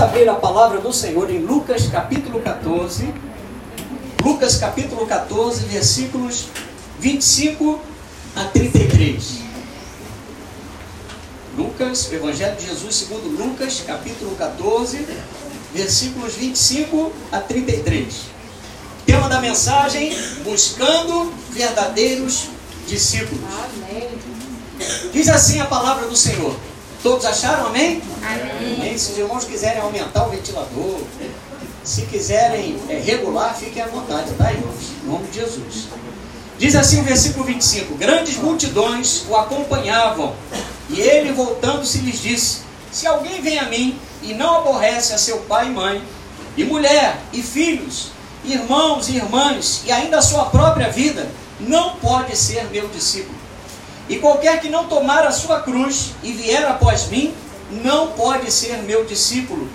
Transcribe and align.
abrir 0.00 0.28
a 0.30 0.34
palavra 0.34 0.80
do 0.80 0.92
Senhor 0.92 1.30
em 1.30 1.40
Lucas 1.40 1.86
capítulo 1.88 2.40
14. 2.40 3.12
Lucas 4.24 4.56
capítulo 4.56 5.06
14, 5.06 5.64
versículos 5.66 6.46
25 6.98 7.78
a 8.34 8.44
33. 8.44 9.40
Lucas, 11.56 12.10
Evangelho 12.12 12.56
de 12.56 12.66
Jesus 12.66 12.94
segundo 12.94 13.28
Lucas, 13.28 13.82
capítulo 13.86 14.34
14, 14.36 15.06
versículos 15.74 16.34
25 16.34 17.12
a 17.30 17.40
33. 17.40 18.14
Tema 19.04 19.28
da 19.28 19.38
mensagem: 19.38 20.16
buscando 20.44 21.30
verdadeiros 21.50 22.48
discípulos. 22.88 23.44
Amém. 23.44 24.08
Diz 25.12 25.28
assim 25.28 25.60
a 25.60 25.66
palavra 25.66 26.06
do 26.06 26.16
Senhor. 26.16 26.56
Todos 27.02 27.24
acharam 27.24 27.68
amém? 27.68 28.02
Amém. 28.22 28.98
Se 28.98 29.12
os 29.12 29.18
irmãos 29.18 29.44
quiserem 29.44 29.80
aumentar 29.80 30.26
o 30.26 30.30
ventilador, 30.30 31.00
se 31.82 32.02
quiserem 32.02 32.78
é, 32.90 32.98
regular, 32.98 33.56
fiquem 33.56 33.82
à 33.82 33.86
vontade, 33.86 34.32
tá, 34.34 34.52
irmãos? 34.52 34.92
Em 35.02 35.06
nome 35.08 35.26
de 35.28 35.40
Jesus. 35.40 35.88
Diz 36.58 36.76
assim 36.76 37.00
o 37.00 37.04
versículo 37.04 37.46
25: 37.46 37.94
Grandes 37.94 38.36
multidões 38.36 39.24
o 39.30 39.34
acompanhavam, 39.34 40.34
e 40.90 41.00
ele, 41.00 41.32
voltando-se, 41.32 41.98
lhes 41.98 42.20
disse: 42.20 42.58
Se 42.92 43.06
alguém 43.06 43.40
vem 43.40 43.58
a 43.58 43.64
mim 43.64 43.98
e 44.22 44.34
não 44.34 44.58
aborrece 44.58 45.14
a 45.14 45.18
seu 45.18 45.38
pai 45.38 45.68
e 45.68 45.70
mãe, 45.70 46.02
e 46.54 46.64
mulher, 46.64 47.18
e 47.32 47.42
filhos, 47.42 48.08
irmãos 48.44 49.08
e 49.08 49.16
irmãs, 49.16 49.82
e 49.86 49.90
ainda 49.90 50.18
a 50.18 50.22
sua 50.22 50.44
própria 50.46 50.90
vida, 50.90 51.30
não 51.60 51.96
pode 51.96 52.36
ser 52.36 52.64
meu 52.70 52.88
discípulo. 52.88 53.39
E 54.10 54.18
qualquer 54.18 54.60
que 54.60 54.68
não 54.68 54.88
tomar 54.88 55.24
a 55.24 55.30
sua 55.30 55.60
cruz 55.60 56.10
e 56.20 56.32
vier 56.32 56.66
após 56.66 57.06
mim, 57.06 57.32
não 57.70 58.08
pode 58.08 58.50
ser 58.50 58.78
meu 58.78 59.04
discípulo. 59.04 59.68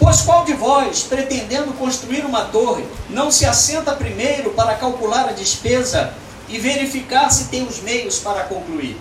Pois 0.00 0.22
qual 0.22 0.42
de 0.46 0.54
vós, 0.54 1.02
pretendendo 1.02 1.74
construir 1.74 2.24
uma 2.24 2.46
torre, 2.46 2.82
não 3.10 3.30
se 3.30 3.44
assenta 3.44 3.92
primeiro 3.92 4.52
para 4.52 4.76
calcular 4.76 5.28
a 5.28 5.32
despesa 5.32 6.14
e 6.48 6.58
verificar 6.58 7.30
se 7.30 7.48
tem 7.48 7.62
os 7.66 7.80
meios 7.82 8.18
para 8.20 8.44
concluir? 8.44 8.98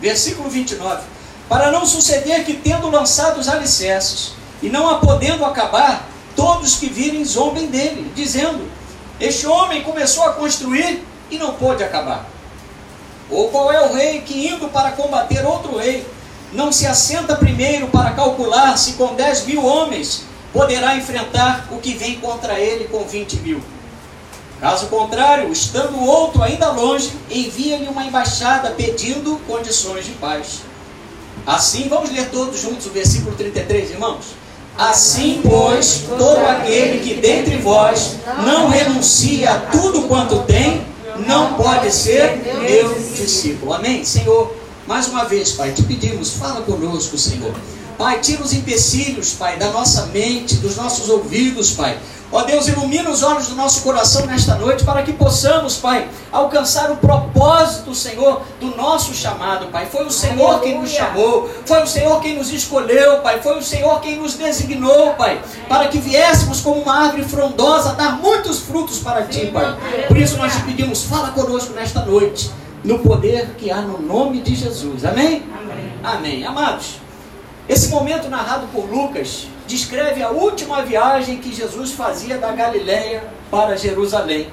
Versículo 0.00 0.48
29. 0.48 1.02
Para 1.48 1.72
não 1.72 1.84
suceder 1.84 2.44
que, 2.44 2.54
tendo 2.54 2.88
lançado 2.88 3.40
os 3.40 3.48
alicerces 3.48 4.34
e 4.62 4.68
não 4.68 4.88
a 4.88 4.98
podendo 4.98 5.44
acabar, 5.44 6.08
todos 6.36 6.76
que 6.76 6.86
virem 6.86 7.24
zombem 7.24 7.66
dele, 7.66 8.12
dizendo: 8.14 8.64
Este 9.18 9.44
homem 9.44 9.82
começou 9.82 10.22
a 10.22 10.34
construir 10.34 11.02
e 11.32 11.36
não 11.36 11.54
pôde 11.54 11.82
acabar. 11.82 12.31
Ou 13.30 13.48
qual 13.48 13.72
é 13.72 13.86
o 13.86 13.94
rei 13.94 14.20
que, 14.20 14.48
indo 14.48 14.68
para 14.68 14.92
combater 14.92 15.44
outro 15.44 15.78
rei, 15.78 16.06
não 16.52 16.70
se 16.70 16.86
assenta 16.86 17.34
primeiro 17.36 17.88
para 17.88 18.10
calcular 18.12 18.76
se 18.76 18.92
com 18.92 19.14
10 19.14 19.46
mil 19.46 19.64
homens 19.64 20.24
poderá 20.52 20.96
enfrentar 20.96 21.68
o 21.70 21.78
que 21.78 21.94
vem 21.94 22.20
contra 22.20 22.60
ele 22.60 22.84
com 22.84 23.04
20 23.04 23.36
mil? 23.38 23.62
Caso 24.60 24.86
contrário, 24.86 25.50
estando 25.50 25.96
o 25.96 26.06
outro 26.06 26.42
ainda 26.42 26.70
longe, 26.70 27.10
envia-lhe 27.30 27.88
uma 27.88 28.04
embaixada 28.04 28.70
pedindo 28.70 29.40
condições 29.46 30.04
de 30.04 30.12
paz. 30.12 30.60
Assim, 31.44 31.88
vamos 31.88 32.12
ler 32.12 32.28
todos 32.30 32.60
juntos 32.60 32.86
o 32.86 32.90
versículo 32.90 33.34
33, 33.34 33.90
irmãos? 33.90 34.36
Assim, 34.78 35.40
pois, 35.42 36.04
todo 36.16 36.46
aquele 36.46 37.00
que 37.00 37.14
dentre 37.14 37.56
vós 37.56 38.16
não 38.46 38.68
renuncia 38.68 39.50
a 39.50 39.58
tudo 39.58 40.02
quanto 40.02 40.44
tem, 40.44 40.86
não 41.26 41.54
pode 41.54 41.90
ser 41.92 42.36
meu 42.60 42.94
discípulo. 43.14 43.72
Amém? 43.74 44.04
Senhor, 44.04 44.54
mais 44.86 45.08
uma 45.08 45.24
vez, 45.24 45.52
Pai, 45.52 45.72
te 45.72 45.82
pedimos, 45.82 46.34
fala 46.34 46.62
conosco, 46.62 47.16
Senhor. 47.16 47.54
Pai, 47.96 48.20
tira 48.20 48.42
os 48.42 48.52
empecilhos, 48.52 49.32
Pai, 49.32 49.56
da 49.58 49.70
nossa 49.70 50.06
mente, 50.06 50.56
dos 50.56 50.76
nossos 50.76 51.08
ouvidos, 51.08 51.72
Pai. 51.72 51.98
Ó 52.32 52.44
Deus, 52.44 52.66
ilumina 52.66 53.10
os 53.10 53.22
olhos 53.22 53.48
do 53.48 53.54
nosso 53.54 53.82
coração 53.82 54.24
nesta 54.24 54.54
noite 54.54 54.84
para 54.84 55.02
que 55.02 55.12
possamos, 55.12 55.76
Pai, 55.76 56.08
alcançar 56.32 56.90
o 56.90 56.96
propósito, 56.96 57.94
Senhor, 57.94 58.40
do 58.58 58.74
nosso 58.74 59.12
chamado, 59.12 59.66
Pai. 59.66 59.84
Foi 59.84 60.06
o 60.06 60.10
Senhor 60.10 60.60
quem 60.60 60.80
nos 60.80 60.90
chamou, 60.90 61.50
foi 61.66 61.82
o 61.82 61.86
Senhor 61.86 62.22
quem 62.22 62.38
nos 62.38 62.50
escolheu, 62.50 63.18
Pai. 63.18 63.42
Foi 63.42 63.58
o 63.58 63.62
Senhor 63.62 64.00
quem 64.00 64.16
nos 64.16 64.32
designou, 64.32 65.12
Pai, 65.12 65.42
para 65.68 65.88
que 65.88 65.98
viéssemos 65.98 66.62
como 66.62 66.80
uma 66.80 67.04
árvore 67.04 67.24
frondosa 67.24 67.92
dar 67.92 68.12
muitos 68.12 68.60
frutos 68.60 68.98
para 69.00 69.26
Ti, 69.26 69.50
Pai. 69.52 69.76
Por 70.08 70.16
isso 70.16 70.38
nós 70.38 70.54
te 70.54 70.62
pedimos, 70.62 71.04
fala 71.04 71.32
conosco 71.32 71.74
nesta 71.74 72.02
noite, 72.02 72.50
no 72.82 73.00
poder 73.00 73.56
que 73.58 73.70
há 73.70 73.82
no 73.82 74.00
nome 74.00 74.40
de 74.40 74.54
Jesus. 74.54 75.04
Amém? 75.04 75.42
Amém. 75.54 75.92
Amém. 76.02 76.46
Amados, 76.46 76.94
esse 77.68 77.90
momento 77.90 78.30
narrado 78.30 78.66
por 78.72 78.90
Lucas 78.90 79.48
descreve 79.66 80.22
a 80.22 80.30
última 80.30 80.82
viagem 80.82 81.38
que 81.38 81.54
Jesus 81.54 81.92
fazia 81.92 82.38
da 82.38 82.52
Galiléia 82.52 83.24
para 83.50 83.76
Jerusalém. 83.76 84.48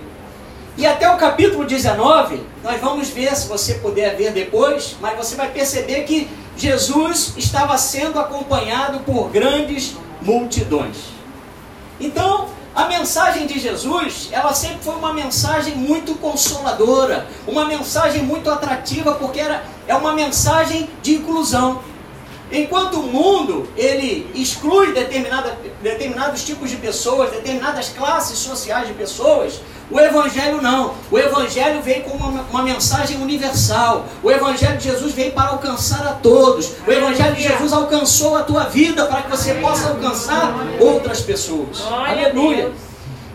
E 0.77 0.85
até 0.85 1.09
o 1.09 1.17
capítulo 1.17 1.65
19, 1.65 2.41
nós 2.63 2.79
vamos 2.79 3.09
ver, 3.09 3.35
se 3.35 3.47
você 3.47 3.75
puder 3.75 4.15
ver 4.15 4.31
depois, 4.31 4.95
mas 5.01 5.17
você 5.17 5.35
vai 5.35 5.49
perceber 5.49 6.03
que 6.03 6.29
Jesus 6.55 7.33
estava 7.35 7.77
sendo 7.77 8.19
acompanhado 8.19 8.99
por 9.01 9.29
grandes 9.29 9.95
multidões. 10.21 10.97
Então, 11.99 12.47
a 12.75 12.85
mensagem 12.85 13.45
de 13.45 13.59
Jesus, 13.59 14.29
ela 14.31 14.53
sempre 14.53 14.79
foi 14.81 14.95
uma 14.95 15.13
mensagem 15.13 15.75
muito 15.75 16.15
consoladora, 16.15 17.27
uma 17.45 17.65
mensagem 17.65 18.23
muito 18.23 18.49
atrativa, 18.49 19.15
porque 19.15 19.39
era, 19.39 19.63
é 19.87 19.95
uma 19.95 20.13
mensagem 20.13 20.89
de 21.01 21.15
inclusão. 21.15 21.81
Enquanto 22.51 22.99
o 22.99 23.03
mundo 23.03 23.67
ele 23.77 24.29
exclui 24.33 24.91
determinados 24.91 26.43
tipos 26.43 26.69
de 26.69 26.77
pessoas, 26.77 27.29
determinadas 27.31 27.89
classes 27.89 28.39
sociais 28.39 28.87
de 28.87 28.93
pessoas, 28.93 29.61
o 29.91 29.99
Evangelho 29.99 30.61
não. 30.61 30.93
O 31.11 31.17
Evangelho 31.17 31.81
veio 31.81 32.03
com 32.03 32.15
uma, 32.15 32.41
uma, 32.43 32.63
mensagem 32.63 33.21
universal. 33.21 34.05
O 34.21 34.31
Evangelho 34.31 34.77
de 34.77 34.83
Jesus 34.83 35.13
veio 35.13 35.31
para 35.31 35.49
alcançar 35.49 36.05
a 36.07 36.13
todos. 36.13 36.71
O 36.87 36.91
Evangelho 36.91 37.35
de 37.35 37.43
Jesus 37.43 37.73
alcançou 37.73 38.37
a 38.37 38.43
tua 38.43 38.65
vida 38.65 39.05
para 39.05 39.23
que 39.23 39.29
você 39.29 39.55
possa 39.55 39.89
alcançar 39.89 40.53
outras 40.79 41.21
pessoas. 41.21 41.81
Aleluia. 41.81 42.71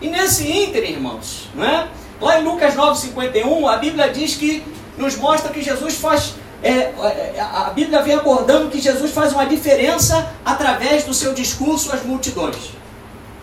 E 0.00 0.08
nesse 0.08 0.50
ínter, 0.50 0.88
irmãos, 0.88 1.48
né? 1.54 1.88
lá 2.20 2.40
em 2.40 2.44
Lucas 2.44 2.74
9,51, 2.74 3.72
a 3.72 3.76
Bíblia 3.76 4.10
diz 4.10 4.36
que 4.36 4.62
nos 4.96 5.16
mostra 5.16 5.52
que 5.52 5.62
Jesus 5.62 5.94
faz 5.94 6.34
é, 6.64 6.94
é, 7.36 7.40
a 7.40 7.70
Bíblia 7.74 8.00
vem 8.00 8.14
abordando 8.14 8.70
que 8.70 8.80
Jesus 8.80 9.12
faz 9.12 9.34
uma 9.34 9.44
diferença 9.44 10.32
através 10.42 11.04
do 11.04 11.12
seu 11.12 11.34
discurso 11.34 11.92
às 11.92 12.02
multidões. 12.02 12.70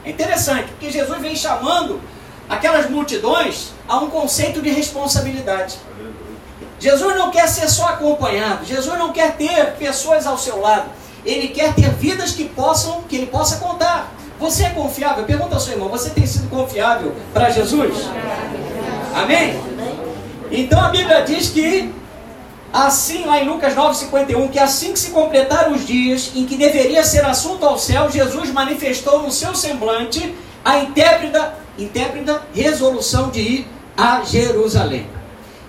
É 0.03 0.09
interessante, 0.09 0.69
porque 0.69 0.89
Jesus 0.89 1.21
vem 1.21 1.35
chamando 1.35 2.01
aquelas 2.49 2.89
multidões 2.89 3.73
a 3.87 3.99
um 3.99 4.09
conceito 4.09 4.59
de 4.59 4.71
responsabilidade. 4.71 5.77
Jesus 6.79 7.15
não 7.15 7.29
quer 7.29 7.47
ser 7.47 7.69
só 7.69 7.89
acompanhado, 7.89 8.65
Jesus 8.65 8.97
não 8.97 9.13
quer 9.13 9.37
ter 9.37 9.73
pessoas 9.73 10.25
ao 10.25 10.35
seu 10.35 10.59
lado. 10.59 10.89
Ele 11.23 11.49
quer 11.49 11.75
ter 11.75 11.91
vidas 11.91 12.31
que 12.31 12.45
possam, 12.45 13.03
que 13.03 13.15
ele 13.15 13.27
possa 13.27 13.57
contar. 13.57 14.11
Você 14.39 14.63
é 14.63 14.69
confiável? 14.71 15.23
Pergunta 15.25 15.53
ao 15.53 15.61
seu 15.61 15.73
irmão, 15.73 15.89
você 15.89 16.09
tem 16.09 16.25
sido 16.25 16.49
confiável 16.49 17.15
para 17.31 17.51
Jesus? 17.51 17.93
Amém? 19.13 19.61
Então 20.49 20.83
a 20.83 20.89
Bíblia 20.89 21.21
diz 21.21 21.49
que 21.49 21.93
Assim, 22.73 23.25
lá 23.25 23.41
em 23.41 23.49
Lucas 23.49 23.75
9,51, 23.75 24.49
que 24.49 24.57
assim 24.57 24.93
que 24.93 24.99
se 24.99 25.11
completaram 25.11 25.73
os 25.73 25.85
dias 25.85 26.31
em 26.33 26.45
que 26.45 26.55
deveria 26.55 27.03
ser 27.03 27.25
assunto 27.25 27.65
ao 27.65 27.77
céu, 27.77 28.09
Jesus 28.09 28.49
manifestou 28.49 29.21
no 29.21 29.29
seu 29.29 29.53
semblante 29.53 30.33
a 30.63 30.79
intérpreta, 30.79 31.53
intérpreta 31.77 32.41
resolução 32.55 33.29
de 33.29 33.41
ir 33.41 33.67
a 33.97 34.21
Jerusalém. 34.23 35.05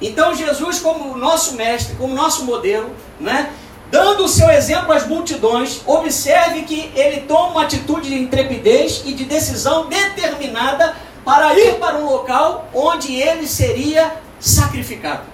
Então, 0.00 0.32
Jesus, 0.32 0.78
como 0.78 1.16
nosso 1.16 1.56
mestre, 1.56 1.96
como 1.96 2.14
nosso 2.14 2.44
modelo, 2.44 2.90
né, 3.19 3.50
dando 3.90 4.24
o 4.24 4.28
seu 4.28 4.48
exemplo 4.50 4.92
às 4.92 5.04
multidões, 5.04 5.80
observe 5.84 6.62
que 6.62 6.92
ele 6.94 7.22
toma 7.22 7.48
uma 7.48 7.62
atitude 7.64 8.10
de 8.10 8.19
intrepidez 8.19 9.02
e 9.04 9.12
de 9.12 9.25
decisão 9.25 9.87
determinada 9.87 10.94
para 11.25 11.52
ir 11.58 11.81
para 11.81 11.99
um 11.99 12.06
local 12.06 12.69
onde 12.72 13.20
ele 13.20 13.49
seria 13.49 14.12
sacrificado 14.38 15.31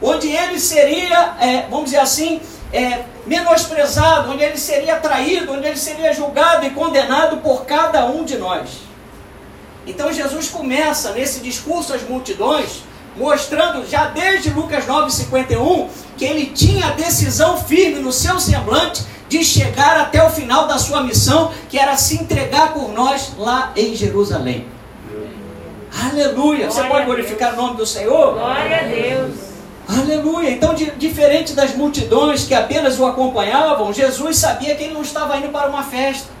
onde 0.00 0.28
ele 0.28 0.58
seria, 0.58 1.34
é, 1.40 1.66
vamos 1.70 1.86
dizer 1.86 2.00
assim, 2.00 2.40
é, 2.72 3.04
menosprezado, 3.26 4.32
onde 4.32 4.42
ele 4.42 4.58
seria 4.58 4.96
traído, 4.96 5.52
onde 5.52 5.66
ele 5.66 5.76
seria 5.76 6.12
julgado 6.12 6.66
e 6.66 6.70
condenado 6.70 7.38
por 7.38 7.64
cada 7.64 8.06
um 8.06 8.24
de 8.24 8.36
nós. 8.36 8.86
Então 9.86 10.12
Jesus 10.12 10.48
começa 10.48 11.12
nesse 11.12 11.40
discurso 11.40 11.94
às 11.94 12.02
multidões, 12.02 12.82
mostrando 13.16 13.88
já 13.88 14.06
desde 14.06 14.50
Lucas 14.50 14.84
9,51 14.84 15.88
que 16.16 16.24
ele 16.24 16.46
tinha 16.46 16.88
a 16.88 16.90
decisão 16.90 17.56
firme 17.56 18.00
no 18.00 18.12
seu 18.12 18.38
semblante 18.40 19.04
de 19.28 19.44
chegar 19.44 19.98
até 19.98 20.22
o 20.22 20.30
final 20.30 20.66
da 20.66 20.78
sua 20.78 21.02
missão, 21.02 21.52
que 21.68 21.78
era 21.78 21.96
se 21.96 22.16
entregar 22.16 22.72
por 22.72 22.92
nós 22.92 23.32
lá 23.38 23.72
em 23.76 23.94
Jerusalém. 23.94 24.68
Aleluia! 26.10 26.66
Glória 26.66 26.70
Você 26.70 26.84
pode 26.84 27.06
glorificar 27.06 27.54
o 27.54 27.56
nome 27.56 27.76
do 27.76 27.86
Senhor? 27.86 28.34
Glória 28.34 28.80
a 28.80 28.82
Deus! 28.82 29.55
Aleluia! 29.88 30.50
Então, 30.50 30.74
de, 30.74 30.90
diferente 30.92 31.52
das 31.52 31.74
multidões 31.74 32.44
que 32.44 32.54
apenas 32.54 32.98
o 32.98 33.06
acompanhavam, 33.06 33.92
Jesus 33.92 34.38
sabia 34.38 34.74
que 34.74 34.84
ele 34.84 34.94
não 34.94 35.02
estava 35.02 35.36
indo 35.36 35.48
para 35.50 35.68
uma 35.68 35.84
festa. 35.84 36.36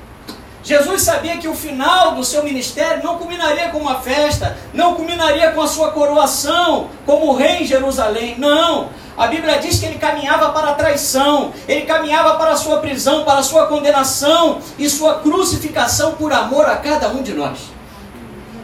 Jesus 0.64 1.02
sabia 1.02 1.36
que 1.36 1.46
o 1.46 1.54
final 1.54 2.16
do 2.16 2.24
seu 2.24 2.42
ministério 2.42 3.04
não 3.04 3.18
culminaria 3.18 3.68
com 3.68 3.78
uma 3.78 4.00
festa, 4.00 4.58
não 4.74 4.96
culminaria 4.96 5.52
com 5.52 5.62
a 5.62 5.68
sua 5.68 5.92
coroação 5.92 6.88
como 7.06 7.34
rei 7.34 7.62
em 7.62 7.64
Jerusalém. 7.64 8.34
Não. 8.36 8.88
A 9.16 9.28
Bíblia 9.28 9.60
diz 9.60 9.78
que 9.78 9.86
ele 9.86 9.96
caminhava 9.96 10.50
para 10.50 10.70
a 10.70 10.74
traição, 10.74 11.52
ele 11.68 11.82
caminhava 11.82 12.34
para 12.34 12.50
a 12.50 12.56
sua 12.56 12.78
prisão, 12.80 13.22
para 13.22 13.38
a 13.38 13.44
sua 13.44 13.68
condenação 13.68 14.58
e 14.76 14.90
sua 14.90 15.20
crucificação 15.20 16.14
por 16.14 16.32
amor 16.32 16.66
a 16.66 16.76
cada 16.76 17.10
um 17.10 17.22
de 17.22 17.32
nós. 17.32 17.76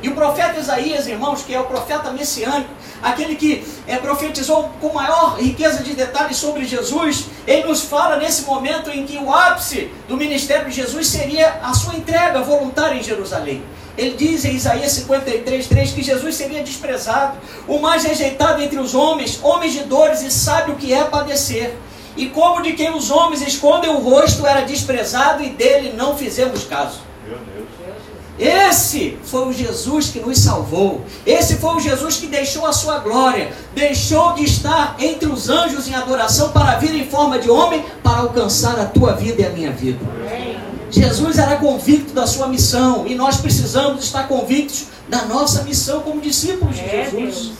E 0.02 0.08
o 0.08 0.14
profeta 0.17 0.58
Isaías, 0.58 1.06
irmãos, 1.06 1.43
que 1.43 1.55
é 1.55 1.61
o 1.61 1.64
profeta 1.64 2.11
messiânico, 2.11 2.69
aquele 3.02 3.34
que 3.34 3.64
é, 3.87 3.96
profetizou 3.96 4.70
com 4.81 4.93
maior 4.93 5.37
riqueza 5.38 5.82
de 5.82 5.94
detalhes 5.94 6.37
sobre 6.37 6.64
Jesus, 6.64 7.26
ele 7.46 7.66
nos 7.66 7.82
fala 7.82 8.16
nesse 8.16 8.43
momento 8.43 8.90
em 8.90 9.04
que 9.04 9.19
o 9.19 9.32
ápice 9.32 9.90
do 10.08 10.16
ministério 10.16 10.70
de 10.70 10.76
Jesus 10.76 11.08
seria 11.08 11.60
a 11.62 11.75
sua 11.75 11.96
entrega 11.96 12.40
voluntária 12.40 12.94
em 12.94 13.02
Jerusalém. 13.02 13.62
Ele 13.99 14.16
diz 14.16 14.44
em 14.44 14.54
Isaías 14.54 14.93
53, 14.93 15.66
3 15.66 15.93
que 15.93 16.02
Jesus 16.02 16.34
seria 16.34 16.62
desprezado, 16.62 17.37
o 17.69 17.78
mais 17.78 18.04
rejeitado 18.04 18.62
entre 18.62 18.78
os 18.78 18.94
homens, 18.94 19.38
homens 19.43 19.72
de 19.72 19.81
dores 19.81 20.22
e 20.22 20.31
sabe 20.31 20.70
o 20.70 20.76
que 20.76 20.94
é 20.94 21.04
padecer. 21.04 21.76
E 22.16 22.26
como 22.26 22.62
de 22.62 22.72
quem 22.75 22.94
os 22.94 23.10
homens 23.10 23.43
escondem 23.43 23.90
o 23.90 23.99
rosto 23.99 24.46
era 24.46 24.62
desprezado 24.62 25.43
e 25.43 25.50
dele 25.50 25.93
não 25.96 26.16
fizemos 26.16 26.64
caso. 26.64 27.12
Esse 28.43 29.17
foi 29.23 29.47
o 29.49 29.53
Jesus 29.53 30.09
que 30.09 30.19
nos 30.19 30.39
salvou. 30.39 31.03
Esse 31.25 31.56
foi 31.56 31.77
o 31.77 31.81
Jesus 31.81 32.17
que 32.17 32.27
deixou 32.27 32.67
a 32.67 32.73
sua 32.73 32.99
glória, 32.99 33.53
deixou 33.73 34.33
de 34.33 34.43
estar 34.43 34.97
entre 34.99 35.29
os 35.29 35.49
anjos 35.49 35.87
em 35.87 35.94
adoração 35.94 36.50
para 36.50 36.77
vir 36.79 36.93
em 36.93 37.06
forma 37.06 37.39
de 37.39 37.49
homem 37.49 37.85
para 38.03 38.19
alcançar 38.19 38.81
a 38.81 38.87
tua 38.87 39.12
vida 39.12 39.43
e 39.43 39.47
a 39.47 39.50
minha 39.50 39.71
vida. 39.71 40.00
Jesus 40.91 41.39
era 41.39 41.56
convicto 41.56 42.12
da 42.12 42.27
sua 42.27 42.49
missão 42.49 43.06
e 43.06 43.15
nós 43.15 43.37
precisamos 43.37 44.03
estar 44.03 44.27
convictos 44.27 44.87
da 45.09 45.25
nossa 45.27 45.62
missão 45.62 46.00
como 46.00 46.21
discípulos 46.21 46.75
de 46.75 46.83
é, 46.83 47.09
Jesus. 47.11 47.53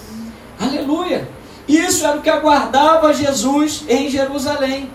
Aleluia! 0.61 1.29
Isso 1.69 2.05
era 2.05 2.19
o 2.19 2.23
que 2.23 2.29
aguardava 2.29 3.15
Jesus 3.15 3.85
em 3.89 4.11
Jerusalém. 4.11 4.91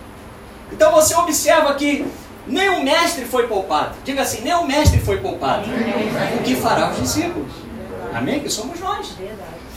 Então 0.70 0.92
você 0.92 1.14
observa 1.14 1.72
que 1.74 2.06
nem 2.48 2.68
o 2.70 2.82
mestre 2.82 3.24
foi 3.24 3.46
poupado. 3.46 3.94
Diga 4.04 4.22
assim: 4.22 4.42
nem 4.42 4.54
o 4.54 4.66
mestre 4.66 4.98
foi 4.98 5.18
poupado. 5.18 5.64
O 6.38 6.42
que 6.42 6.56
fará 6.56 6.90
os 6.90 7.00
discípulos? 7.00 7.52
Amém? 8.14 8.40
Que 8.40 8.50
somos 8.50 8.80
nós. 8.80 9.14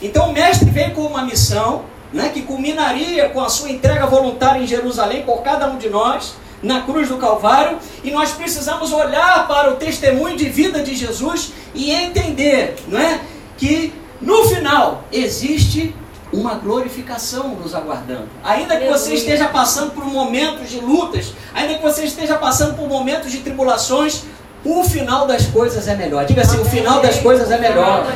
Então 0.00 0.30
o 0.30 0.32
mestre 0.32 0.68
veio 0.70 0.92
com 0.92 1.02
uma 1.02 1.22
missão 1.22 1.84
né, 2.12 2.30
que 2.32 2.42
culminaria 2.42 3.28
com 3.28 3.40
a 3.40 3.48
sua 3.48 3.70
entrega 3.70 4.06
voluntária 4.06 4.60
em 4.60 4.66
Jerusalém 4.66 5.22
por 5.22 5.42
cada 5.42 5.68
um 5.68 5.78
de 5.78 5.88
nós, 5.88 6.34
na 6.62 6.82
cruz 6.82 7.08
do 7.08 7.16
Calvário, 7.16 7.78
e 8.04 8.10
nós 8.10 8.32
precisamos 8.32 8.92
olhar 8.92 9.46
para 9.48 9.72
o 9.72 9.76
testemunho 9.76 10.36
de 10.36 10.48
vida 10.48 10.82
de 10.82 10.94
Jesus 10.94 11.52
e 11.74 11.90
entender 11.90 12.76
não 12.88 12.98
é, 12.98 13.20
que 13.56 13.92
no 14.20 14.44
final 14.44 15.04
existe 15.10 15.94
uma 16.32 16.54
glorificação 16.54 17.48
nos 17.56 17.74
aguardando. 17.74 18.28
Ainda 18.42 18.76
que 18.76 18.88
você 18.88 19.14
esteja 19.14 19.48
passando 19.48 19.92
por 19.92 20.04
momentos 20.04 20.70
de 20.70 20.80
lutas, 20.80 21.34
ainda 21.54 21.74
que 21.74 21.82
você 21.82 22.04
esteja 22.04 22.36
passando 22.36 22.74
por 22.74 22.88
momentos 22.88 23.30
de 23.30 23.38
tribulações, 23.38 24.22
o 24.64 24.82
final 24.84 25.26
das 25.26 25.46
coisas 25.46 25.86
é 25.88 25.94
melhor. 25.94 26.24
Diga 26.24 26.42
assim: 26.42 26.60
o 26.60 26.64
final 26.64 27.02
das 27.02 27.18
coisas 27.18 27.50
é 27.50 27.58
melhor. 27.58 28.06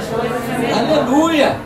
Aleluia! 0.78 1.60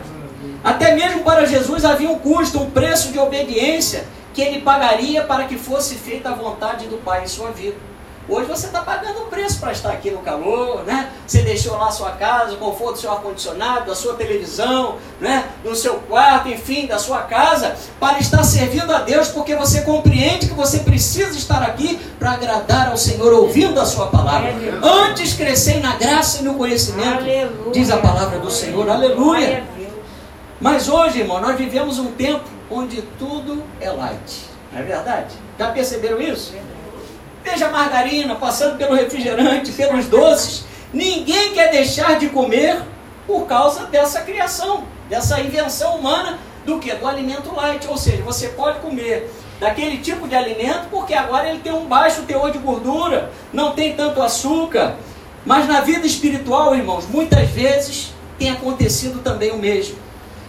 Até 0.63 0.93
mesmo 0.93 1.23
para 1.23 1.45
Jesus 1.45 1.85
havia 1.85 2.09
um 2.09 2.19
custo, 2.19 2.59
um 2.59 2.69
preço 2.69 3.11
de 3.11 3.17
obediência 3.17 4.05
que 4.33 4.41
ele 4.41 4.61
pagaria 4.61 5.23
para 5.23 5.45
que 5.45 5.57
fosse 5.57 5.95
feita 5.95 6.29
a 6.29 6.33
vontade 6.33 6.87
do 6.87 6.97
Pai 6.97 7.23
em 7.23 7.27
sua 7.27 7.51
vida. 7.51 7.75
Hoje 8.31 8.47
você 8.47 8.67
está 8.67 8.79
pagando 8.79 9.23
o 9.23 9.25
preço 9.25 9.59
para 9.59 9.73
estar 9.73 9.89
aqui 9.89 10.09
no 10.09 10.19
calor, 10.19 10.85
né? 10.85 11.11
Você 11.27 11.41
deixou 11.41 11.77
lá 11.77 11.89
a 11.89 11.91
sua 11.91 12.11
casa, 12.11 12.53
o 12.53 12.57
conforto 12.57 12.93
do 12.93 12.99
seu 13.01 13.11
ar-condicionado, 13.11 13.87
da 13.87 13.93
sua 13.93 14.13
televisão, 14.13 14.95
né? 15.19 15.49
No 15.65 15.75
seu 15.75 15.95
quarto, 15.95 16.47
enfim, 16.47 16.87
da 16.87 16.97
sua 16.97 17.23
casa, 17.23 17.75
para 17.99 18.19
estar 18.19 18.41
servindo 18.45 18.89
a 18.95 18.99
Deus, 18.99 19.27
porque 19.27 19.53
você 19.53 19.81
compreende 19.81 20.47
que 20.47 20.53
você 20.53 20.79
precisa 20.79 21.37
estar 21.37 21.61
aqui 21.61 21.99
para 22.17 22.31
agradar 22.31 22.91
ao 22.91 22.95
Senhor, 22.95 23.33
ouvindo 23.33 23.81
a 23.81 23.85
sua 23.85 24.07
palavra. 24.07 24.55
Antes 24.81 25.33
crescer 25.33 25.81
na 25.81 25.97
graça 25.97 26.39
e 26.39 26.45
no 26.45 26.53
conhecimento, 26.53 27.23
Aleluia. 27.23 27.71
diz 27.73 27.91
a 27.91 27.97
palavra 27.97 28.39
do 28.39 28.49
Senhor. 28.49 28.89
Aleluia. 28.89 29.65
Mas 30.61 30.87
hoje, 30.87 31.19
irmão, 31.19 31.41
nós 31.41 31.57
vivemos 31.57 31.99
um 31.99 32.13
tempo 32.13 32.45
onde 32.69 33.01
tudo 33.19 33.61
é 33.81 33.91
light. 33.91 34.45
Não 34.71 34.79
é 34.79 34.83
verdade? 34.83 35.35
Já 35.59 35.67
perceberam 35.71 36.21
isso? 36.21 36.53
Desde 37.43 37.63
a 37.63 37.69
margarina, 37.69 38.35
passando 38.35 38.77
pelo 38.77 38.95
refrigerante, 38.95 39.71
pelos 39.71 40.07
doces. 40.07 40.65
Ninguém 40.93 41.53
quer 41.53 41.71
deixar 41.71 42.19
de 42.19 42.29
comer 42.29 42.81
por 43.25 43.45
causa 43.45 43.85
dessa 43.85 44.21
criação, 44.21 44.83
dessa 45.09 45.39
invenção 45.39 45.95
humana 45.95 46.37
do 46.65 46.79
que? 46.79 46.93
Do 46.93 47.07
alimento 47.07 47.55
light. 47.55 47.87
Ou 47.87 47.97
seja, 47.97 48.21
você 48.23 48.49
pode 48.49 48.79
comer 48.79 49.31
daquele 49.59 49.97
tipo 49.99 50.27
de 50.27 50.35
alimento 50.35 50.87
porque 50.89 51.13
agora 51.13 51.49
ele 51.49 51.59
tem 51.59 51.71
um 51.71 51.85
baixo 51.85 52.23
teor 52.23 52.51
de 52.51 52.57
gordura, 52.57 53.31
não 53.53 53.73
tem 53.73 53.95
tanto 53.95 54.21
açúcar. 54.21 54.95
Mas 55.45 55.67
na 55.67 55.81
vida 55.81 56.05
espiritual, 56.05 56.75
irmãos, 56.75 57.07
muitas 57.07 57.49
vezes 57.49 58.13
tem 58.37 58.49
acontecido 58.49 59.19
também 59.23 59.51
o 59.51 59.57
mesmo. 59.57 59.95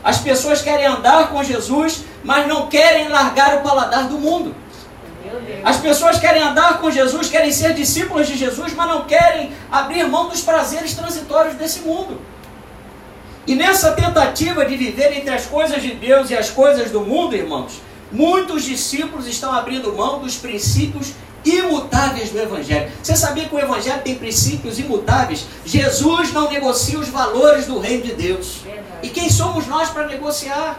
As 0.02 0.18
pessoas 0.18 0.60
querem 0.60 0.86
andar 0.86 1.28
com 1.28 1.42
Jesus, 1.44 2.04
mas 2.24 2.46
não 2.46 2.66
querem 2.66 3.08
largar 3.08 3.58
o 3.58 3.60
paladar 3.62 4.08
do 4.08 4.18
mundo. 4.18 4.54
As 5.64 5.76
pessoas 5.76 6.18
querem 6.18 6.42
andar 6.42 6.78
com 6.78 6.90
Jesus, 6.90 7.28
querem 7.28 7.52
ser 7.52 7.74
discípulos 7.74 8.26
de 8.26 8.36
Jesus, 8.36 8.74
mas 8.74 8.88
não 8.88 9.04
querem 9.04 9.52
abrir 9.70 10.04
mão 10.08 10.28
dos 10.28 10.40
prazeres 10.40 10.94
transitórios 10.94 11.54
desse 11.54 11.80
mundo. 11.80 12.20
E 13.46 13.54
nessa 13.54 13.92
tentativa 13.92 14.64
de 14.64 14.76
viver 14.76 15.12
entre 15.16 15.30
as 15.30 15.46
coisas 15.46 15.82
de 15.82 15.94
Deus 15.94 16.30
e 16.30 16.36
as 16.36 16.50
coisas 16.50 16.90
do 16.90 17.00
mundo, 17.00 17.34
irmãos, 17.34 17.80
muitos 18.10 18.64
discípulos 18.64 19.26
estão 19.26 19.52
abrindo 19.52 19.92
mão 19.92 20.20
dos 20.20 20.36
princípios 20.36 21.12
imutáveis 21.44 22.30
do 22.30 22.38
Evangelho. 22.38 22.90
Você 23.02 23.16
sabia 23.16 23.48
que 23.48 23.54
o 23.54 23.58
Evangelho 23.58 24.00
tem 24.02 24.14
princípios 24.14 24.78
imutáveis? 24.78 25.44
Jesus 25.64 26.32
não 26.32 26.48
negocia 26.48 26.98
os 26.98 27.08
valores 27.08 27.66
do 27.66 27.78
reino 27.80 28.04
de 28.04 28.14
Deus. 28.14 28.60
E 29.02 29.08
quem 29.08 29.28
somos 29.28 29.66
nós 29.66 29.90
para 29.90 30.06
negociar? 30.06 30.78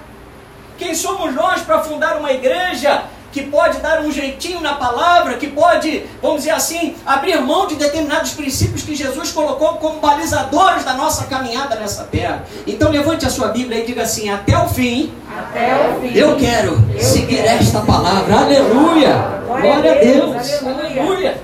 Quem 0.77 0.95
somos 0.95 1.33
nós 1.33 1.61
para 1.61 1.83
fundar 1.83 2.17
uma 2.17 2.31
igreja 2.31 3.03
que 3.33 3.41
pode 3.41 3.79
dar 3.79 4.01
um 4.01 4.11
jeitinho 4.11 4.61
na 4.61 4.75
palavra, 4.75 5.33
que 5.33 5.47
pode, 5.47 6.05
vamos 6.21 6.41
dizer 6.41 6.51
assim, 6.51 6.95
abrir 7.03 7.41
mão 7.41 7.65
de 7.65 7.75
determinados 7.75 8.33
princípios 8.33 8.83
que 8.83 8.95
Jesus 8.95 9.31
colocou 9.31 9.69
como 9.77 9.99
balizadores 9.99 10.85
da 10.85 10.93
nossa 10.93 11.25
caminhada 11.25 11.75
nessa 11.75 12.03
terra. 12.03 12.45
Então 12.67 12.91
levante 12.91 13.25
a 13.25 13.29
sua 13.31 13.47
Bíblia 13.47 13.79
e 13.79 13.87
diga 13.87 14.03
assim: 14.03 14.29
até 14.29 14.55
o 14.55 14.69
fim, 14.69 15.11
até 15.35 15.73
o 15.75 16.01
fim 16.01 16.15
eu 16.15 16.37
quero 16.37 16.79
eu 16.93 16.99
seguir 17.01 17.41
quero. 17.41 17.59
esta 17.59 17.81
palavra. 17.81 18.35
Aleluia! 18.35 19.41
Glória 19.47 19.91
a 19.91 19.95
Deus! 19.95 20.63
Aleluia. 20.63 21.01
Aleluia! 21.01 21.41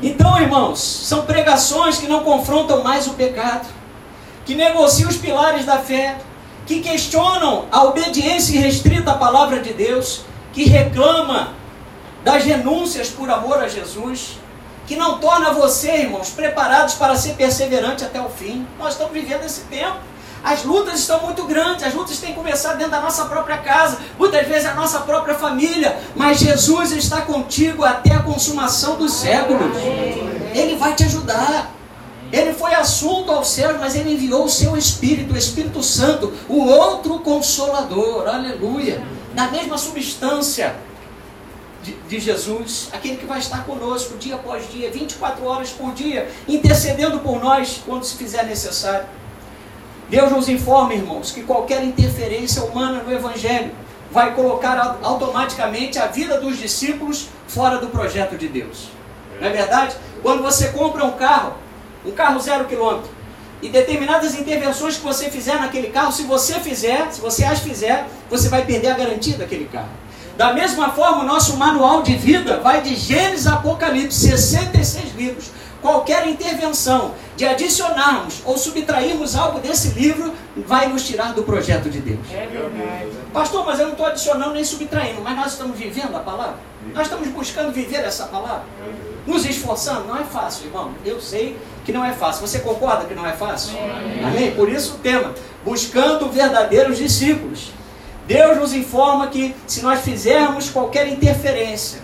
Então, 0.00 0.40
irmãos, 0.40 0.80
são 0.80 1.22
pregações 1.22 1.98
que 1.98 2.06
não 2.06 2.20
confrontam 2.20 2.84
mais 2.84 3.08
o 3.08 3.14
pecado, 3.14 3.66
que 4.46 4.54
negociam 4.54 5.10
os 5.10 5.16
pilares 5.16 5.64
da 5.64 5.78
fé, 5.78 6.16
que 6.64 6.78
questionam 6.78 7.64
a 7.72 7.82
obediência 7.82 8.60
restrita 8.60 9.10
à 9.10 9.14
palavra 9.14 9.58
de 9.58 9.72
Deus, 9.72 10.20
que 10.58 10.64
reclama 10.64 11.52
das 12.24 12.42
renúncias 12.42 13.08
por 13.08 13.30
amor 13.30 13.62
a 13.62 13.68
Jesus, 13.68 14.40
que 14.88 14.96
não 14.96 15.20
torna 15.20 15.52
você, 15.52 15.98
irmãos, 15.98 16.30
preparados 16.30 16.94
para 16.94 17.14
ser 17.14 17.34
perseverante 17.34 18.04
até 18.04 18.20
o 18.20 18.28
fim. 18.28 18.66
Nós 18.76 18.94
estamos 18.94 19.12
vivendo 19.12 19.44
esse 19.44 19.60
tempo. 19.70 19.98
As 20.42 20.64
lutas 20.64 20.98
estão 20.98 21.22
muito 21.22 21.44
grandes, 21.44 21.84
as 21.84 21.94
lutas 21.94 22.18
têm 22.18 22.30
que 22.30 22.34
começar 22.34 22.72
dentro 22.72 22.90
da 22.90 23.00
nossa 23.00 23.26
própria 23.26 23.58
casa, 23.58 23.98
muitas 24.18 24.48
vezes 24.48 24.66
a 24.66 24.74
nossa 24.74 24.98
própria 24.98 25.36
família, 25.36 25.96
mas 26.16 26.40
Jesus 26.40 26.90
está 26.90 27.22
contigo 27.22 27.84
até 27.84 28.14
a 28.14 28.22
consumação 28.24 28.96
dos 28.96 29.12
séculos. 29.12 29.76
Ele 30.56 30.74
vai 30.74 30.92
te 30.92 31.04
ajudar. 31.04 31.70
Ele 32.32 32.52
foi 32.52 32.74
assunto 32.74 33.30
ao 33.30 33.44
céu, 33.44 33.76
mas 33.78 33.94
ele 33.94 34.14
enviou 34.14 34.44
o 34.44 34.50
seu 34.50 34.76
Espírito, 34.76 35.34
o 35.34 35.38
Espírito 35.38 35.84
Santo, 35.84 36.32
o 36.48 36.66
outro 36.66 37.20
consolador. 37.20 38.26
Aleluia 38.26 39.00
da 39.38 39.46
mesma 39.46 39.78
substância 39.78 40.74
de, 41.80 41.92
de, 41.92 42.18
Jesus, 42.18 42.88
aquele 42.92 43.18
que 43.18 43.24
vai 43.24 43.38
estar 43.38 43.64
conosco 43.64 44.18
dia 44.18 44.34
após 44.34 44.68
dia, 44.68 44.90
24 44.90 45.44
horas 45.44 45.70
por 45.70 45.92
dia, 45.94 46.28
intercedendo 46.48 47.20
por 47.20 47.40
nós 47.40 47.80
quando 47.86 48.02
se 48.02 48.16
fizer 48.16 48.42
necessário. 48.42 49.06
Deus 50.10 50.32
nos 50.32 50.48
informa, 50.48 50.92
irmãos, 50.92 51.30
que 51.30 51.44
qualquer 51.44 51.84
interferência 51.84 52.64
humana 52.64 53.00
no 53.04 53.12
Evangelho 53.12 53.70
vai 54.10 54.34
colocar 54.34 54.98
automaticamente 55.04 56.00
a 56.00 56.08
vida 56.08 56.40
dos 56.40 56.58
discípulos 56.58 57.28
fora 57.46 57.78
do 57.78 57.86
projeto 57.86 58.36
de 58.36 58.48
Deus. 58.48 58.88
Não 59.40 59.46
é 59.46 59.50
verdade? 59.50 59.94
Quando 60.20 60.42
você 60.42 60.72
compra 60.72 61.04
um 61.04 61.12
carro, 61.12 61.54
um 62.04 62.10
carro 62.10 62.40
zero 62.40 62.64
quilômetro, 62.64 63.08
e 63.60 63.68
determinadas 63.68 64.34
intervenções 64.34 64.96
que 64.96 65.02
você 65.02 65.30
fizer 65.30 65.56
naquele 65.60 65.88
carro, 65.88 66.12
se 66.12 66.22
você 66.22 66.54
fizer, 66.54 67.10
se 67.10 67.20
você 67.20 67.44
as 67.44 67.60
fizer, 67.60 68.06
você 68.30 68.48
vai 68.48 68.64
perder 68.64 68.90
a 68.90 68.94
garantia 68.94 69.36
daquele 69.36 69.66
carro. 69.66 69.88
Da 70.36 70.52
mesma 70.52 70.90
forma, 70.90 71.22
o 71.22 71.26
nosso 71.26 71.56
manual 71.56 72.02
de 72.02 72.14
vida 72.16 72.58
vai 72.60 72.80
de 72.80 72.94
Gênesis 72.94 73.46
a 73.48 73.54
Apocalipse, 73.54 74.20
66 74.20 75.16
livros, 75.16 75.50
qualquer 75.82 76.28
intervenção 76.28 77.14
de 77.36 77.44
adicionarmos 77.44 78.42
ou 78.44 78.56
subtrairmos 78.56 79.34
algo 79.34 79.58
desse 79.58 79.88
livro 79.98 80.32
vai 80.56 80.88
nos 80.88 81.04
tirar 81.04 81.32
do 81.34 81.42
projeto 81.42 81.90
de 81.90 82.00
Deus. 82.00 82.20
É 82.32 82.46
verdade. 82.46 83.10
Pastor, 83.32 83.66
mas 83.66 83.80
eu 83.80 83.86
não 83.86 83.92
estou 83.92 84.06
adicionando 84.06 84.54
nem 84.54 84.64
subtraindo, 84.64 85.20
mas 85.22 85.36
nós 85.36 85.52
estamos 85.52 85.76
vivendo 85.76 86.16
a 86.16 86.20
palavra. 86.20 86.56
Nós 86.94 87.02
estamos 87.08 87.28
buscando 87.28 87.72
viver 87.72 88.04
essa 88.04 88.26
palavra. 88.26 88.64
Nos 89.28 89.44
esforçando, 89.44 90.08
não 90.08 90.16
é 90.16 90.24
fácil, 90.24 90.68
irmão. 90.68 90.94
Eu 91.04 91.20
sei 91.20 91.54
que 91.84 91.92
não 91.92 92.02
é 92.02 92.14
fácil. 92.14 92.46
Você 92.46 92.60
concorda 92.60 93.04
que 93.04 93.14
não 93.14 93.26
é 93.26 93.32
fácil? 93.32 93.76
É. 93.76 94.24
Amém? 94.24 94.52
Por 94.52 94.70
isso 94.70 94.94
o 94.94 94.98
tema, 95.00 95.34
buscando 95.62 96.30
verdadeiros 96.30 96.96
discípulos. 96.96 97.70
Deus 98.26 98.56
nos 98.56 98.72
informa 98.72 99.26
que 99.26 99.54
se 99.66 99.82
nós 99.82 100.00
fizermos 100.00 100.70
qualquer 100.70 101.06
interferência 101.08 102.00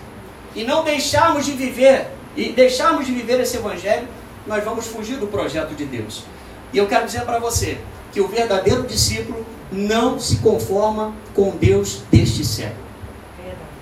e 0.55 0.63
não 0.63 0.83
deixarmos 0.83 1.45
de 1.47 1.53
viver 1.53 2.11
e 2.37 2.51
deixarmos 2.51 3.07
de 3.07 3.11
viver 3.11 3.39
esse 3.39 3.57
evangelho, 3.57 4.07
nós 4.45 4.63
vamos 4.63 4.85
fugir 4.85 5.17
do 5.17 5.25
projeto 5.25 5.73
de 5.73 5.85
Deus. 5.85 6.25
E 6.71 6.77
eu 6.77 6.85
quero 6.85 7.07
dizer 7.07 7.21
para 7.21 7.39
você 7.39 7.79
que 8.13 8.21
o 8.21 8.27
verdadeiro 8.27 8.83
discípulo 8.83 9.43
não 9.71 10.19
se 10.19 10.35
conforma 10.37 11.11
com 11.33 11.49
Deus 11.57 12.03
deste 12.11 12.45
século. 12.45 12.84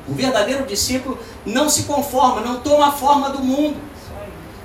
O 0.07 0.13
verdadeiro 0.13 0.65
discípulo 0.65 1.17
não 1.45 1.69
se 1.69 1.83
conforma, 1.83 2.41
não 2.41 2.59
toma 2.59 2.89
a 2.89 2.91
forma 2.91 3.29
do 3.29 3.39
mundo. 3.39 3.77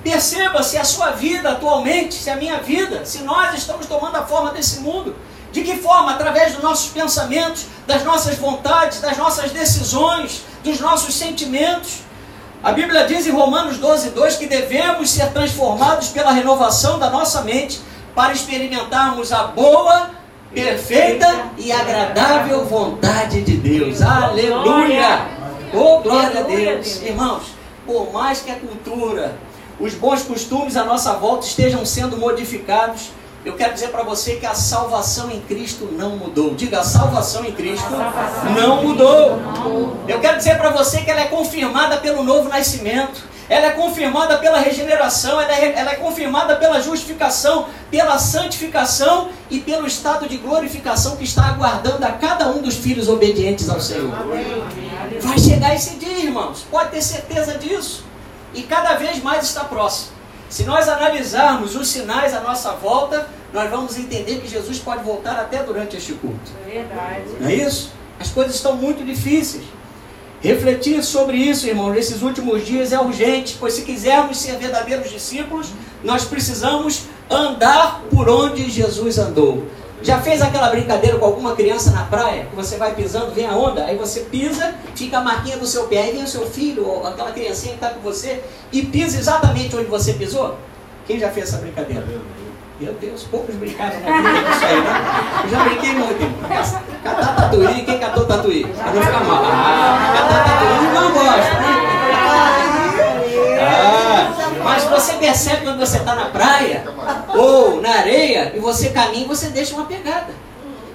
Perceba 0.02 0.62
se 0.62 0.76
a 0.76 0.84
sua 0.84 1.10
vida 1.10 1.50
atualmente, 1.50 2.14
se 2.14 2.30
a 2.30 2.36
minha 2.36 2.58
vida, 2.58 3.04
se 3.04 3.18
nós 3.18 3.54
estamos 3.54 3.86
tomando 3.86 4.16
a 4.16 4.26
forma 4.26 4.50
desse 4.50 4.80
mundo. 4.80 5.14
De 5.52 5.62
que 5.62 5.76
forma? 5.76 6.12
Através 6.12 6.52
dos 6.52 6.62
nossos 6.62 6.90
pensamentos, 6.90 7.66
das 7.86 8.04
nossas 8.04 8.36
vontades, 8.36 9.00
das 9.00 9.16
nossas 9.16 9.50
decisões, 9.50 10.42
dos 10.62 10.78
nossos 10.80 11.14
sentimentos. 11.14 12.00
A 12.62 12.72
Bíblia 12.72 13.06
diz 13.06 13.26
em 13.26 13.30
Romanos 13.30 13.78
12, 13.78 14.10
2 14.10 14.36
que 14.36 14.46
devemos 14.46 15.10
ser 15.10 15.32
transformados 15.32 16.08
pela 16.08 16.32
renovação 16.32 16.98
da 16.98 17.08
nossa 17.08 17.42
mente 17.42 17.80
para 18.14 18.32
experimentarmos 18.32 19.32
a 19.32 19.44
boa, 19.44 20.10
perfeita 20.52 21.50
e 21.56 21.70
agradável 21.70 22.64
vontade 22.64 23.42
de 23.42 23.56
Deus. 23.56 24.00
Aleluia! 24.02 25.26
Oh, 25.72 26.00
glória 26.00 26.40
a 26.40 26.42
Deus! 26.42 27.02
Irmãos, 27.02 27.54
por 27.86 28.12
mais 28.12 28.40
que 28.40 28.50
a 28.50 28.54
cultura, 28.56 29.36
os 29.78 29.94
bons 29.94 30.22
costumes 30.22 30.76
à 30.76 30.84
nossa 30.84 31.14
volta 31.14 31.46
estejam 31.46 31.84
sendo 31.84 32.16
modificados, 32.16 33.10
eu 33.44 33.54
quero 33.54 33.72
dizer 33.72 33.88
para 33.88 34.02
você 34.02 34.34
que 34.34 34.46
a 34.46 34.54
salvação 34.54 35.30
em 35.30 35.40
Cristo 35.40 35.88
não 35.92 36.16
mudou. 36.16 36.54
Diga, 36.54 36.80
a 36.80 36.84
salvação 36.84 37.44
em 37.44 37.52
Cristo 37.52 37.88
não 38.54 38.82
mudou. 38.82 39.38
Eu 40.08 40.18
quero 40.20 40.38
dizer 40.38 40.58
para 40.58 40.70
você 40.70 41.02
que 41.02 41.10
ela 41.10 41.20
é 41.20 41.26
confirmada 41.26 41.98
pelo 41.98 42.22
novo 42.24 42.48
nascimento. 42.48 43.22
Ela 43.48 43.68
é 43.68 43.70
confirmada 43.70 44.38
pela 44.38 44.58
regeneração, 44.58 45.40
ela 45.40 45.52
é, 45.52 45.72
ela 45.74 45.92
é 45.92 45.94
confirmada 45.94 46.56
pela 46.56 46.80
justificação, 46.82 47.66
pela 47.90 48.18
santificação 48.18 49.30
e 49.50 49.58
pelo 49.58 49.86
estado 49.86 50.28
de 50.28 50.36
glorificação 50.36 51.16
que 51.16 51.24
está 51.24 51.46
aguardando 51.46 52.04
a 52.04 52.12
cada 52.12 52.48
um 52.48 52.60
dos 52.60 52.76
filhos 52.76 53.08
obedientes 53.08 53.68
ao 53.70 53.80
Senhor. 53.80 54.12
Vai 55.22 55.38
chegar 55.38 55.74
esse 55.74 55.94
dia, 55.96 56.18
irmãos, 56.18 56.66
pode 56.70 56.90
ter 56.90 57.02
certeza 57.02 57.56
disso. 57.56 58.04
E 58.54 58.62
cada 58.62 58.94
vez 58.94 59.22
mais 59.22 59.44
está 59.44 59.64
próximo. 59.64 60.12
Se 60.48 60.64
nós 60.64 60.88
analisarmos 60.88 61.76
os 61.76 61.88
sinais 61.88 62.34
à 62.34 62.40
nossa 62.40 62.72
volta, 62.72 63.28
nós 63.52 63.70
vamos 63.70 63.96
entender 63.98 64.40
que 64.40 64.48
Jesus 64.48 64.78
pode 64.78 65.02
voltar 65.04 65.38
até 65.38 65.62
durante 65.62 65.96
este 65.96 66.12
culto. 66.14 66.50
É 66.66 66.70
verdade. 66.70 67.22
Não 67.40 67.48
é 67.48 67.54
isso? 67.54 67.92
As 68.18 68.30
coisas 68.30 68.54
estão 68.54 68.76
muito 68.76 69.04
difíceis. 69.04 69.64
Refletir 70.40 71.02
sobre 71.02 71.36
isso, 71.36 71.66
irmão, 71.66 71.90
nesses 71.90 72.22
últimos 72.22 72.64
dias 72.64 72.92
é 72.92 73.00
urgente, 73.00 73.56
pois 73.58 73.74
se 73.74 73.82
quisermos 73.82 74.38
ser 74.38 74.56
verdadeiros 74.56 75.10
discípulos, 75.10 75.68
nós 76.04 76.24
precisamos 76.24 77.06
andar 77.28 78.02
por 78.08 78.28
onde 78.28 78.70
Jesus 78.70 79.18
andou. 79.18 79.66
Já 80.00 80.20
fez 80.20 80.40
aquela 80.40 80.70
brincadeira 80.70 81.18
com 81.18 81.24
alguma 81.24 81.56
criança 81.56 81.90
na 81.90 82.04
praia? 82.04 82.44
Que 82.44 82.54
você 82.54 82.76
vai 82.76 82.94
pisando, 82.94 83.32
vem 83.32 83.46
a 83.46 83.56
onda, 83.56 83.84
aí 83.84 83.96
você 83.96 84.20
pisa, 84.20 84.76
fica 84.94 85.18
a 85.18 85.24
marquinha 85.24 85.56
do 85.56 85.66
seu 85.66 85.88
pé, 85.88 86.02
aí 86.02 86.12
vem 86.12 86.22
o 86.22 86.28
seu 86.28 86.46
filho, 86.46 86.86
ou 86.86 87.04
aquela 87.04 87.32
criancinha 87.32 87.76
que 87.76 87.84
está 87.84 87.90
com 87.90 88.00
você, 88.00 88.40
e 88.70 88.82
pisa 88.82 89.18
exatamente 89.18 89.74
onde 89.74 89.86
você 89.86 90.12
pisou? 90.12 90.56
Quem 91.04 91.18
já 91.18 91.30
fez 91.30 91.48
essa 91.48 91.58
brincadeira? 91.58 92.06
Meu 92.80 92.92
Deus, 92.92 93.24
poucos 93.24 93.56
brincaram 93.56 93.98
na 93.98 94.16
vida 94.18 94.38
aí, 94.64 94.80
né? 94.80 95.42
Eu 95.42 95.50
já 95.50 95.64
brinquei 95.64 95.94
muito. 95.94 96.48
Catar 97.02 97.34
tatuí, 97.34 97.82
quem 97.82 97.98
catou 97.98 98.24
tatuí? 98.24 98.64
Pra 98.66 98.92
não 98.92 99.02
ficar 99.02 99.24
mal. 99.24 99.42
Ah, 99.44 100.12
catar 100.14 100.44
tatuí 100.44 100.86
não 100.94 101.12
gosta, 101.12 101.60
né? 101.60 101.88
Mas 104.62 104.84
você 104.84 105.14
percebe 105.14 105.64
quando 105.64 105.80
você 105.80 105.96
está 105.96 106.14
na 106.14 106.26
praia 106.26 106.84
ou 107.34 107.80
na 107.80 107.90
areia 107.90 108.52
e 108.54 108.60
você 108.60 108.90
caminha 108.90 109.24
e 109.24 109.28
você 109.28 109.48
deixa 109.48 109.74
uma 109.74 109.86
pegada. 109.86 110.32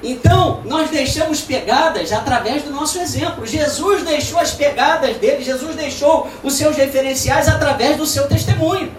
Então, 0.02 0.62
nós 0.64 0.90
deixamos 0.90 1.42
pegadas 1.42 2.14
através 2.14 2.64
do 2.64 2.72
nosso 2.72 2.98
exemplo. 3.00 3.46
Jesus 3.46 4.04
deixou 4.04 4.40
as 4.40 4.52
pegadas 4.52 5.18
dele, 5.18 5.44
Jesus 5.44 5.76
deixou 5.76 6.30
os 6.44 6.54
seus 6.56 6.78
referenciais 6.78 7.50
através 7.50 7.98
do 7.98 8.06
seu 8.06 8.26
testemunho. 8.28 8.90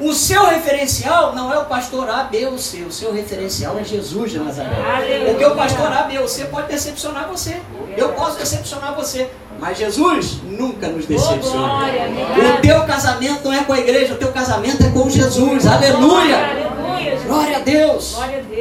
O 0.00 0.12
seu 0.12 0.46
referencial 0.46 1.34
não 1.34 1.52
é 1.52 1.58
o 1.58 1.64
pastor 1.64 2.08
A, 2.08 2.24
B 2.24 2.46
ou 2.46 2.58
C. 2.58 2.82
O 2.82 2.92
seu 2.92 3.12
referencial 3.12 3.78
é 3.78 3.84
Jesus 3.84 4.30
de 4.30 4.38
Nazaré. 4.38 5.24
Porque 5.28 5.44
o 5.44 5.56
pastor 5.56 5.92
A, 5.92 6.02
B 6.02 6.18
ou 6.18 6.28
C 6.28 6.44
pode 6.44 6.68
decepcionar 6.68 7.28
você. 7.28 7.60
Eu 7.96 8.10
posso 8.10 8.38
decepcionar 8.38 8.94
você. 8.94 9.28
Mas 9.58 9.76
Jesus 9.76 10.38
nunca 10.44 10.88
nos 10.88 11.04
decepciona. 11.06 11.86
o 12.56 12.60
teu 12.60 12.84
casamento 12.84 13.44
não 13.44 13.52
é 13.52 13.64
com 13.64 13.72
a 13.72 13.78
igreja, 13.78 14.14
o 14.14 14.16
teu 14.16 14.32
casamento 14.32 14.84
é 14.84 14.90
com 14.90 15.10
Jesus. 15.10 15.66
Aleluia! 15.66 16.68
Glória 17.26 17.56
a 17.56 17.60
Deus! 17.60 18.16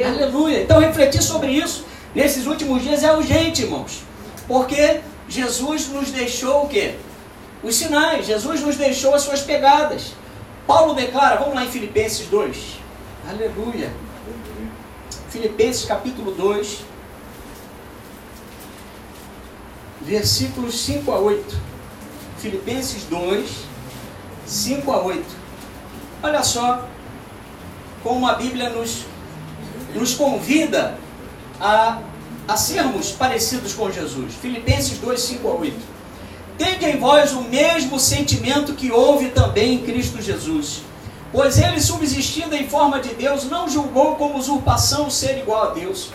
Aleluia! 0.06 0.64
Então 0.64 0.80
refletir 0.80 1.22
sobre 1.22 1.52
isso 1.52 1.86
nesses 2.16 2.48
últimos 2.48 2.82
dias 2.82 3.04
é 3.04 3.14
urgente, 3.14 3.62
irmãos. 3.62 4.04
Porque 4.48 5.02
Jesus 5.30 5.88
nos 5.90 6.10
deixou 6.10 6.64
o 6.64 6.68
quê? 6.68 6.96
Os 7.62 7.76
sinais. 7.76 8.26
Jesus 8.26 8.62
nos 8.62 8.76
deixou 8.76 9.14
as 9.14 9.22
suas 9.22 9.42
pegadas. 9.42 10.14
Paulo 10.68 10.94
declara, 10.94 11.38
vamos 11.38 11.56
lá 11.56 11.66
em 11.66 11.72
Filipenses 11.72 12.28
2. 12.28 12.80
Aleluia. 13.30 13.92
Filipenses 15.30 15.86
capítulo 15.86 16.32
2 16.32 16.86
versículos 20.08 20.80
5 20.82 21.12
a 21.12 21.20
8. 21.20 21.58
Filipenses 22.40 23.04
2, 23.10 23.50
5 24.46 24.92
a 24.92 25.02
8. 25.04 25.24
Olha 26.24 26.44
só 26.44 26.88
como 28.04 28.28
a 28.28 28.36
Bíblia 28.36 28.70
nos, 28.70 29.06
nos 29.94 30.14
convida 30.14 30.98
a, 31.60 32.02
a 32.48 32.58
sermos 32.58 33.12
parecidos 33.12 33.74
com 33.74 33.92
Jesus. 33.92 34.34
Filipenses 34.42 35.00
2, 35.00 35.20
5 35.20 35.48
a 35.48 35.56
8. 35.56 35.97
Tende 36.58 36.86
em 36.86 36.98
vós 36.98 37.34
o 37.34 37.42
mesmo 37.42 38.00
sentimento 38.00 38.74
que 38.74 38.92
houve 38.92 39.30
também 39.30 39.76
em 39.76 39.80
Cristo 39.80 40.22
Jesus. 40.22 40.82
Pois 41.32 41.58
ele, 41.60 41.80
subsistindo 41.80 42.56
em 42.56 42.68
forma 42.68 43.00
de 43.00 43.14
Deus, 43.14 43.46
não 43.46 43.70
julgou 43.70 44.16
como 44.16 44.38
usurpação 44.38 45.10
ser 45.10 45.38
igual 45.38 45.72
a 45.72 45.74
Deus. 45.74 46.10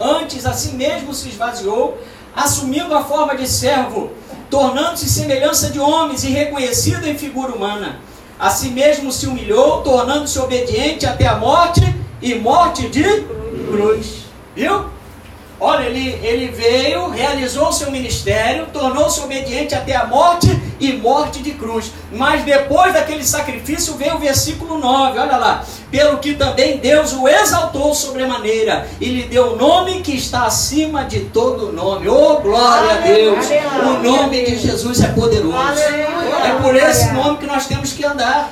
Antes, 0.00 0.46
a 0.46 0.52
si 0.52 0.72
mesmo 0.74 1.12
se 1.12 1.28
esvaziou, 1.28 1.98
assumindo 2.34 2.94
a 2.94 3.04
forma 3.04 3.36
de 3.36 3.46
servo, 3.46 4.10
tornando-se 4.48 5.08
semelhança 5.08 5.70
de 5.70 5.78
homens 5.78 6.24
e 6.24 6.28
reconhecido 6.28 7.06
em 7.06 7.18
figura 7.18 7.52
humana. 7.52 8.00
A 8.38 8.50
si 8.50 8.68
mesmo 8.70 9.12
se 9.12 9.26
humilhou, 9.26 9.82
tornando-se 9.82 10.38
obediente 10.38 11.06
até 11.06 11.26
a 11.26 11.36
morte 11.36 11.82
e 12.20 12.34
morte 12.34 12.88
de 12.88 13.04
cruz. 13.70 14.24
Viu? 14.54 14.86
Olha, 15.64 15.84
ele, 15.84 16.18
ele 16.24 16.48
veio, 16.48 17.08
realizou 17.08 17.68
o 17.68 17.72
seu 17.72 17.88
ministério, 17.88 18.66
tornou-se 18.72 19.20
obediente 19.20 19.76
até 19.76 19.94
a 19.94 20.04
morte 20.04 20.48
e 20.80 20.92
morte 20.94 21.40
de 21.40 21.52
cruz. 21.52 21.92
Mas 22.10 22.42
depois 22.42 22.92
daquele 22.92 23.22
sacrifício 23.22 23.94
veio 23.94 24.16
o 24.16 24.18
versículo 24.18 24.76
9, 24.76 25.20
olha 25.20 25.36
lá. 25.36 25.64
Pelo 25.88 26.18
que 26.18 26.34
também 26.34 26.78
Deus 26.78 27.12
o 27.12 27.28
exaltou 27.28 27.94
sobremaneira 27.94 28.88
e 29.00 29.04
lhe 29.04 29.22
deu 29.28 29.52
o 29.52 29.56
nome 29.56 30.00
que 30.00 30.16
está 30.16 30.46
acima 30.46 31.04
de 31.04 31.26
todo 31.26 31.72
nome. 31.72 32.08
Oh, 32.08 32.40
glória 32.40 32.94
a 32.94 32.96
Deus! 32.96 33.46
O 33.84 34.02
nome 34.02 34.44
de 34.44 34.56
Jesus 34.56 35.00
é 35.00 35.12
poderoso. 35.12 35.80
É 36.44 36.60
por 36.60 36.74
esse 36.74 37.12
nome 37.12 37.38
que 37.38 37.46
nós 37.46 37.66
temos 37.66 37.92
que 37.92 38.04
andar. 38.04 38.50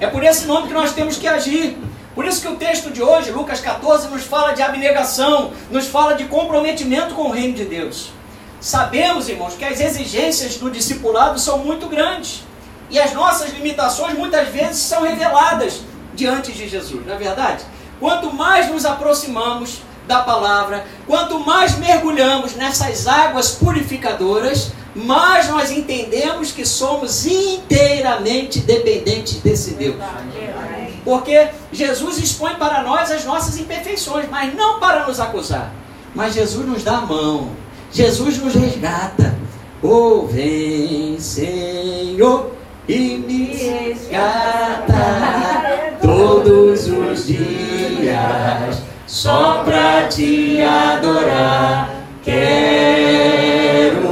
É 0.00 0.08
por 0.08 0.24
esse 0.24 0.44
nome 0.46 0.66
que 0.66 0.74
nós 0.74 0.90
temos 0.90 1.16
que 1.16 1.28
agir. 1.28 1.78
Por 2.18 2.26
isso 2.26 2.40
que 2.40 2.48
o 2.48 2.56
texto 2.56 2.90
de 2.90 3.00
hoje, 3.00 3.30
Lucas 3.30 3.60
14, 3.60 4.08
nos 4.08 4.24
fala 4.24 4.52
de 4.52 4.60
abnegação, 4.60 5.52
nos 5.70 5.86
fala 5.86 6.14
de 6.14 6.24
comprometimento 6.24 7.14
com 7.14 7.28
o 7.28 7.30
reino 7.30 7.54
de 7.54 7.64
Deus. 7.64 8.10
Sabemos, 8.60 9.28
irmãos, 9.28 9.54
que 9.54 9.64
as 9.64 9.78
exigências 9.78 10.56
do 10.56 10.68
discipulado 10.68 11.38
são 11.38 11.58
muito 11.58 11.86
grandes. 11.86 12.42
E 12.90 12.98
as 12.98 13.12
nossas 13.12 13.52
limitações 13.52 14.18
muitas 14.18 14.48
vezes 14.48 14.78
são 14.78 15.04
reveladas 15.04 15.82
diante 16.12 16.50
de 16.50 16.68
Jesus, 16.68 17.06
não 17.06 17.14
é 17.14 17.16
verdade? 17.16 17.62
Quanto 18.00 18.32
mais 18.34 18.68
nos 18.68 18.84
aproximamos 18.84 19.78
da 20.08 20.18
palavra, 20.20 20.84
quanto 21.06 21.38
mais 21.38 21.78
mergulhamos 21.78 22.56
nessas 22.56 23.06
águas 23.06 23.52
purificadoras, 23.52 24.72
mais 24.92 25.48
nós 25.48 25.70
entendemos 25.70 26.50
que 26.50 26.66
somos 26.66 27.26
inteiramente 27.26 28.58
dependentes 28.58 29.34
desse 29.34 29.74
Deus. 29.74 29.94
Porque 31.08 31.48
Jesus 31.72 32.18
expõe 32.18 32.56
para 32.56 32.82
nós 32.82 33.10
as 33.10 33.24
nossas 33.24 33.58
imperfeições, 33.58 34.28
mas 34.30 34.54
não 34.54 34.78
para 34.78 35.06
nos 35.06 35.18
acusar. 35.18 35.72
Mas 36.14 36.34
Jesus 36.34 36.66
nos 36.66 36.84
dá 36.84 36.98
a 36.98 37.00
mão, 37.00 37.48
Jesus 37.90 38.36
nos 38.36 38.54
resgata. 38.54 39.34
Oh, 39.82 40.26
vem, 40.26 41.18
Senhor, 41.18 42.52
e 42.86 43.24
me 43.26 43.56
resgata 43.56 44.92
todos 46.02 46.86
os 46.88 47.26
dias, 47.26 48.82
só 49.06 49.62
para 49.64 50.08
te 50.08 50.60
adorar. 50.60 51.88
Quero 52.22 54.02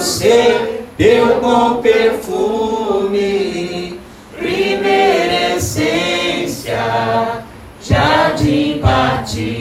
ser 0.00 0.86
teu 0.96 1.42
bom 1.42 1.82
perfume, 1.82 3.45
jardim 7.80 8.78
particular. 8.78 9.56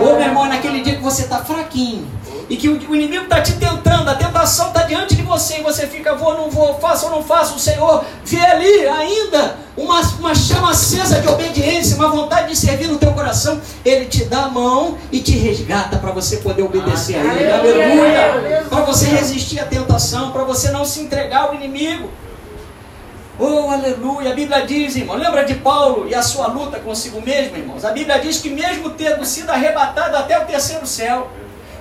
Ô 0.00 0.16
meu 0.16 0.20
irmão, 0.20 0.46
naquele 0.46 0.80
dia 0.80 0.96
que 0.96 1.02
você 1.02 1.22
está 1.22 1.38
fraquinho 1.44 2.16
e 2.48 2.56
que 2.56 2.68
o 2.68 2.94
inimigo 2.94 3.24
está 3.24 3.40
te 3.40 3.54
tentando, 3.54 4.08
a 4.08 4.14
tentação 4.14 4.68
está 4.68 4.82
diante 4.82 5.16
de 5.16 5.22
você, 5.22 5.58
e 5.58 5.62
você 5.62 5.86
fica, 5.86 6.14
vou, 6.14 6.36
não 6.36 6.48
vou, 6.48 6.78
faço 6.78 7.06
ou 7.06 7.12
não 7.12 7.22
faço, 7.22 7.56
o 7.56 7.58
Senhor 7.58 8.04
vê 8.24 8.38
ali 8.38 8.86
ainda 8.86 9.56
uma, 9.76 10.00
uma 10.00 10.34
chama 10.34 10.70
acesa 10.70 11.20
de 11.20 11.28
obediência, 11.28 11.96
uma 11.96 12.08
vontade 12.08 12.50
de 12.50 12.56
servir 12.56 12.86
no 12.86 12.98
teu 12.98 13.12
coração, 13.12 13.60
Ele 13.84 14.06
te 14.06 14.24
dá 14.24 14.44
a 14.44 14.48
mão 14.48 14.96
e 15.10 15.20
te 15.20 15.32
resgata 15.32 15.96
para 15.96 16.12
você 16.12 16.36
poder 16.36 16.62
obedecer 16.62 17.16
a 17.16 17.34
Ele, 17.34 17.50
aleluia, 17.50 18.64
para 18.70 18.82
você 18.82 19.06
resistir 19.06 19.58
à 19.58 19.64
tentação, 19.64 20.30
para 20.30 20.44
você 20.44 20.70
não 20.70 20.84
se 20.84 21.00
entregar 21.00 21.48
ao 21.48 21.54
inimigo. 21.54 22.08
Oh, 23.38 23.68
aleluia! 23.70 24.30
A 24.30 24.34
Bíblia 24.34 24.64
diz, 24.66 24.96
irmão, 24.96 25.14
lembra 25.14 25.44
de 25.44 25.56
Paulo 25.56 26.08
e 26.08 26.14
a 26.14 26.22
sua 26.22 26.46
luta 26.46 26.78
consigo 26.78 27.20
mesmo, 27.20 27.54
irmãos? 27.54 27.84
A 27.84 27.90
Bíblia 27.90 28.18
diz 28.18 28.40
que 28.40 28.48
mesmo 28.48 28.88
tendo 28.90 29.26
sido 29.26 29.50
arrebatado 29.50 30.16
até 30.16 30.40
o 30.40 30.46
terceiro 30.46 30.86
céu, 30.86 31.30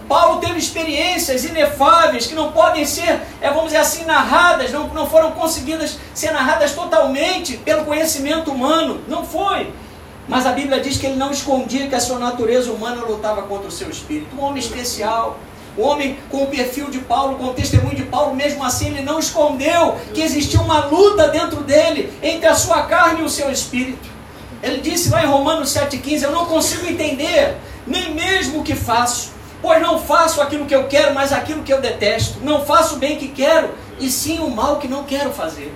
Paulo 0.06 0.42
teve 0.42 0.60
experiências 0.60 1.46
inefáveis 1.46 2.28
que 2.28 2.36
não 2.36 2.52
podem 2.52 2.86
ser, 2.86 3.22
é, 3.40 3.50
vamos 3.50 3.68
dizer 3.68 3.78
assim, 3.78 4.04
narradas, 4.04 4.70
não, 4.74 4.90
não 4.90 5.10
foram 5.10 5.32
conseguidas 5.32 5.98
ser 6.14 6.32
narradas 6.32 6.74
totalmente 6.74 7.56
pelo 7.58 7.86
conhecimento 7.86 8.52
humano. 8.52 9.00
Não 9.08 9.26
foi. 9.26 9.72
Mas 10.28 10.46
a 10.46 10.52
Bíblia 10.52 10.82
diz 10.82 10.98
que 10.98 11.06
ele 11.06 11.16
não 11.16 11.32
escondia 11.32 11.88
que 11.88 11.96
a 11.96 12.02
sua 12.02 12.20
natureza 12.20 12.70
humana 12.70 13.02
lutava 13.02 13.44
contra 13.44 13.70
o 13.70 13.72
seu 13.72 13.90
espírito. 13.90 14.36
Um 14.36 14.44
homem 14.44 14.60
especial, 14.60 15.40
um 15.78 15.84
homem 15.84 16.18
com 16.30 16.44
o 16.44 16.48
perfil 16.48 16.90
de 16.90 17.00
Paulo, 17.00 17.38
com 17.38 17.46
o 17.46 17.54
testemunho 17.54 17.96
de 17.96 18.04
Paulo, 18.04 18.36
mesmo 18.36 18.64
assim 18.64 18.88
ele 18.88 19.02
não 19.02 19.20
escondeu 19.20 19.98
que 20.14 20.22
existia 20.22 20.62
uma 20.62 20.86
luta 20.86 21.28
dentro 21.28 21.62
dele 21.64 22.12
entre 22.24 22.48
a 22.48 22.56
sua 22.56 22.84
carne 22.84 23.22
e 23.22 23.24
o 23.24 23.30
seu 23.30 23.52
espírito. 23.52 24.10
Ele 24.64 24.80
disse 24.82 25.10
lá 25.10 25.24
em 25.24 25.28
Romanos 25.28 25.74
7,15: 25.74 26.24
Eu 26.24 26.32
não 26.32 26.46
consigo 26.46 26.88
entender 26.88 27.58
nem 27.86 28.14
mesmo 28.14 28.62
o 28.62 28.64
que 28.64 28.76
faço 28.76 29.36
Pois 29.66 29.82
não 29.82 29.98
faço 29.98 30.42
aquilo 30.42 30.68
que 30.68 30.76
eu 30.76 30.88
quero, 30.88 31.16
mas 31.16 31.34
aquilo 31.34 31.64
que 31.64 31.74
eu 31.74 31.82
detesto. 31.82 32.38
Não 32.44 32.64
faço 32.64 32.96
o 32.96 32.98
bem 33.00 33.18
que 33.18 33.30
quero, 33.30 33.72
e 34.00 34.12
sim 34.12 34.38
o 34.38 34.48
mal 34.48 34.78
que 34.78 34.88
não 34.88 35.04
quero 35.06 35.32
fazer. 35.32 35.74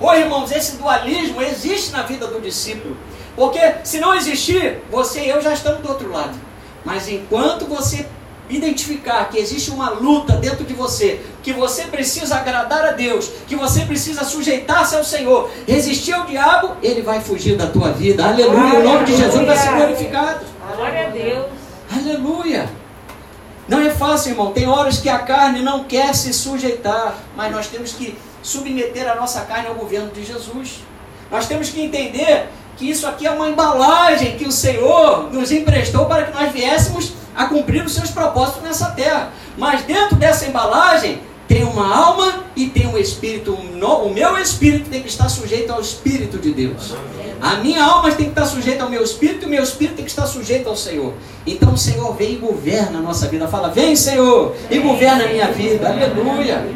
Ô 0.00 0.12
irmãos, 0.14 0.52
esse 0.52 0.76
dualismo 0.76 1.42
existe 1.42 1.90
na 1.90 2.02
vida 2.02 2.28
do 2.28 2.40
discípulo. 2.40 2.96
Porque 3.34 3.58
se 3.82 3.98
não 3.98 4.14
existir, 4.14 4.82
você 4.88 5.22
e 5.22 5.28
eu 5.30 5.40
já 5.40 5.52
estamos 5.52 5.80
do 5.80 5.88
outro 5.88 6.12
lado. 6.12 6.38
Mas 6.84 7.08
enquanto 7.08 7.66
você 7.66 8.06
identificar 8.48 9.28
que 9.28 9.38
existe 9.38 9.70
uma 9.70 9.90
luta 9.90 10.34
dentro 10.36 10.64
de 10.64 10.74
você, 10.74 11.20
que 11.42 11.52
você 11.52 11.84
precisa 11.84 12.36
agradar 12.36 12.84
a 12.84 12.92
Deus, 12.92 13.30
que 13.46 13.54
você 13.54 13.82
precisa 13.82 14.24
sujeitar-se 14.24 14.96
ao 14.96 15.04
Senhor, 15.04 15.50
resistir 15.66 16.12
ao 16.12 16.26
diabo, 16.26 16.76
ele 16.82 17.02
vai 17.02 17.20
fugir 17.20 17.56
da 17.56 17.66
tua 17.66 17.90
vida. 17.92 18.24
Aleluia. 18.24 18.80
O 18.80 18.82
nome 18.82 19.04
de 19.04 19.16
Jesus 19.16 19.46
vai 19.46 19.56
ser 19.56 19.72
glorificado. 19.72 20.46
Glória 20.74 21.06
a 21.06 21.10
Deus. 21.10 21.46
Aleluia. 21.90 22.68
Não 23.68 23.80
é 23.80 23.90
fácil, 23.90 24.30
irmão. 24.30 24.52
Tem 24.52 24.66
horas 24.66 24.98
que 24.98 25.08
a 25.08 25.18
carne 25.18 25.62
não 25.62 25.84
quer 25.84 26.14
se 26.14 26.32
sujeitar, 26.32 27.18
mas 27.36 27.52
nós 27.52 27.66
temos 27.66 27.92
que 27.92 28.16
submeter 28.42 29.06
a 29.10 29.14
nossa 29.14 29.42
carne 29.42 29.68
ao 29.68 29.74
governo 29.74 30.10
de 30.10 30.24
Jesus. 30.24 30.80
Nós 31.30 31.46
temos 31.46 31.68
que 31.68 31.82
entender 31.82 32.48
que 32.78 32.88
isso 32.88 33.06
aqui 33.06 33.26
é 33.26 33.30
uma 33.30 33.48
embalagem 33.48 34.36
que 34.36 34.46
o 34.46 34.52
Senhor 34.52 35.30
nos 35.32 35.52
emprestou 35.52 36.06
para 36.06 36.24
que 36.24 36.32
nós 36.32 36.50
viéssemos 36.52 37.12
a 37.38 37.46
cumprir 37.46 37.84
os 37.84 37.94
seus 37.94 38.10
propósitos 38.10 38.64
nessa 38.64 38.90
terra. 38.90 39.30
Mas 39.56 39.84
dentro 39.84 40.16
dessa 40.16 40.44
embalagem 40.44 41.20
tem 41.46 41.62
uma 41.62 41.96
alma 41.96 42.44
e 42.56 42.66
tem 42.66 42.88
um 42.88 42.98
espírito. 42.98 43.54
O 43.54 44.10
meu 44.12 44.36
espírito 44.36 44.90
tem 44.90 45.00
que 45.00 45.08
estar 45.08 45.28
sujeito 45.28 45.72
ao 45.72 45.80
Espírito 45.80 46.36
de 46.36 46.52
Deus. 46.52 46.94
A 47.40 47.54
minha 47.58 47.84
alma 47.84 48.10
tem 48.10 48.26
que 48.26 48.32
estar 48.32 48.44
sujeita 48.44 48.82
ao 48.82 48.90
meu 48.90 49.04
espírito 49.04 49.44
e 49.44 49.46
o 49.46 49.48
meu 49.48 49.62
espírito 49.62 49.94
tem 49.94 50.04
que 50.04 50.10
estar 50.10 50.26
sujeito 50.26 50.68
ao 50.68 50.76
Senhor. 50.76 51.14
Então 51.46 51.72
o 51.72 51.78
Senhor 51.78 52.12
vem 52.16 52.32
e 52.32 52.36
governa 52.36 52.98
a 52.98 53.02
nossa 53.02 53.28
vida. 53.28 53.46
Fala, 53.46 53.68
vem 53.68 53.94
Senhor 53.94 54.56
e 54.68 54.80
governa 54.80 55.24
a 55.24 55.28
minha 55.28 55.46
vida. 55.52 55.88
Aleluia. 55.88 56.66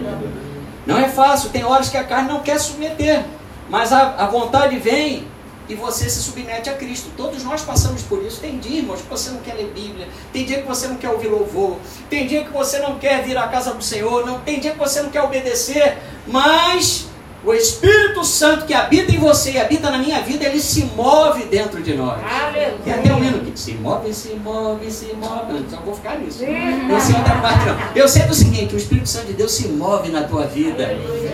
Não 0.86 0.96
é 0.96 1.08
fácil, 1.08 1.50
tem 1.50 1.64
horas 1.64 1.88
que 1.88 1.96
a 1.96 2.04
carne 2.04 2.28
não 2.28 2.40
quer 2.40 2.58
submeter, 2.58 3.24
mas 3.68 3.92
a, 3.92 4.14
a 4.18 4.26
vontade 4.26 4.78
vem 4.78 5.24
e 5.72 5.74
você 5.74 6.08
se 6.08 6.22
submete 6.22 6.68
a 6.68 6.74
Cristo. 6.74 7.10
Todos 7.16 7.42
nós 7.42 7.62
passamos 7.62 8.02
por 8.02 8.22
isso. 8.22 8.40
Tem 8.40 8.58
dia, 8.58 8.78
irmãos, 8.78 9.00
que 9.00 9.08
você 9.08 9.30
não 9.30 9.40
quer 9.40 9.54
ler 9.54 9.72
Bíblia, 9.74 10.06
tem 10.32 10.44
dia 10.44 10.60
que 10.60 10.68
você 10.68 10.86
não 10.86 10.96
quer 10.96 11.08
ouvir 11.08 11.28
louvor, 11.28 11.78
tem 12.10 12.26
dia 12.26 12.44
que 12.44 12.50
você 12.50 12.78
não 12.78 12.98
quer 12.98 13.22
vir 13.24 13.36
à 13.36 13.48
casa 13.48 13.72
do 13.72 13.82
Senhor, 13.82 14.26
não, 14.26 14.40
tem 14.40 14.60
dia 14.60 14.72
que 14.72 14.78
você 14.78 15.00
não 15.00 15.10
quer 15.10 15.22
obedecer, 15.22 15.98
mas 16.26 17.06
o 17.44 17.52
Espírito 17.52 18.24
Santo 18.24 18.66
que 18.66 18.74
habita 18.74 19.10
em 19.10 19.18
você 19.18 19.52
e 19.52 19.58
habita 19.58 19.90
na 19.90 19.98
minha 19.98 20.20
vida, 20.20 20.44
ele 20.44 20.60
se 20.60 20.84
move 20.96 21.44
dentro 21.44 21.82
de 21.82 21.94
nós. 21.94 22.20
Aleluia. 22.22 22.74
Tem 22.84 22.94
até 22.94 23.12
um 23.12 23.24
hino 23.24 23.40
que 23.40 23.58
se 23.58 23.72
move, 23.74 24.14
se 24.14 24.34
move, 24.34 24.90
se 24.90 25.06
move. 25.14 25.52
Não, 25.52 25.70
só 25.70 25.76
vou 25.84 25.94
ficar 25.94 26.18
nisso. 26.18 26.44
Não 26.44 27.00
sei 27.00 27.16
outra 27.16 27.34
parte, 27.40 27.66
não. 27.66 27.76
Eu 27.96 28.08
sei 28.08 28.22
do 28.22 28.34
seguinte: 28.34 28.74
o 28.74 28.78
Espírito 28.78 29.08
Santo 29.08 29.26
de 29.26 29.32
Deus 29.32 29.52
se 29.52 29.66
move 29.68 30.10
na 30.10 30.22
tua 30.22 30.46
vida. 30.46 30.84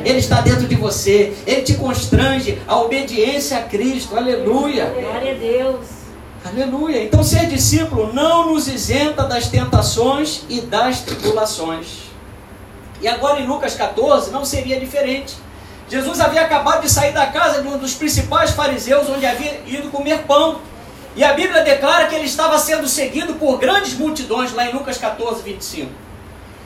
Ele 0.05 0.18
está 0.18 0.40
dentro 0.40 0.66
de 0.66 0.77
você. 0.77 1.35
Ele 1.47 1.62
te 1.62 1.75
constrange 1.75 2.59
a 2.66 2.81
obediência 2.81 3.59
a 3.59 3.62
Cristo. 3.62 4.16
Aleluia. 4.16 4.87
Glória 4.87 5.33
a 5.33 5.38
Deus. 5.38 5.87
Aleluia. 6.44 7.03
Então, 7.03 7.23
ser 7.23 7.47
discípulo 7.47 8.12
não 8.14 8.53
nos 8.53 8.66
isenta 8.66 9.25
das 9.25 9.49
tentações 9.49 10.44
e 10.49 10.62
das 10.62 11.03
tribulações. 11.03 12.09
E 13.03 13.07
agora 13.07 13.40
em 13.40 13.47
Lucas 13.47 13.75
14 13.75 14.31
não 14.31 14.44
seria 14.44 14.81
diferente. 14.81 15.37
Jesus 15.88 16.20
havia 16.20 16.42
acabado 16.42 16.83
de 16.83 16.90
sair 16.90 17.12
da 17.12 17.27
casa 17.27 17.62
de 17.62 17.68
um 17.68 17.79
dos 17.79 17.94
principais 17.94 18.51
fariseus, 18.51 19.09
onde 19.09 19.24
havia 19.24 19.62
ido 19.66 19.90
comer 19.90 20.24
pão. 20.24 20.61
E 21.16 21.24
a 21.24 21.33
Bíblia 21.33 21.62
declara 21.62 22.07
que 22.07 22.14
ele 22.14 22.27
estava 22.27 22.59
sendo 22.59 22.87
seguido 22.87 23.35
por 23.35 23.59
grandes 23.59 23.94
multidões, 23.94 24.53
lá 24.53 24.66
em 24.66 24.72
Lucas 24.72 24.98
14, 24.98 25.42
25. 25.42 25.90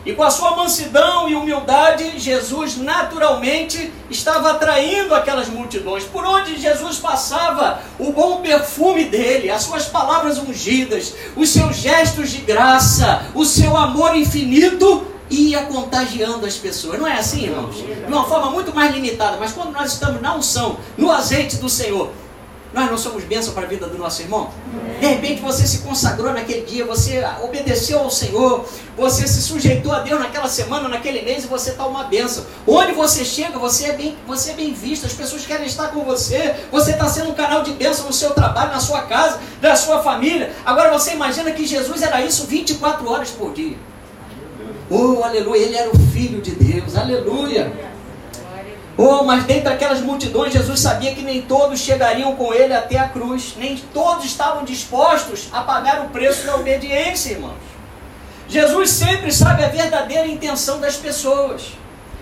E 0.04 0.12
com 0.14 0.24
a 0.24 0.30
sua 0.30 0.56
mansidão 0.56 1.28
e 1.28 1.37
humildade, 1.37 2.18
Jesus 2.18 2.76
naturalmente 2.76 3.92
estava 4.11 4.50
atraindo 4.50 5.14
aquelas 5.14 5.48
multidões. 5.48 6.02
Por 6.02 6.26
onde 6.26 6.61
Jesus 6.61 6.98
passava, 6.98 7.80
o 8.00 8.11
bom 8.11 8.40
perfume 8.40 9.04
dele, 9.04 9.48
as 9.48 9.62
suas 9.62 9.85
palavras 9.85 10.38
ungidas, 10.38 11.14
os 11.37 11.50
seus 11.50 11.76
gestos 11.76 12.30
de 12.32 12.38
graça, 12.38 13.26
o 13.32 13.44
seu 13.44 13.76
amor 13.76 14.16
infinito 14.16 15.06
ia 15.32 15.62
contagiando 15.62 16.44
as 16.46 16.56
pessoas. 16.56 16.98
Não 16.98 17.06
é 17.06 17.18
assim, 17.18 17.44
irmãos? 17.44 17.76
De 17.76 18.12
uma 18.12 18.24
forma 18.24 18.50
muito 18.50 18.74
mais 18.74 18.94
limitada. 18.94 19.36
Mas 19.38 19.52
quando 19.52 19.72
nós 19.72 19.92
estamos 19.92 20.20
na 20.20 20.34
unção, 20.34 20.78
no 20.96 21.10
azeite 21.10 21.56
do 21.56 21.68
Senhor, 21.68 22.10
nós 22.72 22.90
não 22.90 22.96
somos 22.96 23.24
bênção 23.24 23.52
para 23.52 23.64
a 23.64 23.66
vida 23.66 23.86
do 23.86 23.98
nosso 23.98 24.22
irmão? 24.22 24.50
De 24.98 25.06
repente 25.06 25.42
você 25.42 25.66
se 25.66 25.78
consagrou 25.78 26.32
naquele 26.32 26.62
dia, 26.62 26.84
você 26.86 27.22
obedeceu 27.42 27.98
ao 27.98 28.10
Senhor, 28.10 28.64
você 28.96 29.26
se 29.26 29.42
sujeitou 29.42 29.92
a 29.92 30.00
Deus 30.00 30.18
naquela 30.18 30.48
semana, 30.48 30.88
naquele 30.88 31.22
mês 31.22 31.44
e 31.44 31.48
você 31.48 31.70
está 31.70 31.84
uma 31.84 32.04
bênção. 32.04 32.44
Onde 32.66 32.92
você 32.92 33.24
chega, 33.24 33.58
você 33.58 33.86
é, 33.86 33.92
bem, 33.92 34.16
você 34.26 34.52
é 34.52 34.54
bem 34.54 34.72
visto, 34.72 35.04
as 35.04 35.12
pessoas 35.12 35.44
querem 35.44 35.66
estar 35.66 35.88
com 35.88 36.02
você, 36.04 36.54
você 36.70 36.92
está 36.92 37.08
sendo 37.08 37.30
um 37.30 37.34
canal 37.34 37.62
de 37.62 37.72
bênção 37.72 38.06
no 38.06 38.12
seu 38.12 38.30
trabalho, 38.30 38.70
na 38.70 38.80
sua 38.80 39.02
casa, 39.02 39.38
na 39.60 39.76
sua 39.76 40.02
família. 40.02 40.54
Agora 40.64 40.90
você 40.90 41.12
imagina 41.12 41.50
que 41.50 41.66
Jesus 41.66 42.00
era 42.00 42.22
isso 42.22 42.46
24 42.46 43.10
horas 43.10 43.30
por 43.30 43.52
dia. 43.52 43.76
Oh, 44.94 45.24
aleluia, 45.24 45.62
ele 45.62 45.74
era 45.74 45.90
o 45.90 45.98
filho 45.98 46.42
de 46.42 46.50
Deus, 46.50 46.94
aleluia. 46.96 47.72
Oh, 48.98 49.24
mas 49.24 49.44
dentre 49.44 49.72
aquelas 49.72 50.02
multidões, 50.02 50.52
Jesus 50.52 50.81
sabia 50.81 51.14
que 51.14 51.22
nem 51.22 51.40
todos 51.40 51.81
chegariam 51.81 52.37
com 52.37 52.52
ele 52.52 52.74
até 52.74 52.98
a 52.98 53.09
cruz, 53.09 53.55
nem 53.57 53.74
todos 53.94 54.26
estavam 54.26 54.64
dispostos 54.64 55.48
a 55.50 55.62
pagar 55.62 56.05
o 56.05 56.11
preço 56.11 56.44
da 56.46 56.57
obediência, 56.57 57.31
irmãos. 57.33 57.57
Jesus 58.46 58.90
sempre 58.90 59.33
sabe 59.33 59.64
a 59.64 59.68
verdadeira 59.68 60.26
intenção 60.26 60.78
das 60.78 60.96
pessoas. 60.96 61.72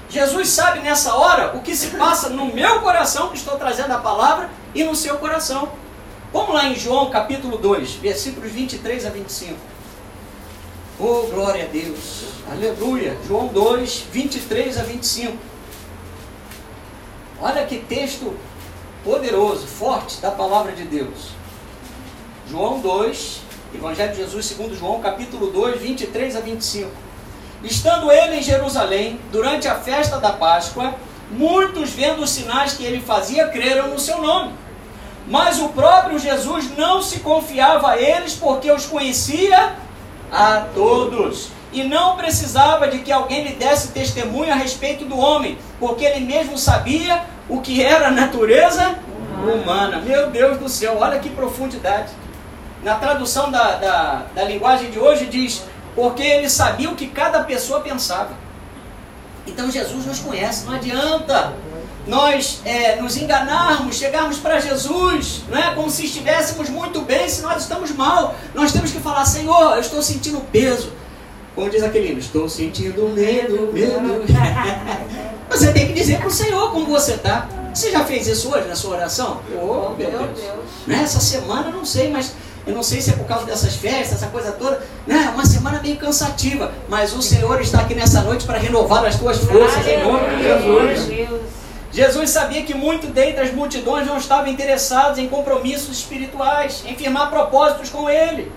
Jesus 0.09 0.48
sabe 0.50 0.78
nessa 0.78 1.16
hora 1.16 1.56
o 1.56 1.62
que 1.62 1.74
se 1.74 1.88
passa 1.88 2.28
no 2.28 2.54
meu 2.54 2.83
coração, 2.83 3.30
que 3.30 3.37
estou 3.37 3.56
trazendo 3.56 3.94
a 3.94 3.98
palavra, 3.98 4.48
e 4.72 4.85
no 4.85 4.94
seu 4.94 5.16
coração. 5.18 5.70
Vamos 6.33 6.54
lá 6.54 6.68
em 6.68 6.76
João 6.76 7.11
capítulo 7.11 7.59
2, 7.59 7.94
versículos 7.94 8.52
23 8.52 9.06
a 9.06 9.11
25. 9.11 9.69
Oh, 11.02 11.26
glória 11.32 11.64
a 11.64 11.66
Deus. 11.66 12.24
Aleluia. 12.52 13.16
João 13.26 13.46
2, 13.46 14.04
23 14.12 14.76
a 14.76 14.82
25. 14.82 15.34
Olha 17.40 17.64
que 17.64 17.78
texto 17.78 18.36
poderoso, 19.02 19.66
forte 19.66 20.20
da 20.20 20.30
palavra 20.30 20.72
de 20.72 20.84
Deus. 20.84 21.30
João 22.50 22.80
2, 22.80 23.40
Evangelho 23.74 24.10
de 24.10 24.18
Jesus 24.18 24.44
segundo 24.44 24.76
João, 24.76 25.00
capítulo 25.00 25.46
2, 25.50 25.80
23 25.80 26.36
a 26.36 26.40
25. 26.40 26.90
Estando 27.64 28.12
ele 28.12 28.36
em 28.36 28.42
Jerusalém, 28.42 29.18
durante 29.32 29.68
a 29.68 29.76
festa 29.76 30.18
da 30.18 30.32
Páscoa, 30.32 30.94
muitos 31.30 31.88
vendo 31.92 32.22
os 32.22 32.28
sinais 32.28 32.74
que 32.74 32.84
ele 32.84 33.00
fazia, 33.00 33.48
creram 33.48 33.88
no 33.88 33.98
seu 33.98 34.20
nome. 34.20 34.52
Mas 35.26 35.60
o 35.60 35.70
próprio 35.70 36.18
Jesus 36.18 36.76
não 36.76 37.00
se 37.00 37.20
confiava 37.20 37.92
a 37.92 37.98
eles, 37.98 38.34
porque 38.34 38.70
os 38.70 38.84
conhecia 38.84 39.76
a 40.30 40.66
todos. 40.74 41.48
E 41.72 41.84
não 41.84 42.16
precisava 42.16 42.88
de 42.88 42.98
que 42.98 43.12
alguém 43.12 43.44
lhe 43.44 43.54
desse 43.54 43.88
testemunho 43.88 44.52
a 44.52 44.56
respeito 44.56 45.04
do 45.04 45.16
homem, 45.16 45.56
porque 45.78 46.04
ele 46.04 46.24
mesmo 46.24 46.58
sabia 46.58 47.22
o 47.48 47.60
que 47.60 47.82
era 47.82 48.08
a 48.08 48.10
natureza 48.10 48.96
humana. 49.42 50.00
Meu 50.00 50.30
Deus 50.30 50.58
do 50.58 50.68
céu, 50.68 50.96
olha 50.98 51.18
que 51.20 51.30
profundidade. 51.30 52.10
Na 52.82 52.96
tradução 52.96 53.50
da, 53.50 53.76
da, 53.76 54.22
da 54.34 54.44
linguagem 54.44 54.90
de 54.90 54.98
hoje 54.98 55.26
diz: 55.26 55.62
porque 55.94 56.22
ele 56.22 56.48
sabia 56.48 56.90
o 56.90 56.96
que 56.96 57.06
cada 57.06 57.44
pessoa 57.44 57.80
pensava. 57.80 58.30
Então 59.46 59.70
Jesus 59.70 60.06
nos 60.06 60.18
conhece, 60.20 60.66
não 60.66 60.74
adianta 60.74 61.52
nós 62.06 62.60
é, 62.64 62.96
nos 62.96 63.16
enganarmos, 63.16 63.96
chegarmos 63.96 64.38
para 64.38 64.58
Jesus, 64.58 65.42
não 65.48 65.58
é 65.58 65.74
como 65.74 65.90
se 65.90 66.04
estivéssemos 66.04 66.68
muito 66.68 67.00
bem, 67.02 67.28
se 67.28 67.42
nós 67.42 67.62
estamos 67.62 67.90
mal. 67.92 68.34
Nós 68.54 68.72
temos 68.72 68.90
que 68.90 69.00
falar, 69.00 69.24
Senhor, 69.24 69.74
eu 69.74 69.80
estou 69.80 70.02
sentindo 70.02 70.40
peso. 70.52 70.92
Como 71.54 71.68
diz 71.68 71.82
aquele 71.82 72.10
hino, 72.10 72.18
estou 72.18 72.48
sentindo 72.48 73.08
medo, 73.08 73.70
medo. 73.72 74.24
Você 75.50 75.72
tem 75.72 75.88
que 75.88 75.92
dizer 75.94 76.18
para 76.18 76.28
o 76.28 76.30
Senhor 76.30 76.70
como 76.70 76.86
você 76.86 77.14
está. 77.14 77.48
Você 77.74 77.90
já 77.90 78.04
fez 78.04 78.26
isso 78.28 78.54
hoje 78.54 78.68
na 78.68 78.76
sua 78.76 78.96
oração? 78.96 79.40
Oh, 79.52 79.90
meu 79.98 80.10
Deus. 80.10 80.38
Nessa 80.86 81.18
semana, 81.18 81.70
não 81.70 81.84
sei, 81.84 82.08
mas 82.08 82.32
eu 82.64 82.72
não 82.72 82.84
sei 82.84 83.00
se 83.00 83.10
é 83.10 83.14
por 83.14 83.26
causa 83.26 83.46
dessas 83.46 83.74
festas, 83.74 84.22
essa 84.22 84.28
coisa 84.28 84.52
toda. 84.52 84.80
Né? 85.06 85.30
Uma 85.34 85.44
semana 85.44 85.80
meio 85.82 85.96
cansativa. 85.96 86.72
Mas 86.88 87.12
o 87.14 87.20
Senhor 87.20 87.60
está 87.60 87.80
aqui 87.80 87.94
nessa 87.94 88.22
noite 88.22 88.46
para 88.46 88.58
renovar 88.58 89.04
as 89.04 89.16
tuas 89.16 89.38
forças 89.38 89.86
em 89.86 90.02
nome 90.04 90.36
de 90.36 90.42
Jesus. 90.42 91.59
Jesus 91.92 92.31
sabia 92.31 92.62
que 92.62 92.74
muito 92.74 93.09
dentre 93.09 93.42
as 93.42 93.53
multidões 93.53 94.07
não 94.07 94.16
estavam 94.16 94.46
interessados 94.46 95.18
em 95.18 95.29
compromissos 95.29 95.98
espirituais, 95.98 96.85
em 96.87 96.94
firmar 96.94 97.31
propósitos 97.31 97.90
com 97.90 98.09
Ele. 98.09 98.50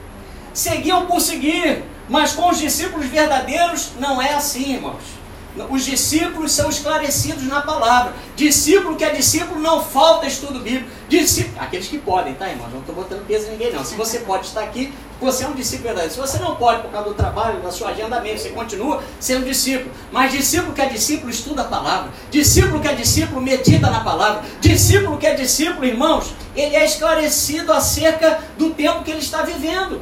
Seguiam 0.54 1.08
por 1.08 1.19
seguir, 1.19 1.84
mas 2.08 2.34
com 2.34 2.50
os 2.50 2.60
discípulos 2.60 3.08
verdadeiros 3.08 3.93
não 4.00 4.22
é 4.22 4.36
assim, 4.36 4.74
irmãos. 4.74 5.22
Os 5.69 5.85
discípulos 5.85 6.51
são 6.51 6.69
esclarecidos 6.69 7.43
na 7.43 7.61
palavra. 7.61 8.13
Discípulo 8.35 8.95
que 8.95 9.03
é 9.03 9.09
discípulo 9.11 9.59
não 9.59 9.83
falta 9.83 10.25
estudo 10.25 10.59
bíblico. 10.59 10.89
Discípulo, 11.07 11.57
aqueles 11.59 11.87
que 11.87 11.99
podem, 11.99 12.33
tá, 12.33 12.49
irmãos? 12.49 12.71
Não 12.71 12.79
estou 12.79 12.95
botando 12.95 13.25
peso 13.27 13.47
em 13.47 13.51
ninguém, 13.51 13.71
não. 13.71 13.85
Se 13.85 13.93
você 13.95 14.19
pode 14.19 14.47
estar 14.47 14.63
aqui, 14.63 14.91
você 15.21 15.43
é 15.43 15.47
um 15.47 15.53
discípulo 15.53 15.89
verdadeiro. 15.89 16.13
Se 16.13 16.19
você 16.19 16.39
não 16.39 16.55
pode 16.55 16.81
por 16.81 16.91
causa 16.91 17.09
do 17.09 17.15
trabalho, 17.15 17.61
da 17.61 17.71
sua 17.71 17.89
agenda 17.89 18.19
mesmo, 18.19 18.39
você 18.39 18.49
continua 18.49 19.03
sendo 19.19 19.45
discípulo. 19.45 19.91
Mas 20.11 20.31
discípulo 20.31 20.73
que 20.73 20.81
é 20.81 20.87
discípulo 20.87 21.29
estuda 21.29 21.61
a 21.61 21.65
palavra. 21.65 22.11
Discípulo 22.31 22.79
que 22.79 22.87
é 22.87 22.93
discípulo 22.93 23.39
medita 23.39 23.91
na 23.91 24.03
palavra. 24.03 24.43
Discípulo 24.59 25.17
que 25.19 25.27
é 25.27 25.35
discípulo, 25.35 25.85
irmãos, 25.85 26.33
ele 26.55 26.75
é 26.75 26.83
esclarecido 26.83 27.71
acerca 27.71 28.39
do 28.57 28.71
tempo 28.71 29.03
que 29.03 29.11
ele 29.11 29.19
está 29.19 29.43
vivendo. 29.43 30.01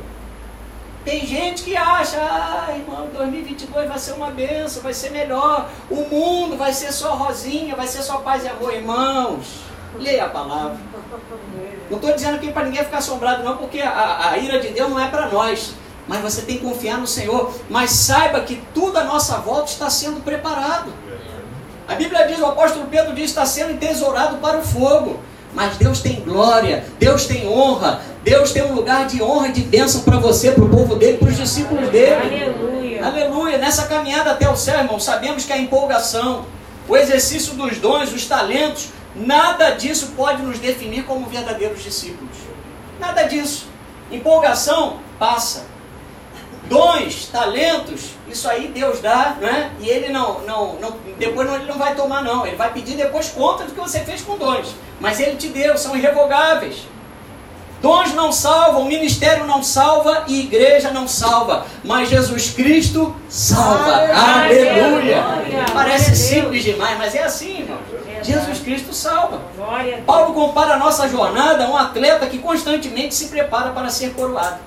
Tem 1.04 1.26
gente 1.26 1.64
que 1.64 1.76
acha, 1.76 2.18
ah, 2.18 2.76
irmão, 2.76 3.10
2022 3.12 3.88
vai 3.88 3.98
ser 3.98 4.12
uma 4.12 4.30
benção, 4.30 4.84
vai 4.84 4.94
ser 4.94 5.10
melhor, 5.10 5.68
o 5.90 5.96
mundo 5.96 6.56
vai 6.56 6.72
ser 6.74 6.92
só 6.92 7.16
rosinha, 7.16 7.76
vai 7.76 7.88
ser 7.88 8.04
só 8.04 8.18
paz 8.18 8.44
e 8.44 8.48
amor, 8.48 8.72
irmãos. 8.74 9.62
Leia 9.98 10.26
a 10.26 10.30
palavra. 10.30 10.78
Não 11.90 11.98
estou 11.98 12.14
dizendo 12.14 12.36
aqui 12.36 12.52
para 12.52 12.66
ninguém 12.66 12.84
ficar 12.84 13.00
assombrado, 13.00 13.44
não, 13.44 13.58
porque 13.58 13.82
a, 13.82 14.30
a 14.30 14.38
ira 14.38 14.60
de 14.60 14.70
Deus 14.70 14.90
não 14.90 15.00
é 15.00 15.10
para 15.10 15.28
nós. 15.28 15.74
Mas 16.08 16.22
você 16.22 16.44
tem 16.44 16.58
que 16.58 16.64
confiar 16.64 16.98
no 16.98 17.08
Senhor. 17.08 17.54
Mas 17.70 17.92
saiba 17.92 18.42
que 18.42 18.62
tudo 18.74 18.98
à 18.98 19.04
nossa 19.04 19.38
volta 19.38 19.72
está 19.72 19.90
sendo 19.90 20.24
preparado. 20.24 20.94
A 21.88 21.96
Bíblia 21.96 22.28
diz, 22.28 22.40
o 22.40 22.46
apóstolo 22.46 22.88
Pedro 22.88 23.14
diz, 23.14 23.26
está 23.26 23.46
sendo 23.46 23.74
entesourado 23.74 24.38
para 24.38 24.58
o 24.58 24.62
fogo. 24.62 25.20
Mas 25.54 25.76
Deus 25.78 26.00
tem 26.00 26.22
glória, 26.22 26.86
Deus 26.98 27.26
tem 27.26 27.48
honra, 27.48 28.02
Deus 28.24 28.52
tem 28.52 28.64
um 28.64 28.74
lugar 28.74 29.08
de 29.08 29.22
honra 29.22 29.48
e 29.48 29.52
de 29.52 29.62
bênção 29.62 30.02
para 30.02 30.18
você, 30.18 30.52
para 30.52 30.64
o 30.64 30.70
povo 30.70 30.96
dele, 30.96 31.18
para 31.18 31.30
os 31.30 31.38
discípulos 31.38 31.90
dele. 31.90 32.14
Aleluia. 32.14 33.06
Aleluia. 33.06 33.58
Nessa 33.58 33.88
caminhada 33.88 34.32
até 34.32 34.48
o 34.48 34.56
céu, 34.56 34.78
irmão, 34.78 35.00
sabemos 35.00 35.44
que 35.44 35.52
a 35.52 35.58
empolgação, 35.58 36.46
o 36.88 36.96
exercício 36.96 37.56
dos 37.56 37.80
dons, 37.80 38.14
os 38.14 38.28
talentos, 38.28 38.90
nada 39.16 39.72
disso 39.72 40.14
pode 40.16 40.44
nos 40.44 40.60
definir 40.60 41.04
como 41.06 41.26
verdadeiros 41.26 41.84
discípulos. 41.84 42.38
Nada 43.00 43.24
disso. 43.24 43.68
Empolgação 44.12 45.00
passa. 45.18 45.66
Dons, 46.66 47.26
talentos, 47.26 48.12
isso 48.30 48.48
aí 48.48 48.68
Deus 48.68 49.02
dá, 49.02 49.36
né? 49.42 49.72
E 49.80 49.90
ele 49.90 50.10
não, 50.10 50.42
não, 50.42 50.76
não 50.76 50.96
depois 51.18 51.46
não, 51.48 51.56
ele 51.56 51.66
não 51.66 51.78
vai 51.78 51.96
tomar 51.96 52.24
não. 52.24 52.46
Ele 52.46 52.56
vai 52.56 52.72
pedir 52.72 52.96
depois 52.96 53.30
conta 53.30 53.64
do 53.64 53.74
que 53.74 53.80
você 53.80 54.02
fez 54.02 54.22
com 54.22 54.38
dons. 54.38 54.76
Mas 55.00 55.20
ele 55.20 55.36
te 55.36 55.48
deu, 55.48 55.76
são 55.76 55.98
irrevogáveis. 55.98 56.84
Dons 57.82 58.14
não 58.14 58.32
salvam, 58.32 58.86
ministério 58.86 59.48
não 59.48 59.64
salva 59.64 60.26
e 60.28 60.42
igreja 60.42 60.92
não 60.92 61.08
salva. 61.08 61.66
Mas 61.84 62.10
Jesus 62.10 62.52
Cristo 62.52 63.16
salva. 63.28 63.92
Aleluia. 63.92 65.24
Aleluia. 65.24 65.66
Parece 65.74 66.16
simples 66.16 66.64
demais, 66.64 66.98
mas 67.00 67.16
é 67.16 67.24
assim, 67.24 67.62
irmão. 67.62 67.80
Jesus 68.22 68.60
Cristo 68.60 68.94
salva. 68.94 69.42
Paulo 70.06 70.34
compara 70.34 70.76
a 70.76 70.78
nossa 70.78 71.10
jornada 71.10 71.66
a 71.66 71.70
um 71.70 71.76
atleta 71.76 72.28
que 72.28 72.38
constantemente 72.38 73.16
se 73.16 73.30
prepara 73.30 73.72
para 73.72 73.90
ser 73.90 74.14
coroado. 74.14 74.60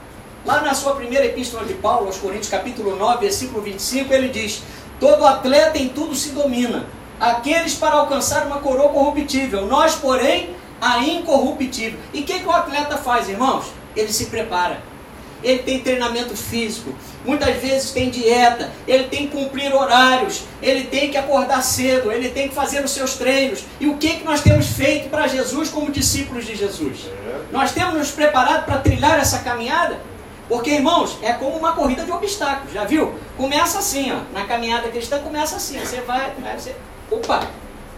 Lá 0.44 0.60
na 0.60 0.74
sua 0.74 0.94
primeira 0.94 1.24
epístola 1.24 1.64
de 1.64 1.74
Paulo, 1.74 2.08
aos 2.08 2.18
Coríntios, 2.18 2.48
capítulo 2.48 2.96
9, 2.96 3.20
versículo 3.20 3.62
25, 3.62 4.12
ele 4.12 4.28
diz: 4.28 4.62
Todo 4.98 5.24
atleta 5.24 5.78
em 5.78 5.88
tudo 5.88 6.14
se 6.16 6.30
domina. 6.30 6.84
Aqueles 7.20 7.74
para 7.74 7.94
alcançar 7.94 8.44
uma 8.44 8.58
coroa 8.58 8.88
corruptível, 8.88 9.66
nós, 9.66 9.94
porém, 9.94 10.50
a 10.84 11.02
incorruptível. 11.02 11.98
E 12.12 12.20
o 12.20 12.24
que, 12.24 12.40
que 12.40 12.46
o 12.46 12.52
atleta 12.52 12.98
faz, 12.98 13.26
irmãos? 13.30 13.64
Ele 13.96 14.12
se 14.12 14.26
prepara. 14.26 14.82
Ele 15.42 15.60
tem 15.60 15.80
treinamento 15.80 16.36
físico, 16.36 16.94
muitas 17.24 17.56
vezes 17.56 17.90
tem 17.90 18.08
dieta, 18.08 18.70
ele 18.88 19.04
tem 19.04 19.28
que 19.28 19.36
cumprir 19.36 19.74
horários, 19.74 20.44
ele 20.62 20.84
tem 20.84 21.10
que 21.10 21.18
acordar 21.18 21.62
cedo, 21.62 22.10
ele 22.10 22.30
tem 22.30 22.48
que 22.48 22.54
fazer 22.54 22.82
os 22.82 22.90
seus 22.90 23.14
treinos. 23.14 23.62
E 23.78 23.86
o 23.86 23.98
que, 23.98 24.16
que 24.16 24.24
nós 24.24 24.40
temos 24.40 24.66
feito 24.68 25.10
para 25.10 25.26
Jesus 25.26 25.68
como 25.68 25.90
discípulos 25.90 26.46
de 26.46 26.54
Jesus? 26.54 27.10
Nós 27.50 27.72
temos 27.72 27.94
nos 27.94 28.10
preparado 28.10 28.64
para 28.64 28.78
trilhar 28.78 29.18
essa 29.18 29.40
caminhada? 29.40 30.00
Porque, 30.48 30.70
irmãos, 30.70 31.18
é 31.22 31.32
como 31.32 31.56
uma 31.56 31.72
corrida 31.72 32.04
de 32.04 32.10
obstáculos, 32.10 32.72
já 32.72 32.84
viu? 32.84 33.14
Começa 33.36 33.78
assim, 33.78 34.12
ó, 34.12 34.20
na 34.32 34.44
caminhada 34.46 34.88
cristã 34.88 35.18
começa 35.18 35.56
assim, 35.56 35.78
você 35.78 36.00
vai, 36.02 36.32
vai 36.40 36.58
você, 36.58 36.74
opa, 37.10 37.48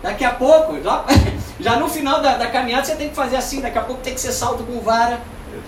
daqui 0.03 0.25
a 0.25 0.31
pouco, 0.31 0.81
já, 0.83 1.05
já 1.61 1.77
no 1.77 1.89
final 1.89 2.21
da, 2.21 2.37
da 2.37 2.47
caminhada 2.47 2.85
você 2.85 2.95
tem 2.95 3.09
que 3.09 3.15
fazer 3.15 3.37
assim, 3.37 3.61
daqui 3.61 3.79
a 3.79 3.83
pouco 3.83 4.03
tem 4.03 4.15
que 4.15 4.21
ser 4.21 4.33
salto 4.33 4.63
com 4.65 4.81
vara, 4.81 5.21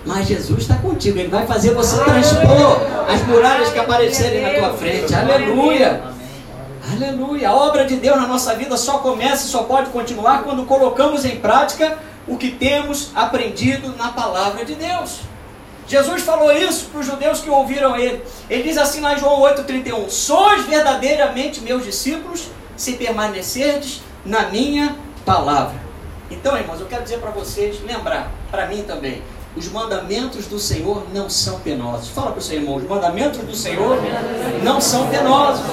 mas 0.05 0.27
Jesus 0.27 0.61
está 0.61 0.75
contigo, 0.75 1.19
Ele 1.19 1.27
vai 1.27 1.45
fazer 1.45 1.73
você 1.73 2.01
transpor 2.03 2.81
as 3.07 3.21
muralhas 3.27 3.69
que 3.69 3.79
aparecerem 3.79 4.41
na 4.41 4.59
tua 4.59 4.77
frente. 4.77 5.13
Aleluia! 5.13 6.01
Aleluia! 6.91 7.49
A 7.49 7.55
obra 7.55 7.85
de 7.85 7.95
Deus 7.95 8.17
na 8.17 8.27
nossa 8.27 8.55
vida 8.55 8.77
só 8.77 8.99
começa 8.99 9.45
e 9.45 9.49
só 9.49 9.63
pode 9.63 9.89
continuar 9.89 10.43
quando 10.43 10.65
colocamos 10.65 11.25
em 11.25 11.37
prática 11.37 11.97
o 12.27 12.37
que 12.37 12.51
temos 12.51 13.11
aprendido 13.15 13.95
na 13.97 14.09
palavra 14.09 14.63
de 14.63 14.75
Deus. 14.75 15.19
Jesus 15.87 16.21
falou 16.21 16.51
isso 16.51 16.85
para 16.85 16.99
os 17.01 17.05
judeus 17.05 17.41
que 17.41 17.49
ouviram 17.49 17.97
ele. 17.97 18.21
Ele 18.47 18.63
diz 18.63 18.77
assim 18.77 19.01
lá 19.01 19.15
em 19.15 19.19
João 19.19 19.41
8,31: 19.41 20.07
Sois 20.09 20.65
verdadeiramente 20.65 21.61
meus 21.61 21.83
discípulos 21.83 22.47
se 22.77 22.93
permanecerdes 22.93 24.01
na 24.29 24.43
minha 24.43 24.95
palavra. 25.25 25.75
Então, 26.29 26.55
irmãos, 26.55 26.79
eu 26.79 26.85
quero 26.85 27.03
dizer 27.03 27.17
para 27.17 27.31
vocês, 27.31 27.81
lembrar, 27.83 28.31
para 28.51 28.67
mim 28.67 28.83
também, 28.83 29.23
os 29.57 29.67
mandamentos 29.67 30.45
do 30.45 30.59
Senhor 30.59 31.07
não 31.11 31.27
são 31.27 31.59
penosos. 31.59 32.09
Fala 32.09 32.31
para 32.31 32.39
o 32.39 32.41
seu 32.41 32.57
irmão, 32.57 32.75
os 32.75 32.87
mandamentos 32.87 33.39
do 33.39 33.55
Senhor 33.55 33.97
não 34.63 34.79
são 34.79 35.07
penosos. 35.07 35.65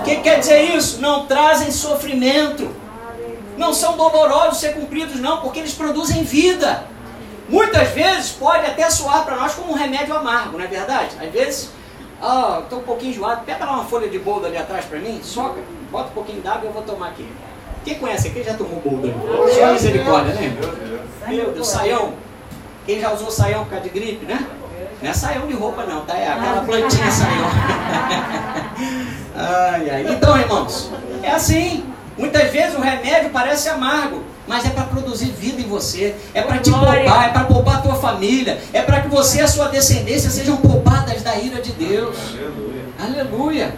O 0.00 0.02
que 0.02 0.16
quer 0.16 0.40
dizer 0.40 0.60
isso? 0.76 1.00
Não 1.00 1.26
trazem 1.26 1.70
sofrimento. 1.70 2.68
Não 3.56 3.72
são 3.72 3.96
dolorosos 3.96 4.58
ser 4.58 4.74
cumpridos, 4.74 5.20
não, 5.20 5.40
porque 5.40 5.60
eles 5.60 5.72
produzem 5.72 6.24
vida. 6.24 6.84
Muitas 7.48 7.88
vezes 7.90 8.32
pode 8.32 8.66
até 8.66 8.90
soar 8.90 9.24
para 9.24 9.36
nós 9.36 9.54
como 9.54 9.72
um 9.72 9.76
remédio 9.76 10.16
amargo, 10.16 10.58
não 10.58 10.64
é 10.64 10.68
verdade? 10.68 11.10
Às 11.20 11.30
vezes, 11.30 11.70
ah, 12.20 12.60
estou 12.64 12.80
um 12.80 12.82
pouquinho 12.82 13.12
enjoado, 13.12 13.44
pega 13.44 13.64
lá 13.64 13.74
uma 13.74 13.84
folha 13.84 14.08
de 14.08 14.18
boldo 14.18 14.46
ali 14.46 14.56
atrás 14.56 14.86
para 14.86 14.98
mim, 14.98 15.20
soca, 15.22 15.60
bota 15.90 16.08
um 16.08 16.14
pouquinho 16.14 16.40
d'água 16.40 16.62
e 16.64 16.66
eu 16.66 16.72
vou 16.72 16.82
tomar 16.82 17.10
aqui. 17.10 17.28
Quem 17.84 17.94
conhece 17.96 18.28
aqui 18.28 18.42
já 18.42 18.54
tomou 18.54 18.80
boldo? 18.80 19.12
Só 19.52 19.72
misericórdia, 19.72 20.34
né? 20.34 20.56
Meu 21.28 21.52
Deus, 21.52 21.68
saião. 21.68 22.14
Quem 22.86 23.00
já 23.00 23.12
usou 23.12 23.30
saião 23.30 23.64
por 23.64 23.70
causa 23.70 23.84
de 23.84 23.90
gripe, 23.90 24.26
né? 24.26 24.46
Não 25.00 25.10
é 25.10 25.14
saião 25.14 25.46
de 25.46 25.54
roupa 25.54 25.84
não, 25.84 26.04
tá? 26.04 26.16
É 26.16 26.28
aquela 26.28 26.62
plantinha 26.62 27.10
saião. 27.10 27.50
ai, 29.34 29.90
ai. 29.90 30.06
Então, 30.08 30.38
irmãos, 30.38 30.90
é 31.22 31.30
assim. 31.30 31.84
Muitas 32.16 32.50
vezes 32.50 32.76
o 32.76 32.80
remédio 32.80 33.30
parece 33.30 33.68
amargo, 33.70 34.22
mas 34.46 34.66
é 34.66 34.68
para 34.68 34.84
produzir 34.84 35.30
vida 35.30 35.62
em 35.62 35.66
você, 35.66 36.14
é 36.34 36.42
para 36.42 36.58
te 36.58 36.70
poupar, 36.70 36.96
é 36.96 37.28
para 37.30 37.44
poupar 37.44 37.76
a 37.76 37.80
tua 37.80 37.94
família, 37.94 38.60
é 38.72 38.82
para 38.82 39.00
que 39.00 39.08
você 39.08 39.38
e 39.38 39.40
a 39.40 39.48
sua 39.48 39.68
descendência 39.68 40.28
sejam 40.28 40.58
poupadas 40.58 41.22
da 41.22 41.34
ira 41.36 41.60
de 41.62 41.72
Deus. 41.72 42.16
Aleluia. 42.36 42.84
Aleluia. 43.02 43.74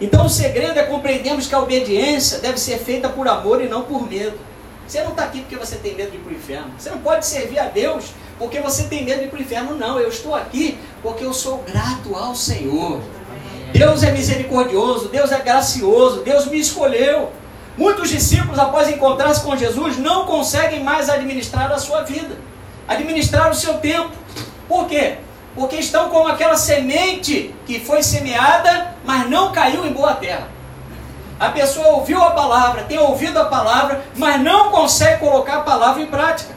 Então 0.00 0.26
o 0.26 0.28
segredo 0.28 0.78
é 0.78 0.82
compreendermos 0.82 1.46
que 1.46 1.54
a 1.54 1.60
obediência 1.60 2.38
deve 2.38 2.58
ser 2.58 2.78
feita 2.78 3.08
por 3.08 3.28
amor 3.28 3.62
e 3.62 3.68
não 3.68 3.82
por 3.82 4.08
medo. 4.08 4.38
Você 4.86 5.02
não 5.02 5.10
está 5.10 5.24
aqui 5.24 5.40
porque 5.40 5.56
você 5.56 5.76
tem 5.76 5.94
medo 5.94 6.10
de 6.10 6.16
ir 6.16 6.20
para 6.20 6.32
o 6.32 6.36
inferno. 6.36 6.72
Você 6.78 6.90
não 6.90 6.98
pode 6.98 7.24
servir 7.26 7.58
a 7.58 7.66
Deus 7.66 8.06
porque 8.38 8.60
você 8.60 8.84
tem 8.84 9.04
medo 9.04 9.20
de 9.20 9.24
ir 9.26 9.28
para 9.28 9.38
o 9.38 9.42
inferno. 9.42 9.76
Não, 9.76 9.98
eu 9.98 10.08
estou 10.08 10.34
aqui 10.34 10.78
porque 11.02 11.24
eu 11.24 11.32
sou 11.32 11.58
grato 11.58 12.14
ao 12.14 12.34
Senhor. 12.34 13.00
Deus 13.72 14.02
é 14.02 14.12
misericordioso, 14.12 15.08
Deus 15.08 15.32
é 15.32 15.38
gracioso, 15.40 16.22
Deus 16.22 16.46
me 16.46 16.60
escolheu. 16.60 17.32
Muitos 17.76 18.08
discípulos, 18.08 18.56
após 18.56 18.88
encontrar-se 18.88 19.42
com 19.42 19.56
Jesus, 19.56 19.98
não 19.98 20.26
conseguem 20.26 20.84
mais 20.84 21.08
administrar 21.08 21.72
a 21.72 21.78
sua 21.78 22.02
vida, 22.02 22.36
administrar 22.86 23.50
o 23.50 23.54
seu 23.54 23.74
tempo. 23.74 24.12
Por 24.68 24.86
quê? 24.86 25.16
Porque 25.54 25.76
estão 25.76 26.08
como 26.08 26.28
aquela 26.28 26.56
semente 26.56 27.54
que 27.66 27.78
foi 27.78 28.02
semeada, 28.02 28.94
mas 29.04 29.28
não 29.28 29.52
caiu 29.52 29.86
em 29.86 29.92
boa 29.92 30.14
terra. 30.14 30.48
A 31.38 31.50
pessoa 31.50 31.88
ouviu 31.88 32.22
a 32.22 32.30
palavra, 32.30 32.84
tem 32.84 32.98
ouvido 32.98 33.38
a 33.38 33.44
palavra, 33.44 34.04
mas 34.16 34.40
não 34.40 34.70
consegue 34.70 35.20
colocar 35.20 35.58
a 35.58 35.62
palavra 35.62 36.02
em 36.02 36.06
prática. 36.06 36.54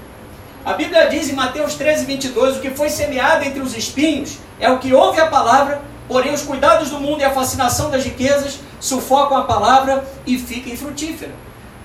A 0.66 0.74
Bíblia 0.74 1.08
diz 1.08 1.30
em 1.30 1.34
Mateus 1.34 1.76
13, 1.76 2.06
22: 2.06 2.58
o 2.58 2.60
que 2.60 2.72
foi 2.72 2.90
semeado 2.90 3.44
entre 3.44 3.60
os 3.60 3.76
espinhos 3.76 4.38
é 4.60 4.70
o 4.70 4.80
que 4.80 4.94
ouve 4.94 5.20
a 5.20 5.28
palavra, 5.28 5.82
porém 6.08 6.34
os 6.34 6.42
cuidados 6.42 6.90
do 6.90 7.00
mundo 7.00 7.22
e 7.22 7.24
a 7.24 7.32
fascinação 7.32 7.90
das 7.90 8.04
riquezas 8.04 8.60
sufocam 8.80 9.38
a 9.38 9.44
palavra 9.44 10.06
e 10.26 10.38
fica 10.38 10.70
infrutífera. 10.70 11.32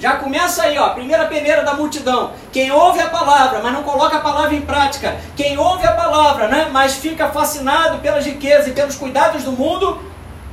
Já 0.02 0.16
começa 0.16 0.64
aí, 0.64 0.76
ó, 0.76 0.86
a 0.86 0.90
primeira 0.90 1.26
peneira 1.26 1.62
da 1.62 1.74
multidão. 1.74 2.32
Quem 2.50 2.72
ouve 2.72 2.98
a 2.98 3.08
palavra, 3.08 3.60
mas 3.62 3.72
não 3.72 3.84
coloca 3.84 4.16
a 4.16 4.20
palavra 4.20 4.52
em 4.52 4.62
prática. 4.62 5.16
Quem 5.36 5.56
ouve 5.56 5.86
a 5.86 5.92
palavra, 5.92 6.48
né, 6.48 6.68
mas 6.72 6.94
fica 6.94 7.28
fascinado 7.28 8.00
pelas 8.00 8.26
riquezas 8.26 8.66
e 8.66 8.72
pelos 8.72 8.96
cuidados 8.96 9.44
do 9.44 9.52
mundo, 9.52 10.02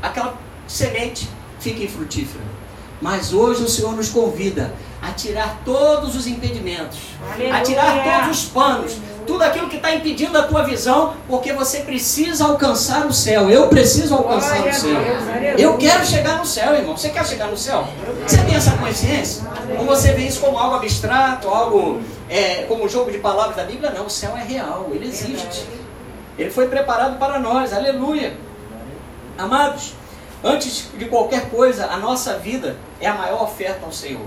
aquela 0.03 0.35
semente 0.67 1.27
fica 1.59 1.81
infrutífera. 1.83 2.43
Mas 3.01 3.33
hoje 3.33 3.63
o 3.63 3.67
Senhor 3.67 3.95
nos 3.95 4.09
convida 4.09 4.71
a 5.01 5.13
tirar 5.13 5.57
todos 5.65 6.15
os 6.15 6.27
impedimentos, 6.27 6.99
Aleluia. 7.33 7.55
a 7.55 7.62
tirar 7.62 8.03
todos 8.03 8.43
os 8.43 8.49
panos, 8.49 8.97
tudo 9.30 9.44
aquilo 9.44 9.70
que 9.70 9.76
está 9.76 9.94
impedindo 9.94 10.36
a 10.39 10.42
tua 10.42 10.63
visão, 10.63 11.13
porque 11.28 11.54
você 11.54 11.82
precisa 11.82 12.46
alcançar 12.46 13.06
o 13.06 13.13
céu. 13.13 13.48
Eu 13.48 13.68
preciso 13.68 14.15
alcançar 14.15 14.65
o 14.65 14.74
céu. 14.74 15.00
Eu 15.56 15.78
quero 15.78 16.04
chegar 16.04 16.39
no 16.39 16.46
céu, 16.46 16.74
irmão. 16.74 16.98
Você 16.98 17.10
quer 17.10 17.24
chegar 17.24 17.46
no 17.46 17.56
céu? 17.56 17.88
Você 18.26 18.38
tem 18.39 18.56
essa 18.56 18.72
consciência? 18.72 19.44
Ou 19.78 19.86
você 19.86 20.13
vê 20.13 20.24
isso 20.24 20.42
como 20.42 20.58
algo 20.58 20.78
abstrato, 20.78 21.48
algo 21.48 22.02
é, 22.28 22.63
como 22.68 22.89
jogo 22.89 23.12
de 23.12 23.20
palavras 23.20 23.56
da 23.56 23.65
Bíblia? 23.65 23.92
Não, 23.92 24.08
o 24.08 24.10
céu 24.10 24.36
é 24.36 24.42
real, 24.42 24.88
ele 24.92 25.08
existe. 25.08 25.63
Ele 26.36 26.50
foi 26.50 26.68
preparado 26.68 27.20
para 27.20 27.38
nós. 27.38 27.72
Aleluia. 27.72 28.36
Amados, 29.38 29.94
Antes 30.42 30.88
de 30.98 31.06
qualquer 31.06 31.50
coisa, 31.50 31.88
a 31.88 31.98
nossa 31.98 32.38
vida 32.38 32.78
é 33.02 33.08
a 33.08 33.13
maior 33.13 33.44
oferta 33.44 33.86
ao 33.86 33.92
Senhor. 33.92 34.26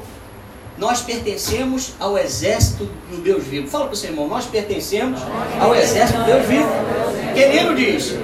Nós 0.83 1.01
pertencemos 1.01 1.93
ao 2.01 2.19
exército 2.19 2.91
do 3.09 3.19
Deus 3.23 3.45
vivo. 3.45 3.69
Fala 3.69 3.85
para 3.85 3.93
o 3.93 3.97
seu 3.97 4.11
irmão, 4.11 4.27
nós 4.27 4.47
pertencemos 4.47 5.21
ao 5.61 5.73
exército 5.77 6.19
do 6.19 6.25
Deus 6.25 6.45
vivo. 6.45 6.69
Querido 7.33 7.77
diz: 7.77 8.17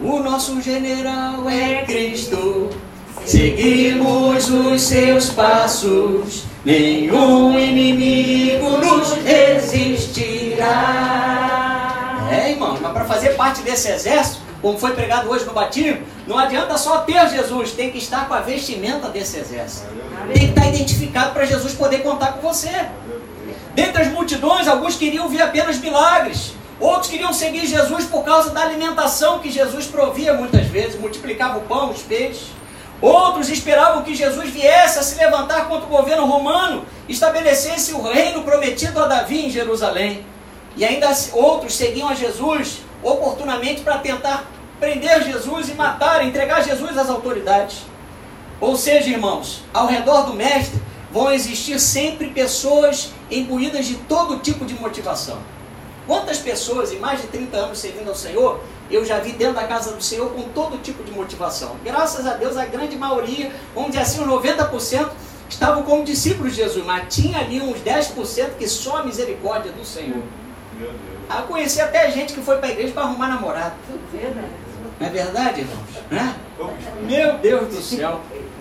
O 0.00 0.18
nosso 0.18 0.60
general 0.60 1.48
é 1.48 1.84
Cristo, 1.84 2.68
seguimos 3.24 4.50
os 4.50 4.82
seus 4.82 5.30
passos, 5.30 6.42
nenhum 6.64 7.56
inimigo 7.56 8.78
nos 8.78 9.12
resistirá. 9.24 10.66
É, 12.28 12.50
irmão, 12.50 12.76
mas 12.82 12.92
para 12.92 13.04
fazer 13.04 13.36
parte 13.36 13.62
desse 13.62 13.88
exército, 13.88 14.40
como 14.62 14.78
foi 14.78 14.92
pregado 14.92 15.28
hoje 15.28 15.44
no 15.44 15.52
batismo, 15.52 16.02
não 16.24 16.38
adianta 16.38 16.78
só 16.78 16.98
ter 16.98 17.28
Jesus, 17.28 17.72
tem 17.72 17.90
que 17.90 17.98
estar 17.98 18.28
com 18.28 18.34
a 18.34 18.40
vestimenta 18.40 19.08
desse 19.08 19.36
exército. 19.36 19.88
Tem 20.32 20.46
que 20.46 20.58
estar 20.58 20.68
identificado 20.68 21.32
para 21.32 21.44
Jesus 21.44 21.74
poder 21.74 22.04
contar 22.04 22.34
com 22.34 22.40
você. 22.40 22.70
Dentre 23.74 24.02
as 24.02 24.08
multidões, 24.08 24.68
alguns 24.68 24.94
queriam 24.94 25.28
ver 25.28 25.42
apenas 25.42 25.78
milagres. 25.78 26.52
Outros 26.78 27.10
queriam 27.10 27.32
seguir 27.32 27.66
Jesus 27.66 28.04
por 28.06 28.24
causa 28.24 28.50
da 28.50 28.62
alimentação 28.62 29.40
que 29.40 29.50
Jesus 29.50 29.86
provia 29.86 30.34
muitas 30.34 30.66
vezes, 30.66 30.98
multiplicava 30.98 31.58
o 31.58 31.62
pão, 31.62 31.90
os 31.90 32.02
peixes. 32.02 32.48
Outros 33.00 33.48
esperavam 33.48 34.04
que 34.04 34.14
Jesus 34.14 34.48
viesse 34.50 34.96
a 34.96 35.02
se 35.02 35.16
levantar 35.16 35.68
contra 35.68 35.86
o 35.86 35.90
governo 35.90 36.24
romano, 36.24 36.84
estabelecesse 37.08 37.92
o 37.94 38.02
reino 38.02 38.44
prometido 38.44 39.02
a 39.02 39.08
Davi 39.08 39.46
em 39.46 39.50
Jerusalém. 39.50 40.24
E 40.76 40.84
ainda 40.84 41.12
outros 41.32 41.74
seguiam 41.74 42.08
a 42.08 42.14
Jesus 42.14 42.78
oportunamente 43.02 43.82
para 43.82 43.98
tentar 43.98 44.51
prender 44.82 45.22
Jesus 45.22 45.68
e 45.68 45.74
matar, 45.74 46.26
entregar 46.26 46.60
Jesus 46.60 46.98
às 46.98 47.08
autoridades. 47.08 47.82
Ou 48.60 48.76
seja, 48.76 49.10
irmãos, 49.10 49.62
ao 49.72 49.86
redor 49.86 50.22
do 50.22 50.34
Mestre 50.34 50.82
vão 51.12 51.30
existir 51.30 51.78
sempre 51.78 52.30
pessoas 52.30 53.12
imbuídas 53.30 53.86
de 53.86 53.94
todo 53.94 54.40
tipo 54.40 54.64
de 54.64 54.74
motivação. 54.74 55.38
Quantas 56.04 56.38
pessoas 56.38 56.92
em 56.92 56.98
mais 56.98 57.20
de 57.20 57.28
30 57.28 57.56
anos 57.56 57.78
servindo 57.78 58.08
ao 58.08 58.16
Senhor, 58.16 58.60
eu 58.90 59.04
já 59.04 59.20
vi 59.20 59.30
dentro 59.30 59.54
da 59.54 59.68
casa 59.68 59.92
do 59.92 60.02
Senhor 60.02 60.30
com 60.30 60.42
todo 60.48 60.82
tipo 60.82 61.04
de 61.04 61.12
motivação. 61.12 61.76
Graças 61.84 62.26
a 62.26 62.34
Deus, 62.34 62.56
a 62.56 62.64
grande 62.64 62.96
maioria, 62.96 63.52
vamos 63.76 63.92
dizer 63.92 64.02
assim, 64.02 64.20
os 64.20 64.26
90%, 64.26 65.10
estavam 65.48 65.84
como 65.84 66.02
discípulos 66.02 66.56
de 66.56 66.62
Jesus, 66.62 66.84
mas 66.84 67.14
tinha 67.14 67.38
ali 67.38 67.60
uns 67.60 67.78
10% 67.82 68.56
que 68.58 68.66
só 68.66 68.96
a 68.96 69.04
misericórdia 69.04 69.70
do 69.70 69.84
Senhor. 69.84 70.22
Meu 70.76 70.88
Deus. 70.88 71.00
Ah, 71.28 71.42
conheci 71.42 71.80
até 71.80 72.10
gente 72.10 72.32
que 72.32 72.40
foi 72.40 72.56
para 72.56 72.66
a 72.66 72.72
igreja 72.72 72.92
para 72.92 73.04
arrumar 73.04 73.28
namorado. 73.28 73.74
Não 75.00 75.06
é 75.06 75.10
verdade, 75.10 75.60
irmãos? 75.60 75.88
Né? 76.10 76.34
Meu 77.02 77.38
Deus 77.38 77.74
do 77.74 77.82
céu. 77.82 78.20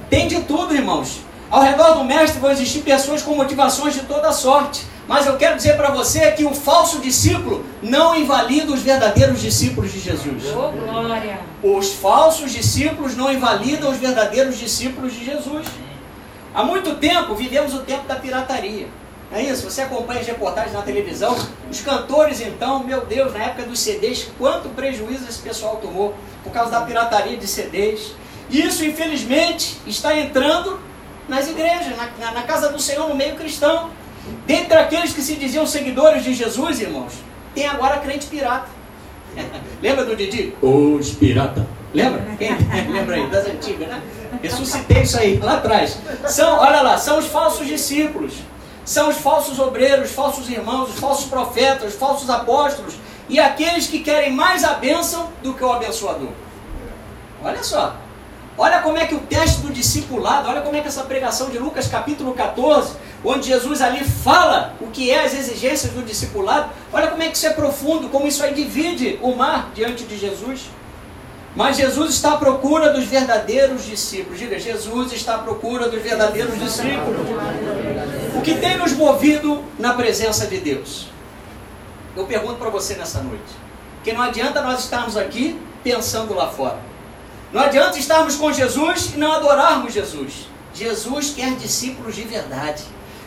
Tem 0.09 0.27
de 0.27 0.41
tudo, 0.41 0.75
irmãos. 0.75 1.21
Ao 1.49 1.61
redor 1.61 1.95
do 1.95 2.03
mestre 2.03 2.39
vão 2.39 2.51
existir 2.51 2.81
pessoas 2.81 3.21
com 3.21 3.35
motivações 3.35 3.93
de 3.93 4.01
toda 4.01 4.31
sorte. 4.31 4.85
Mas 5.07 5.25
eu 5.25 5.35
quero 5.35 5.57
dizer 5.57 5.75
para 5.75 5.91
você 5.91 6.31
que 6.31 6.45
o 6.45 6.53
falso 6.53 6.99
discípulo 6.99 7.65
não 7.81 8.15
invalida 8.15 8.71
os 8.71 8.81
verdadeiros 8.81 9.41
discípulos 9.41 9.91
de 9.91 9.99
Jesus. 9.99 10.43
Oh, 10.55 10.71
glória. 10.71 11.39
Os 11.61 11.93
falsos 11.93 12.51
discípulos 12.51 13.17
não 13.17 13.31
invalidam 13.31 13.91
os 13.91 13.97
verdadeiros 13.97 14.57
discípulos 14.57 15.13
de 15.13 15.25
Jesus. 15.25 15.67
Há 16.53 16.63
muito 16.63 16.95
tempo 16.95 17.35
vivemos 17.35 17.73
o 17.73 17.79
tempo 17.79 18.07
da 18.07 18.15
pirataria. 18.15 18.87
É 19.33 19.41
isso, 19.41 19.69
você 19.69 19.81
acompanha 19.81 20.19
as 20.19 20.27
reportagens 20.27 20.73
na 20.73 20.81
televisão, 20.81 21.37
os 21.69 21.79
cantores 21.79 22.41
então, 22.41 22.83
meu 22.83 23.05
Deus, 23.05 23.33
na 23.33 23.45
época 23.45 23.63
dos 23.63 23.79
CDs, 23.79 24.27
quanto 24.37 24.67
prejuízo 24.69 25.25
esse 25.27 25.39
pessoal 25.39 25.77
tomou 25.77 26.13
por 26.43 26.51
causa 26.51 26.71
da 26.71 26.81
pirataria 26.81 27.37
de 27.37 27.47
CDs. 27.47 28.13
Isso, 28.49 28.83
infelizmente, 28.83 29.77
está 29.87 30.17
entrando 30.17 30.81
nas 31.29 31.47
igrejas, 31.47 31.95
na, 31.95 32.09
na, 32.19 32.31
na 32.33 32.43
casa 32.43 32.69
do 32.69 32.79
Senhor, 32.79 33.07
no 33.07 33.15
meio 33.15 33.35
cristão. 33.35 33.89
Dentre 34.45 34.77
aqueles 34.77 35.13
que 35.13 35.21
se 35.21 35.35
diziam 35.35 35.65
seguidores 35.65 36.25
de 36.25 36.33
Jesus, 36.33 36.81
irmãos, 36.81 37.13
tem 37.55 37.65
agora 37.67 37.99
crente 37.99 38.27
pirata. 38.27 38.67
Lembra 39.81 40.03
do 40.03 40.13
Didi? 40.13 40.53
Os 40.61 41.11
pirata. 41.11 41.65
Lembra? 41.93 42.21
Quem 42.37 42.51
lembra 42.91 43.15
aí? 43.15 43.27
Das 43.29 43.47
antigas, 43.47 43.87
né? 43.87 44.01
Ressuscitei 44.43 45.03
isso 45.03 45.17
aí, 45.17 45.37
lá 45.37 45.53
atrás. 45.53 45.97
São, 46.27 46.59
olha 46.59 46.81
lá, 46.81 46.97
são 46.97 47.17
os 47.17 47.27
falsos 47.27 47.65
discípulos 47.65 48.33
são 48.91 49.07
os 49.07 49.17
falsos 49.17 49.57
obreiros, 49.57 50.09
os 50.09 50.15
falsos 50.15 50.49
irmãos, 50.49 50.89
os 50.89 50.99
falsos 50.99 51.25
profetas, 51.25 51.93
os 51.93 51.97
falsos 51.97 52.29
apóstolos 52.29 52.95
e 53.29 53.39
aqueles 53.39 53.87
que 53.87 53.99
querem 53.99 54.33
mais 54.33 54.65
a 54.65 54.73
bênção 54.73 55.29
do 55.41 55.53
que 55.53 55.63
o 55.63 55.71
abençoador. 55.71 56.27
Olha 57.41 57.63
só. 57.63 57.95
Olha 58.57 58.81
como 58.81 58.97
é 58.97 59.07
que 59.07 59.15
o 59.15 59.21
teste 59.21 59.61
do 59.61 59.71
discipulado, 59.71 60.49
olha 60.49 60.59
como 60.59 60.75
é 60.75 60.81
que 60.81 60.89
essa 60.89 61.05
pregação 61.05 61.49
de 61.49 61.57
Lucas 61.57 61.87
capítulo 61.87 62.33
14, 62.33 62.97
onde 63.23 63.47
Jesus 63.47 63.81
ali 63.81 64.03
fala 64.03 64.75
o 64.81 64.87
que 64.87 65.09
é 65.09 65.23
as 65.23 65.33
exigências 65.33 65.93
do 65.93 66.03
discipulado, 66.03 66.69
olha 66.91 67.07
como 67.07 67.23
é 67.23 67.29
que 67.29 67.37
isso 67.37 67.47
é 67.47 67.51
profundo, 67.51 68.09
como 68.09 68.27
isso 68.27 68.43
aí 68.43 68.53
divide 68.53 69.17
o 69.21 69.33
mar 69.33 69.71
diante 69.73 70.03
de 70.03 70.17
Jesus. 70.17 70.69
Mas 71.55 71.75
Jesus 71.75 72.11
está 72.11 72.33
à 72.33 72.37
procura 72.37 72.93
dos 72.93 73.05
verdadeiros 73.05 73.85
discípulos. 73.85 74.39
Diga, 74.39 74.57
Jesus 74.57 75.11
está 75.11 75.35
à 75.35 75.37
procura 75.39 75.89
dos 75.89 76.01
verdadeiros 76.01 76.57
discípulos. 76.57 77.27
O 78.35 78.41
que 78.41 78.55
tem 78.55 78.77
nos 78.77 78.93
movido 78.93 79.63
na 79.77 79.93
presença 79.93 80.47
de 80.47 80.57
Deus? 80.57 81.07
Eu 82.15 82.25
pergunto 82.25 82.55
para 82.55 82.69
você 82.69 82.95
nessa 82.95 83.21
noite. 83.21 83.59
Que 84.03 84.13
não 84.13 84.21
adianta 84.21 84.61
nós 84.61 84.79
estarmos 84.79 85.17
aqui 85.17 85.59
pensando 85.83 86.33
lá 86.33 86.49
fora. 86.49 86.79
Não 87.51 87.61
adianta 87.61 87.99
estarmos 87.99 88.35
com 88.35 88.51
Jesus 88.51 89.11
e 89.13 89.17
não 89.17 89.33
adorarmos 89.33 89.93
Jesus. 89.93 90.47
Jesus 90.73 91.33
quer 91.35 91.55
discípulos 91.55 92.15
de 92.15 92.23
verdade. 92.23 92.83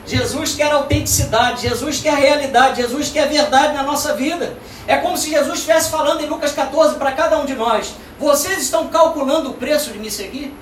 Jesus 0.06 0.54
quer 0.54 0.70
autenticidade, 0.70 1.62
Jesus 1.62 2.00
quer 2.00 2.14
realidade, 2.14 2.82
Jesus 2.82 3.08
quer 3.10 3.28
verdade 3.28 3.74
na 3.74 3.82
nossa 3.82 4.14
vida. 4.14 4.54
É 4.86 4.96
como 4.98 5.16
se 5.16 5.30
Jesus 5.30 5.54
estivesse 5.54 5.90
falando 5.90 6.22
em 6.22 6.26
Lucas 6.26 6.52
14 6.52 6.96
para 6.96 7.12
cada 7.12 7.38
um 7.38 7.46
de 7.46 7.54
nós: 7.54 7.94
Vocês 8.18 8.62
estão 8.62 8.88
calculando 8.88 9.50
o 9.50 9.54
preço 9.54 9.90
de 9.92 9.98
me 9.98 10.10
seguir? 10.10 10.54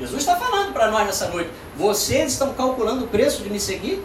Jesus 0.00 0.20
está 0.20 0.36
falando 0.36 0.72
para 0.72 0.90
nós 0.90 1.06
nessa 1.06 1.28
noite: 1.28 1.50
Vocês 1.76 2.32
estão 2.32 2.54
calculando 2.54 3.04
o 3.04 3.08
preço 3.08 3.42
de 3.42 3.50
me 3.50 3.60
seguir? 3.60 4.02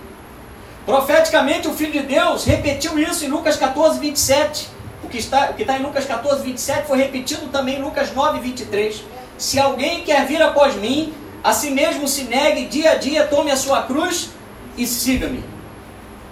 Profeticamente, 0.86 1.68
o 1.68 1.74
Filho 1.74 1.92
de 1.92 2.02
Deus 2.02 2.44
repetiu 2.44 2.98
isso 3.00 3.24
em 3.24 3.30
Lucas 3.30 3.56
14, 3.56 4.00
27. 4.00 4.68
O 5.04 5.08
que 5.08 5.20
está, 5.20 5.52
o 5.52 5.54
que 5.54 5.62
está 5.62 5.78
em 5.78 5.84
Lucas 5.84 6.06
14, 6.06 6.44
27 6.44 6.88
foi 6.88 6.98
repetido 6.98 7.48
também 7.48 7.78
em 7.78 7.82
Lucas 7.82 8.14
9, 8.14 8.40
23. 8.40 9.04
Se 9.38 9.60
alguém 9.60 10.04
quer 10.04 10.26
vir 10.26 10.42
após 10.42 10.76
mim, 10.76 11.14
a 11.44 11.54
si 11.54 11.72
mesmo 11.72 12.08
se 12.08 12.24
negue 12.24 12.66
dia 12.66 12.92
a 12.92 12.96
dia, 12.96 13.28
tome 13.28 13.52
a 13.52 13.58
sua 13.58 13.84
cruz 13.84 14.30
e 14.78 14.86
siga-me. 14.86 15.44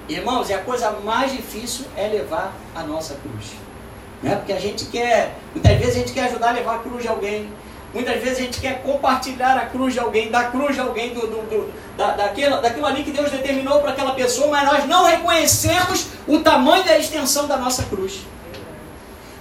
Irmãos, 0.08 0.50
e 0.50 0.54
a 0.54 0.60
coisa 0.60 0.92
mais 1.04 1.32
difícil 1.32 1.86
é 1.96 2.08
levar 2.08 2.54
a 2.76 2.84
nossa 2.84 3.16
cruz. 3.16 3.52
Né? 4.22 4.36
Porque 4.36 4.54
a 4.54 4.60
gente 4.60 4.86
quer, 4.86 5.36
muitas 5.54 5.78
vezes 5.78 5.96
a 5.96 6.00
gente 6.00 6.14
quer 6.14 6.26
ajudar 6.26 6.50
a 6.50 6.54
levar 6.54 6.76
a 6.76 6.80
cruz 6.80 7.02
de 7.02 7.08
alguém. 7.08 7.50
Muitas 7.94 8.22
vezes 8.22 8.38
a 8.38 8.42
gente 8.42 8.60
quer 8.60 8.84
compartilhar 8.84 9.58
a 9.58 9.66
cruz 9.66 9.94
de 9.94 10.00
alguém, 10.00 10.30
da 10.30 10.44
cruz 10.46 10.76
de 10.76 10.82
alguém, 10.82 11.12
do, 11.12 11.22
do, 11.22 11.42
do 11.50 11.74
da, 11.98 12.12
daquilo, 12.12 12.62
daquilo 12.62 12.86
ali 12.86 13.04
que 13.04 13.12
Deus 13.12 13.32
determinou 13.32 13.82
para 13.82 13.92
aquela 13.92 14.14
pessoa, 14.14 14.48
mas 14.48 14.72
nós 14.72 14.86
não 14.88 15.06
reconhecemos 15.06 16.08
o 16.28 16.40
tamanho 16.40 16.86
e 16.86 16.90
a 16.90 17.00
extensão 17.00 17.48
da 17.48 17.58
nossa 17.58 17.84
cruz. 17.84 18.22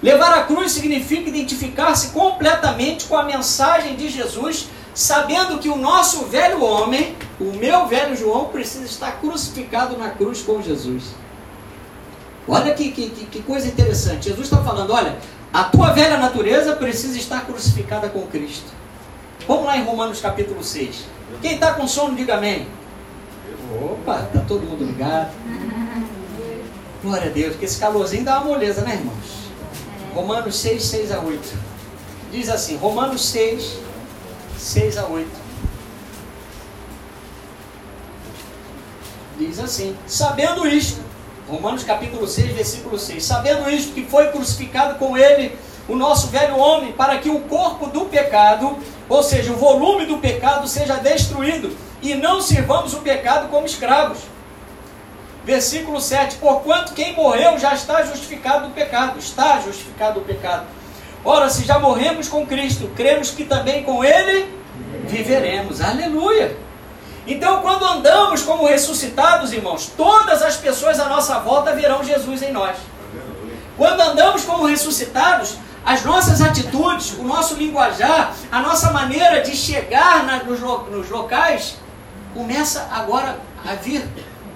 Levar 0.02 0.32
a 0.32 0.44
cruz 0.44 0.72
significa 0.72 1.28
identificar-se 1.28 2.08
completamente 2.10 3.06
com 3.06 3.16
a 3.16 3.24
mensagem 3.24 3.96
de 3.96 4.08
Jesus, 4.08 4.68
sabendo 4.98 5.60
que 5.60 5.68
o 5.68 5.76
nosso 5.76 6.24
velho 6.24 6.60
homem, 6.60 7.16
o 7.38 7.52
meu 7.52 7.86
velho 7.86 8.16
João, 8.16 8.46
precisa 8.46 8.84
estar 8.84 9.20
crucificado 9.20 9.96
na 9.96 10.10
cruz 10.10 10.42
com 10.42 10.60
Jesus. 10.60 11.14
Olha 12.48 12.74
que, 12.74 12.90
que, 12.90 13.08
que 13.08 13.42
coisa 13.42 13.68
interessante. 13.68 14.28
Jesus 14.28 14.48
está 14.48 14.56
falando: 14.56 14.92
olha, 14.92 15.16
a 15.52 15.62
tua 15.62 15.92
velha 15.92 16.16
natureza 16.16 16.74
precisa 16.74 17.16
estar 17.16 17.46
crucificada 17.46 18.08
com 18.08 18.26
Cristo. 18.26 18.72
Vamos 19.46 19.66
lá 19.66 19.78
em 19.78 19.84
Romanos 19.84 20.20
capítulo 20.20 20.64
6. 20.64 21.04
Quem 21.40 21.54
está 21.54 21.74
com 21.74 21.86
sono, 21.86 22.16
diga 22.16 22.34
amém. 22.34 22.66
Opa, 23.80 24.24
está 24.26 24.40
todo 24.40 24.66
mundo 24.66 24.84
ligado. 24.84 25.30
Glória 27.04 27.30
a 27.30 27.32
Deus, 27.32 27.54
que 27.54 27.66
esse 27.66 27.78
calorzinho 27.78 28.24
dá 28.24 28.40
uma 28.40 28.46
moleza, 28.46 28.80
né, 28.80 28.94
irmãos? 28.94 29.48
Romanos 30.12 30.56
6, 30.56 30.82
6 30.82 31.12
a 31.12 31.20
8. 31.20 31.68
Diz 32.32 32.48
assim, 32.48 32.76
Romanos 32.76 33.24
6, 33.26 33.86
6 34.58 34.98
a 34.98 35.06
8. 35.06 35.28
Diz 39.38 39.60
assim, 39.60 39.96
sabendo 40.06 40.66
isto, 40.66 41.00
Romanos 41.48 41.84
capítulo 41.84 42.26
6, 42.26 42.52
versículo 42.52 42.98
6, 42.98 43.24
sabendo 43.24 43.70
isto, 43.70 43.94
que 43.94 44.04
foi 44.04 44.28
crucificado 44.32 44.98
com 44.98 45.16
ele 45.16 45.56
o 45.88 45.94
nosso 45.96 46.26
velho 46.26 46.56
homem, 46.58 46.92
para 46.92 47.18
que 47.18 47.30
o 47.30 47.40
corpo 47.40 47.86
do 47.86 48.06
pecado, 48.06 48.76
ou 49.08 49.22
seja, 49.22 49.52
o 49.52 49.56
volume 49.56 50.04
do 50.04 50.18
pecado, 50.18 50.68
seja 50.68 50.96
destruído, 50.96 51.74
e 52.02 52.14
não 52.14 52.42
sirvamos 52.42 52.92
o 52.92 52.98
pecado 52.98 53.48
como 53.48 53.64
escravos 53.64 54.18
Versículo 55.48 55.98
7: 55.98 56.36
Porquanto 56.36 56.92
quem 56.92 57.14
morreu 57.14 57.58
já 57.58 57.72
está 57.72 58.02
justificado 58.02 58.68
do 58.68 58.74
pecado, 58.74 59.18
está 59.18 59.58
justificado 59.60 60.20
do 60.20 60.26
pecado. 60.26 60.66
Ora, 61.24 61.50
se 61.50 61.64
já 61.64 61.78
morremos 61.78 62.28
com 62.28 62.46
Cristo, 62.46 62.90
cremos 62.94 63.30
que 63.30 63.44
também 63.44 63.82
com 63.82 64.04
Ele 64.04 64.52
viveremos. 65.04 65.80
Aleluia! 65.80 66.56
Então, 67.26 67.60
quando 67.60 67.84
andamos 67.84 68.42
como 68.42 68.66
ressuscitados, 68.66 69.52
irmãos, 69.52 69.90
todas 69.96 70.42
as 70.42 70.56
pessoas 70.56 70.98
à 70.98 71.06
nossa 71.08 71.38
volta 71.40 71.74
verão 71.74 72.02
Jesus 72.02 72.42
em 72.42 72.52
nós. 72.52 72.76
Quando 73.76 74.00
andamos 74.00 74.44
como 74.44 74.64
ressuscitados, 74.64 75.56
as 75.84 76.04
nossas 76.04 76.40
atitudes, 76.40 77.12
o 77.18 77.24
nosso 77.24 77.54
linguajar, 77.54 78.34
a 78.50 78.60
nossa 78.62 78.92
maneira 78.92 79.42
de 79.42 79.54
chegar 79.54 80.24
na, 80.24 80.42
nos, 80.42 80.60
nos 80.60 81.10
locais, 81.10 81.76
começa 82.32 82.88
agora 82.90 83.38
a 83.66 83.74
vir 83.74 84.06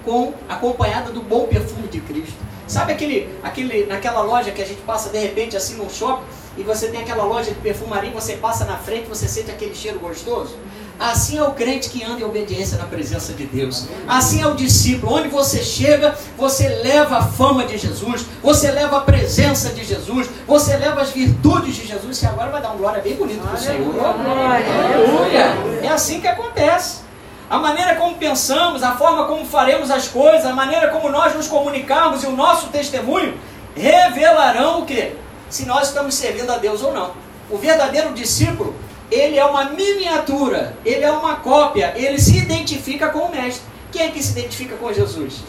com 0.03 0.33
acompanhada 0.49 1.11
do 1.11 1.21
bom 1.21 1.45
perfume 1.45 1.87
de 1.87 1.99
Cristo. 2.01 2.35
Sabe 2.67 2.93
aquele, 2.93 3.29
aquele, 3.43 3.85
naquela 3.85 4.21
loja 4.21 4.51
que 4.51 4.61
a 4.61 4.65
gente 4.65 4.81
passa 4.81 5.09
de 5.09 5.19
repente 5.19 5.55
assim 5.55 5.75
no 5.75 5.89
shopping 5.89 6.23
e 6.57 6.63
você 6.63 6.87
tem 6.87 7.01
aquela 7.01 7.23
loja 7.23 7.51
de 7.51 7.59
perfumaria, 7.59 8.11
você 8.11 8.33
passa 8.33 8.65
na 8.65 8.77
frente, 8.77 9.07
você 9.07 9.27
sente 9.27 9.49
aquele 9.49 9.73
cheiro 9.73 9.99
gostoso? 9.99 10.55
Assim 10.99 11.37
é 11.39 11.43
o 11.43 11.51
crente 11.51 11.89
que 11.89 12.03
anda 12.03 12.21
em 12.21 12.23
obediência 12.23 12.77
na 12.77 12.85
presença 12.85 13.33
de 13.33 13.45
Deus. 13.45 13.87
Assim 14.07 14.41
é 14.41 14.47
o 14.47 14.53
discípulo. 14.53 15.13
Onde 15.13 15.27
você 15.27 15.63
chega, 15.63 16.15
você 16.37 16.67
leva 16.67 17.17
a 17.17 17.23
fama 17.23 17.65
de 17.65 17.77
Jesus, 17.77 18.25
você 18.41 18.71
leva 18.71 18.97
a 18.97 19.01
presença 19.01 19.69
de 19.69 19.83
Jesus, 19.83 20.29
você 20.47 20.77
leva 20.77 21.01
as 21.01 21.09
virtudes 21.09 21.75
de 21.75 21.87
Jesus. 21.87 22.21
E 22.21 22.25
agora 22.27 22.51
vai 22.51 22.61
dar 22.61 22.71
um 22.73 22.77
glória 22.77 23.01
bem 23.01 23.15
bonito 23.15 23.41
para 23.41 23.55
o 23.55 23.57
Senhor. 23.57 23.95
Aleluia! 24.05 25.55
É 25.81 25.87
assim 25.87 26.21
que 26.21 26.27
acontece 26.27 27.01
a 27.49 27.57
maneira 27.57 27.95
como 27.95 28.15
pensamos, 28.15 28.83
a 28.83 28.95
forma 28.95 29.25
como 29.25 29.45
faremos 29.45 29.89
as 29.89 30.07
coisas, 30.07 30.45
a 30.45 30.53
maneira 30.53 30.89
como 30.89 31.09
nós 31.09 31.35
nos 31.35 31.47
comunicarmos 31.47 32.23
e 32.23 32.27
o 32.27 32.31
nosso 32.31 32.67
testemunho 32.67 33.37
revelarão 33.75 34.81
o 34.81 34.85
que? 34.85 35.15
Se 35.53 35.67
nós 35.67 35.89
estamos 35.89 36.15
servindo 36.15 36.49
a 36.49 36.57
Deus 36.57 36.81
ou 36.81 36.91
não. 36.91 37.11
O 37.47 37.59
verdadeiro 37.59 38.11
discípulo, 38.11 38.73
ele 39.11 39.37
é 39.37 39.45
uma 39.45 39.65
miniatura, 39.65 40.75
ele 40.83 41.03
é 41.03 41.11
uma 41.11 41.35
cópia, 41.35 41.93
ele 41.95 42.17
se 42.19 42.39
identifica 42.39 43.09
com 43.09 43.19
o 43.19 43.31
mestre. 43.31 43.61
Quem 43.91 44.01
é 44.01 44.09
que 44.09 44.23
se 44.23 44.31
identifica 44.31 44.75
com 44.77 44.91
Jesus? 44.91 45.43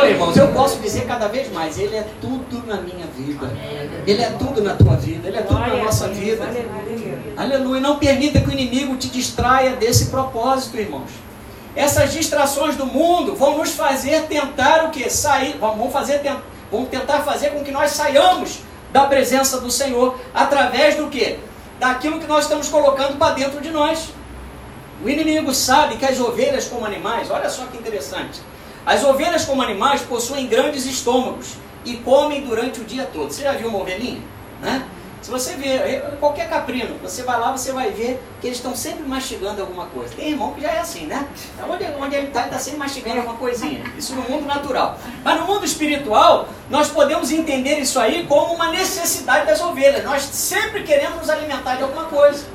Oi, 0.00 0.12
irmãos, 0.12 0.38
eu 0.38 0.48
posso 0.54 0.78
dizer 0.78 1.04
cada 1.04 1.28
vez 1.28 1.52
mais, 1.52 1.78
ele 1.78 1.94
é 1.94 2.06
tudo 2.18 2.66
na 2.66 2.80
minha 2.80 3.06
vida. 3.08 3.52
Ele 4.06 4.22
é 4.22 4.30
tudo 4.30 4.62
na 4.62 4.74
tua 4.74 4.96
vida, 4.96 5.28
ele 5.28 5.36
é 5.36 5.42
tudo 5.42 5.60
na 5.60 5.84
nossa 5.84 6.08
vida. 6.08 6.42
Aleluia. 7.36 7.82
Não 7.82 7.98
permita 7.98 8.40
que 8.40 8.48
o 8.48 8.52
inimigo 8.52 8.96
te 8.96 9.08
distraia 9.08 9.76
desse 9.76 10.06
propósito, 10.06 10.78
irmãos. 10.78 11.10
Essas 11.74 12.10
distrações 12.10 12.74
do 12.74 12.86
mundo 12.86 13.34
vão 13.34 13.58
nos 13.58 13.72
fazer 13.72 14.22
tentar 14.22 14.86
o 14.86 14.90
que? 14.90 15.10
Sair, 15.10 15.58
vão, 15.58 15.90
fazer, 15.90 16.22
vão 16.72 16.86
tentar 16.86 17.20
fazer 17.20 17.50
com 17.50 17.62
que 17.62 17.70
nós 17.70 17.90
saiamos 17.90 18.64
da 18.92 19.04
presença 19.04 19.60
do 19.60 19.70
Senhor 19.70 20.18
através 20.34 20.96
do 20.96 21.08
que? 21.08 21.38
Daquilo 21.78 22.20
que 22.20 22.26
nós 22.26 22.44
estamos 22.44 22.68
colocando 22.68 23.18
para 23.18 23.34
dentro 23.34 23.60
de 23.60 23.70
nós. 23.70 24.10
O 25.04 25.08
inimigo 25.08 25.52
sabe 25.52 25.96
que 25.96 26.04
as 26.04 26.18
ovelhas, 26.18 26.66
como 26.66 26.86
animais, 26.86 27.30
olha 27.30 27.50
só 27.50 27.66
que 27.66 27.76
interessante. 27.76 28.40
As 28.84 29.04
ovelhas, 29.04 29.44
como 29.44 29.62
animais, 29.62 30.00
possuem 30.02 30.46
grandes 30.46 30.86
estômagos 30.86 31.54
e 31.84 31.96
comem 31.98 32.42
durante 32.46 32.80
o 32.80 32.84
dia 32.84 33.04
todo. 33.12 33.32
Você 33.32 33.42
já 33.42 33.52
viu 33.52 33.68
uma 33.68 33.80
ovelhinha? 33.80 34.20
Né? 34.62 34.86
Se 35.26 35.32
você 35.32 35.54
vê 35.54 36.00
qualquer 36.20 36.48
caprino, 36.48 36.98
você 37.02 37.24
vai 37.24 37.36
lá, 37.40 37.50
você 37.50 37.72
vai 37.72 37.90
ver 37.90 38.22
que 38.40 38.46
eles 38.46 38.58
estão 38.58 38.76
sempre 38.76 39.02
mastigando 39.02 39.60
alguma 39.60 39.86
coisa. 39.86 40.14
Tem 40.14 40.30
irmão 40.30 40.54
que 40.54 40.60
já 40.60 40.70
é 40.70 40.78
assim, 40.78 41.06
né? 41.06 41.26
Então, 41.52 41.68
onde, 41.68 41.84
onde 42.00 42.14
ele 42.14 42.28
está, 42.28 42.42
ele 42.42 42.50
está 42.50 42.60
sempre 42.60 42.78
mastigando 42.78 43.16
alguma 43.16 43.36
coisinha. 43.36 43.82
Isso 43.98 44.14
no 44.14 44.22
mundo 44.22 44.46
natural. 44.46 44.96
Mas 45.24 45.40
no 45.40 45.46
mundo 45.48 45.64
espiritual, 45.64 46.48
nós 46.70 46.90
podemos 46.90 47.32
entender 47.32 47.80
isso 47.80 47.98
aí 47.98 48.24
como 48.28 48.54
uma 48.54 48.70
necessidade 48.70 49.46
das 49.46 49.60
ovelhas. 49.60 50.04
Nós 50.04 50.22
sempre 50.22 50.84
queremos 50.84 51.16
nos 51.16 51.28
alimentar 51.28 51.74
de 51.74 51.82
alguma 51.82 52.04
coisa. 52.04 52.46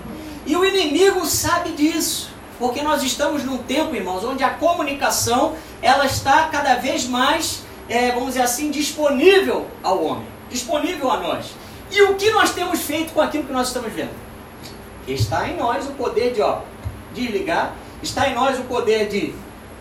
E 0.45 0.55
o 0.55 0.63
inimigo 0.63 1.25
sabe 1.25 1.71
disso. 1.73 2.29
Porque 2.57 2.81
nós 2.81 3.03
estamos 3.03 3.43
num 3.43 3.57
tempo, 3.57 3.93
irmãos, 3.93 4.23
onde 4.23 4.45
a 4.45 4.49
comunicação 4.49 5.55
ela 5.81 6.05
está 6.05 6.47
cada 6.47 6.75
vez 6.75 7.05
mais, 7.05 7.63
é, 7.89 8.13
vamos 8.13 8.27
dizer 8.29 8.43
assim, 8.43 8.71
disponível 8.71 9.67
ao 9.83 10.01
homem, 10.01 10.25
disponível 10.49 11.11
a 11.11 11.17
nós. 11.17 11.59
E 11.91 12.01
o 12.03 12.15
que 12.15 12.31
nós 12.31 12.51
temos 12.51 12.81
feito 12.81 13.11
com 13.13 13.21
aquilo 13.21 13.43
que 13.43 13.51
nós 13.51 13.67
estamos 13.67 13.91
vendo? 13.91 14.15
Está 15.07 15.47
em 15.49 15.57
nós 15.57 15.85
o 15.85 15.91
poder 15.91 16.33
de 16.33 16.41
ó, 16.41 16.59
desligar, 17.13 17.73
está 18.01 18.29
em 18.29 18.33
nós 18.33 18.57
o 18.57 18.63
poder 18.63 19.09
de 19.09 19.35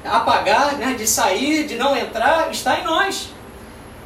apagar, 0.05 0.77
né, 0.77 0.95
de 0.95 1.07
sair, 1.07 1.67
de 1.67 1.77
não 1.77 1.97
entrar, 1.97 2.51
está 2.51 2.81
em 2.81 2.85
nós. 2.85 3.29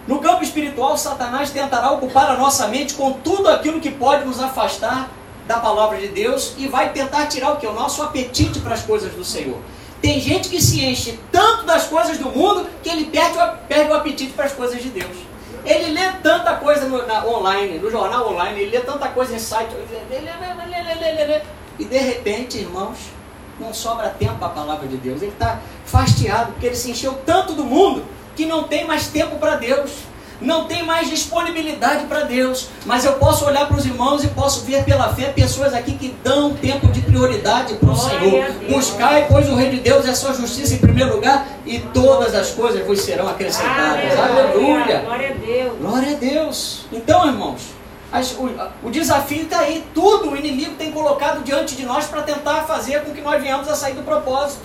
No 0.06 0.18
campo 0.18 0.42
espiritual, 0.42 0.98
Satanás 0.98 1.50
tentará 1.50 1.92
ocupar 1.92 2.30
a 2.30 2.36
nossa 2.36 2.68
mente 2.68 2.92
com 2.92 3.14
tudo 3.14 3.48
aquilo 3.48 3.80
que 3.80 3.90
pode 3.90 4.26
nos 4.26 4.38
afastar 4.38 5.08
da 5.46 5.58
palavra 5.58 5.98
de 5.98 6.08
Deus 6.08 6.54
e 6.58 6.68
vai 6.68 6.92
tentar 6.92 7.26
tirar 7.26 7.52
o 7.52 7.56
que? 7.56 7.66
O 7.66 7.72
nosso 7.72 8.02
apetite 8.02 8.60
para 8.60 8.74
as 8.74 8.82
coisas 8.82 9.12
do 9.12 9.24
Senhor. 9.24 9.58
Tem 10.02 10.20
gente 10.20 10.50
que 10.50 10.60
se 10.60 10.84
enche 10.84 11.18
tanto 11.32 11.64
das 11.64 11.86
coisas 11.86 12.18
do 12.18 12.28
mundo 12.28 12.66
que 12.82 12.90
ele 12.90 13.06
perde, 13.06 13.38
perde 13.66 13.90
o 13.90 13.94
apetite 13.94 14.32
para 14.34 14.44
as 14.44 14.52
coisas 14.52 14.82
de 14.82 14.90
Deus. 14.90 15.16
Ele 15.64 15.92
lê 15.92 16.12
tanta 16.22 16.56
coisa 16.56 16.86
no, 16.86 17.06
na, 17.06 17.24
online, 17.24 17.78
no 17.78 17.90
jornal 17.90 18.30
online, 18.32 18.60
ele 18.60 18.70
lê 18.70 18.80
tanta 18.80 19.08
coisa 19.08 19.34
em 19.34 19.38
site, 19.38 19.70
lê, 19.72 20.20
lê, 20.20 21.24
lê, 21.24 21.42
e 21.78 21.84
de 21.84 21.98
repente, 21.98 22.58
irmãos, 22.58 22.98
não 23.58 23.72
sobra 23.72 24.08
tempo 24.10 24.36
para 24.36 24.48
a 24.48 24.50
palavra 24.50 24.86
de 24.86 24.96
Deus. 24.96 25.22
Ele 25.22 25.32
está 25.32 25.60
fastiado, 25.84 26.52
porque 26.52 26.66
ele 26.66 26.76
se 26.76 26.90
encheu 26.90 27.14
tanto 27.26 27.52
do 27.54 27.64
mundo 27.64 28.04
que 28.36 28.46
não 28.46 28.64
tem 28.64 28.86
mais 28.86 29.08
tempo 29.08 29.36
para 29.36 29.56
Deus. 29.56 29.90
Não 30.44 30.66
tem 30.66 30.84
mais 30.84 31.08
disponibilidade 31.08 32.04
para 32.06 32.20
Deus. 32.20 32.68
Mas 32.84 33.04
eu 33.04 33.14
posso 33.14 33.44
olhar 33.46 33.66
para 33.66 33.76
os 33.76 33.84
irmãos 33.84 34.22
e 34.22 34.28
posso 34.28 34.64
ver 34.64 34.84
pela 34.84 35.12
fé 35.14 35.32
pessoas 35.32 35.74
aqui 35.74 35.92
que 35.92 36.14
dão 36.22 36.54
tempo 36.54 36.88
de 36.88 37.00
prioridade 37.00 37.74
para 37.74 37.90
o 37.90 37.96
Senhor. 37.96 38.44
Buscai, 38.68 39.26
pois, 39.28 39.48
o 39.48 39.54
Rei 39.54 39.70
de 39.70 39.80
Deus 39.80 40.04
e 40.06 40.10
a 40.10 40.14
sua 40.14 40.34
justiça 40.34 40.74
em 40.74 40.78
primeiro 40.78 41.14
lugar, 41.14 41.46
e 41.64 41.78
todas 41.78 42.34
as 42.34 42.50
coisas 42.50 42.86
vos 42.86 43.00
serão 43.00 43.26
acrescentadas. 43.26 44.18
Aleluia. 44.18 45.00
Glória 45.00 45.30
a 45.30 45.32
Deus. 45.32 45.78
Glória 45.80 46.10
a 46.10 46.18
Deus. 46.18 46.86
Então, 46.92 47.26
irmãos, 47.26 47.62
as, 48.12 48.32
o, 48.32 48.50
o, 48.82 48.90
desafio 48.90 49.42
está 49.42 49.60
aí. 49.60 49.84
Tudo 49.94 50.30
o 50.30 50.36
inimigo 50.36 50.74
tem 50.76 50.92
colocado 50.92 51.42
diante 51.42 51.74
de 51.74 51.84
nós 51.84 52.06
para 52.06 52.22
tentar 52.22 52.62
fazer 52.62 53.02
com 53.02 53.12
que 53.12 53.20
nós 53.20 53.42
venhamos 53.42 53.68
a 53.68 53.74
sair 53.74 53.94
do 53.94 54.02
propósito. 54.02 54.62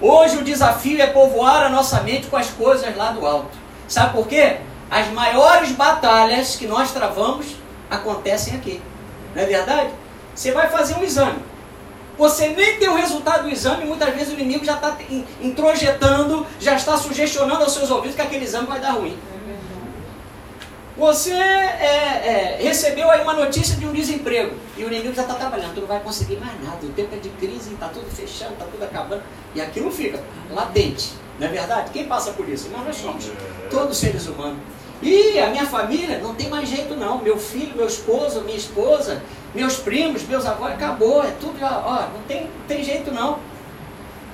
Hoje 0.00 0.36
o 0.36 0.42
desafio 0.42 1.00
é 1.00 1.06
povoar 1.06 1.64
a 1.64 1.68
nossa 1.68 2.00
mente 2.02 2.26
com 2.28 2.36
as 2.36 2.48
coisas 2.48 2.96
lá 2.96 3.12
do 3.12 3.26
alto. 3.26 3.58
Sabe 3.88 4.14
por 4.14 4.28
quê? 4.28 4.58
As 4.90 5.08
maiores 5.08 5.70
batalhas 5.72 6.56
que 6.56 6.66
nós 6.66 6.92
travamos 6.92 7.56
acontecem 7.88 8.54
aqui. 8.56 8.82
Não 9.34 9.42
é 9.42 9.46
verdade? 9.46 9.90
Você 10.34 10.52
vai 10.52 10.68
fazer 10.68 10.94
um 10.96 11.04
exame. 11.04 11.38
Você 12.18 12.48
nem 12.48 12.78
tem 12.78 12.88
o 12.88 12.96
resultado 12.96 13.44
do 13.44 13.50
exame, 13.50 13.86
muitas 13.86 14.14
vezes 14.14 14.28
o 14.28 14.32
inimigo 14.34 14.64
já 14.64 14.74
está 14.74 14.94
introjetando, 15.40 16.46
já 16.58 16.74
está 16.74 16.96
sugestionando 16.96 17.62
aos 17.62 17.72
seus 17.72 17.90
ouvidos 17.90 18.14
que 18.14 18.20
aquele 18.20 18.44
exame 18.44 18.66
vai 18.66 18.78
dar 18.78 18.90
ruim. 18.90 19.16
Você 20.98 21.32
é, 21.32 22.58
é, 22.58 22.58
recebeu 22.60 23.10
aí 23.10 23.22
uma 23.22 23.32
notícia 23.32 23.74
de 23.74 23.86
um 23.86 23.92
desemprego 23.92 24.54
e 24.76 24.84
o 24.84 24.88
inimigo 24.88 25.14
já 25.14 25.22
está 25.22 25.34
trabalhando, 25.34 25.72
tu 25.72 25.80
não 25.80 25.88
vai 25.88 26.00
conseguir 26.00 26.36
mais 26.36 26.52
nada, 26.62 26.84
o 26.84 26.90
tempo 26.90 27.14
é 27.14 27.18
de 27.18 27.30
crise, 27.30 27.72
está 27.72 27.88
tudo 27.88 28.10
fechando, 28.10 28.52
está 28.52 28.66
tudo 28.66 28.84
acabando, 28.84 29.22
e 29.54 29.60
aquilo 29.62 29.90
fica 29.90 30.22
latente, 30.50 31.14
não 31.38 31.46
é 31.46 31.50
verdade? 31.50 31.90
Quem 31.90 32.04
passa 32.04 32.32
por 32.32 32.46
isso? 32.46 32.68
Nós, 32.68 32.84
nós 32.84 32.96
somos, 32.96 33.30
todos 33.70 33.96
seres 33.96 34.26
humanos. 34.26 34.58
E 35.02 35.38
a 35.38 35.48
minha 35.48 35.66
família 35.66 36.18
não 36.18 36.34
tem 36.34 36.48
mais 36.48 36.68
jeito 36.68 36.94
não, 36.94 37.22
meu 37.22 37.38
filho, 37.38 37.74
meu 37.74 37.86
esposo, 37.86 38.42
minha 38.42 38.56
esposa, 38.56 39.22
meus 39.54 39.76
primos, 39.76 40.22
meus 40.24 40.44
avós, 40.44 40.72
acabou, 40.72 41.24
é 41.24 41.32
tudo, 41.40 41.56
ó, 41.62 42.06
não 42.12 42.22
tem, 42.28 42.42
não 42.42 42.66
tem 42.68 42.84
jeito 42.84 43.10
não. 43.10 43.38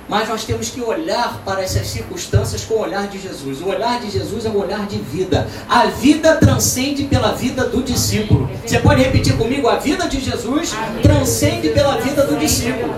Mas 0.09 0.29
nós 0.29 0.45
temos 0.45 0.69
que 0.69 0.79
olhar 0.81 1.41
para 1.43 1.61
essas 1.61 1.87
circunstâncias 1.87 2.63
com 2.63 2.75
o 2.75 2.79
olhar 2.79 3.07
de 3.07 3.19
Jesus. 3.19 3.61
O 3.61 3.67
olhar 3.67 3.99
de 3.99 4.09
Jesus 4.09 4.45
é 4.45 4.49
um 4.49 4.57
olhar 4.57 4.85
de 4.87 4.97
vida. 4.97 5.45
A 5.67 5.87
vida 5.87 6.37
transcende 6.37 7.03
pela 7.03 7.33
vida 7.33 7.65
do 7.65 7.83
discípulo. 7.83 8.49
Você 8.65 8.79
pode 8.79 9.03
repetir 9.03 9.35
comigo? 9.37 9.67
A 9.67 9.75
vida 9.75 10.07
de 10.07 10.21
Jesus 10.21 10.73
transcende 11.01 11.69
pela 11.69 11.97
vida 11.97 12.25
do 12.25 12.37
discípulo. 12.37 12.95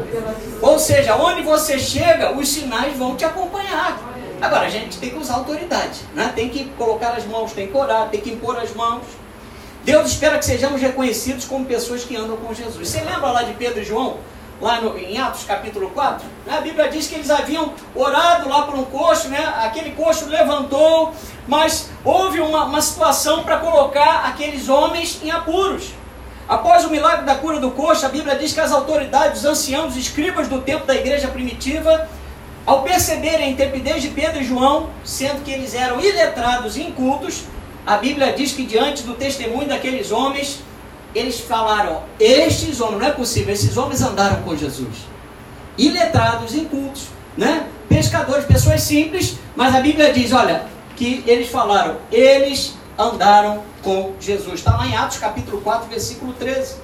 Ou 0.61 0.77
seja, 0.77 1.15
onde 1.15 1.41
você 1.41 1.79
chega, 1.79 2.37
os 2.37 2.47
sinais 2.47 2.95
vão 2.95 3.15
te 3.15 3.25
acompanhar. 3.25 4.18
Agora, 4.41 4.67
a 4.67 4.69
gente 4.69 4.97
tem 4.97 5.09
que 5.09 5.17
usar 5.17 5.35
autoridade. 5.35 5.99
Né? 6.13 6.31
Tem 6.35 6.49
que 6.49 6.65
colocar 6.77 7.11
as 7.11 7.25
mãos, 7.25 7.51
tem 7.51 7.67
que 7.67 7.77
orar, 7.77 8.09
tem 8.09 8.21
que 8.21 8.31
impor 8.31 8.57
as 8.57 8.73
mãos. 8.73 9.03
Deus 9.83 10.07
espera 10.11 10.37
que 10.37 10.45
sejamos 10.45 10.81
reconhecidos 10.81 11.45
como 11.45 11.65
pessoas 11.65 12.03
que 12.03 12.15
andam 12.15 12.37
com 12.37 12.53
Jesus. 12.53 12.87
Você 12.87 13.01
lembra 13.01 13.31
lá 13.31 13.43
de 13.43 13.53
Pedro 13.53 13.81
e 13.81 13.83
João? 13.83 14.17
lá 14.61 14.81
no, 14.81 14.97
em 14.97 15.17
Atos 15.17 15.43
capítulo 15.45 15.89
4, 15.91 16.25
né, 16.45 16.57
a 16.57 16.61
Bíblia 16.61 16.89
diz 16.89 17.07
que 17.07 17.15
eles 17.15 17.29
haviam 17.29 17.73
orado 17.95 18.49
lá 18.49 18.63
por 18.63 18.75
um 18.75 18.83
coxo, 18.83 19.29
né, 19.29 19.53
aquele 19.63 19.91
coxo 19.91 20.27
levantou, 20.27 21.13
mas 21.47 21.89
houve 22.03 22.41
uma, 22.41 22.65
uma 22.65 22.81
situação 22.81 23.43
para 23.43 23.57
colocar 23.57 24.25
aqueles 24.25 24.67
homens 24.67 25.19
em 25.23 25.31
apuros. 25.31 25.91
Após 26.47 26.83
o 26.83 26.89
milagre 26.89 27.25
da 27.25 27.35
cura 27.35 27.59
do 27.59 27.71
coxo, 27.71 28.05
a 28.05 28.09
Bíblia 28.09 28.35
diz 28.35 28.53
que 28.53 28.59
as 28.59 28.71
autoridades, 28.71 29.41
os 29.41 29.45
anciãos, 29.45 29.93
os 29.93 29.97
escribas 29.97 30.47
do 30.47 30.61
tempo 30.61 30.85
da 30.85 30.95
igreja 30.95 31.27
primitiva, 31.27 32.09
ao 32.69 32.83
perceberem 32.83 33.47
a 33.47 33.49
intrepidez 33.49 33.99
de 34.03 34.09
Pedro 34.09 34.41
e 34.41 34.43
João, 34.43 34.91
sendo 35.03 35.43
que 35.43 35.49
eles 35.49 35.73
eram 35.73 35.99
iletrados 35.99 36.77
e 36.77 36.83
incultos, 36.83 37.45
a 37.83 37.97
Bíblia 37.97 38.31
diz 38.31 38.51
que 38.51 38.63
diante 38.63 39.01
do 39.01 39.15
testemunho 39.15 39.67
daqueles 39.67 40.11
homens, 40.11 40.59
eles 41.15 41.39
falaram: 41.39 42.03
estes 42.19 42.79
homens, 42.79 43.01
não 43.01 43.07
é 43.07 43.11
possível, 43.11 43.51
esses 43.51 43.75
homens 43.75 44.03
andaram 44.03 44.43
com 44.43 44.55
Jesus. 44.55 44.97
Iletrados, 45.79 46.53
incultos, 46.53 47.07
né? 47.35 47.65
pescadores, 47.87 48.45
pessoas 48.45 48.83
simples, 48.83 49.39
mas 49.55 49.73
a 49.73 49.79
Bíblia 49.79 50.13
diz: 50.13 50.31
olha, 50.31 50.67
que 50.95 51.23
eles 51.25 51.49
falaram, 51.49 51.97
eles 52.11 52.75
andaram 52.95 53.63
com 53.81 54.13
Jesus. 54.19 54.59
Está 54.59 54.77
lá 54.77 54.85
em 54.85 54.95
Atos 54.95 55.17
capítulo 55.17 55.59
4, 55.61 55.89
versículo 55.89 56.33
13. 56.33 56.75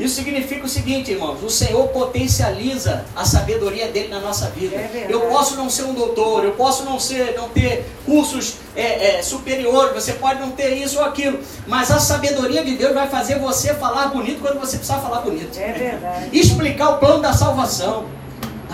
Isso 0.00 0.14
significa 0.14 0.64
o 0.64 0.68
seguinte, 0.68 1.10
irmãos: 1.10 1.42
o 1.42 1.50
Senhor 1.50 1.86
potencializa 1.88 3.04
a 3.14 3.24
sabedoria 3.26 3.88
dele 3.88 4.08
na 4.08 4.18
nossa 4.18 4.48
vida. 4.48 4.74
É 4.74 5.06
eu 5.10 5.20
posso 5.28 5.56
não 5.56 5.68
ser 5.68 5.84
um 5.84 5.92
doutor, 5.92 6.42
eu 6.42 6.52
posso 6.52 6.84
não 6.84 6.98
ser, 6.98 7.34
não 7.36 7.50
ter 7.50 7.84
cursos 8.06 8.54
é, 8.74 9.18
é, 9.18 9.22
superiores, 9.22 9.92
você 9.92 10.14
pode 10.14 10.40
não 10.40 10.52
ter 10.52 10.74
isso 10.74 10.98
ou 10.98 11.04
aquilo, 11.04 11.38
mas 11.66 11.90
a 11.90 12.00
sabedoria 12.00 12.64
de 12.64 12.76
Deus 12.76 12.94
vai 12.94 13.08
fazer 13.08 13.38
você 13.38 13.74
falar 13.74 14.06
bonito 14.06 14.40
quando 14.40 14.58
você 14.58 14.78
precisar 14.78 15.00
falar 15.00 15.20
bonito. 15.20 15.58
É 15.58 15.72
verdade. 15.72 16.28
Explicar 16.38 16.90
o 16.90 16.98
plano 16.98 17.20
da 17.20 17.34
salvação. 17.34 18.06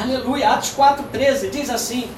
Aleluia. 0.01 0.51
Atos 0.51 0.73
4,13 0.77 1.51
diz 1.51 1.71
assim: 1.71 2.09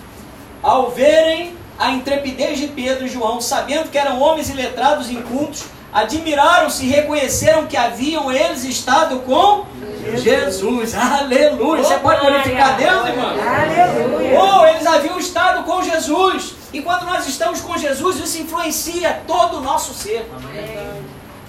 Ao 0.63 0.91
verem 0.91 1.57
a 1.79 1.93
intrepidez 1.93 2.59
de 2.59 2.67
Pedro 2.67 3.07
e 3.07 3.09
João, 3.09 3.41
sabendo 3.41 3.89
que 3.89 3.97
eram 3.97 4.21
homens 4.21 4.51
iletrados 4.51 5.09
e 5.09 5.15
incultos, 5.15 5.65
admiraram-se 5.93 6.85
e 6.85 6.89
reconheceram 6.89 7.67
que 7.67 7.77
haviam 7.77 8.31
eles 8.31 8.65
estado 8.65 9.21
com 9.21 9.67
Jesus. 10.05 10.23
Jesus. 10.23 10.95
Aleluia. 10.95 11.83
Você 11.83 11.99
pode 11.99 12.21
glorificar 12.21 12.77
Deus, 12.77 13.07
irmão? 13.07 13.31
Aleluia. 13.31 14.41
Oh, 14.41 14.67
eles 14.67 14.87
haviam 14.87 15.19
estado 15.19 15.65
com 15.65 15.83
Jesus. 15.83 16.55
E 16.73 16.83
quando 16.83 17.05
nós 17.05 17.27
estamos 17.27 17.61
com 17.61 17.77
Jesus, 17.77 18.19
isso 18.19 18.43
influencia 18.43 19.23
todo 19.27 19.59
o 19.59 19.61
nosso 19.61 19.95
ser. 19.95 20.31
Amém. 20.37 21.03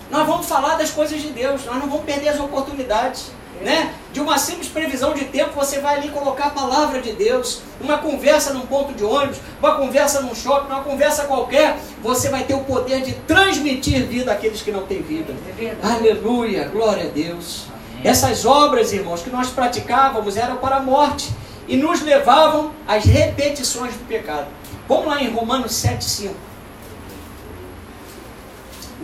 Nós 0.09 0.25
vamos 0.25 0.47
falar 0.47 0.75
das 0.75 0.89
coisas 0.89 1.21
de 1.21 1.29
Deus, 1.29 1.65
nós 1.65 1.75
não 1.75 1.87
vamos 1.87 2.03
perder 2.03 2.29
as 2.29 2.39
oportunidades 2.39 3.31
né? 3.61 3.93
De 4.11 4.19
uma 4.19 4.37
simples 4.37 4.67
previsão 4.67 5.13
de 5.13 5.25
tempo, 5.25 5.51
você 5.53 5.79
vai 5.79 5.97
ali 5.97 6.09
colocar 6.09 6.47
a 6.47 6.49
palavra 6.49 7.01
de 7.01 7.13
Deus. 7.13 7.61
Uma 7.79 7.97
conversa 7.97 8.53
num 8.53 8.65
ponto 8.65 8.93
de 8.93 9.03
ônibus, 9.03 9.37
uma 9.59 9.75
conversa 9.75 10.21
num 10.21 10.33
shopping, 10.33 10.71
uma 10.71 10.83
conversa 10.83 11.25
qualquer, 11.25 11.77
você 12.01 12.29
vai 12.29 12.43
ter 12.43 12.53
o 12.53 12.63
poder 12.63 13.01
de 13.01 13.13
transmitir 13.27 14.05
vida 14.05 14.31
àqueles 14.31 14.61
que 14.61 14.71
não 14.71 14.85
têm 14.85 15.01
vida. 15.01 15.33
É 15.59 15.75
Aleluia, 15.83 16.67
glória 16.67 17.03
a 17.03 17.09
Deus. 17.09 17.65
Amém. 17.69 18.01
Essas 18.03 18.45
obras, 18.45 18.93
irmãos, 18.93 19.21
que 19.21 19.29
nós 19.29 19.49
praticávamos 19.49 20.37
eram 20.37 20.57
para 20.57 20.77
a 20.77 20.81
morte 20.81 21.29
e 21.67 21.77
nos 21.77 22.01
levavam 22.01 22.71
às 22.87 23.05
repetições 23.05 23.93
do 23.93 24.07
pecado. 24.07 24.47
Vamos 24.87 25.05
lá 25.05 25.21
em 25.21 25.29
Romanos 25.29 25.71
7,5. 25.73 26.31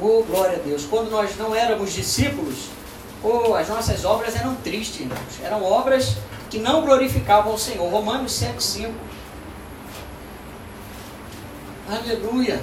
Oh, 0.02 0.24
glória 0.24 0.58
a 0.58 0.60
Deus. 0.60 0.86
Quando 0.86 1.10
nós 1.10 1.38
não 1.38 1.56
éramos 1.56 1.94
discípulos, 1.94 2.75
oh, 3.26 3.56
as 3.56 3.68
nossas 3.68 4.06
obras 4.06 4.36
eram 4.36 4.56
tristes, 4.56 5.02
irmãos. 5.02 5.20
Eram 5.44 5.64
obras 5.64 6.16
que 6.50 6.60
não 6.60 6.82
glorificavam 6.82 7.54
o 7.54 7.60
Senhor. 7.60 7.90
Romanos 7.90 8.32
7,5. 8.32 8.92
Aleluia. 11.90 12.62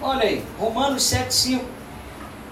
Olha 0.00 0.24
aí, 0.24 0.44
Romanos 0.58 1.02
7,5. 1.04 1.60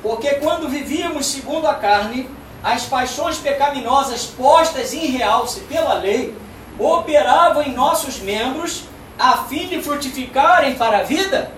Porque 0.03 0.35
quando 0.37 0.69
vivíamos 0.69 1.27
segundo 1.27 1.67
a 1.67 1.75
carne, 1.75 2.29
as 2.63 2.85
paixões 2.85 3.39
pecaminosas 3.39 4.27
postas 4.27 4.93
em 4.93 5.07
realce 5.07 5.61
pela 5.61 5.95
lei 5.95 6.37
operavam 6.79 7.63
em 7.63 7.73
nossos 7.73 8.19
membros 8.21 8.85
a 9.19 9.45
fim 9.45 9.67
de 9.67 9.83
frutificarem 9.83 10.75
para 10.75 10.99
a 10.99 11.03
vida 11.03 11.56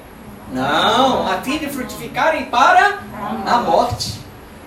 não, 0.52 1.30
a 1.30 1.42
fim 1.42 1.58
de 1.58 1.68
frutificarem 1.68 2.46
para 2.46 3.00
a 3.46 3.58
morte. 3.58 4.18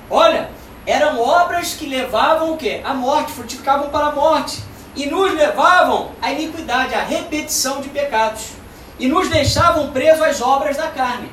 Olha, 0.10 0.50
eram 0.86 1.20
obras 1.20 1.74
que 1.74 1.88
levavam 1.88 2.54
o 2.54 2.58
quê? 2.58 2.82
A 2.84 2.94
morte, 2.94 3.32
frutificavam 3.32 3.90
para 3.90 4.08
a 4.08 4.12
morte. 4.12 4.64
E 4.96 5.06
nos 5.06 5.34
levavam 5.34 6.12
à 6.22 6.32
iniquidade, 6.32 6.94
à 6.94 7.02
repetição 7.02 7.82
de 7.82 7.90
pecados. 7.90 8.50
E 9.00 9.08
nos 9.08 9.30
deixavam 9.30 9.92
presos 9.92 10.22
às 10.22 10.42
obras 10.42 10.78
da 10.78 10.88
carne. 10.90 11.32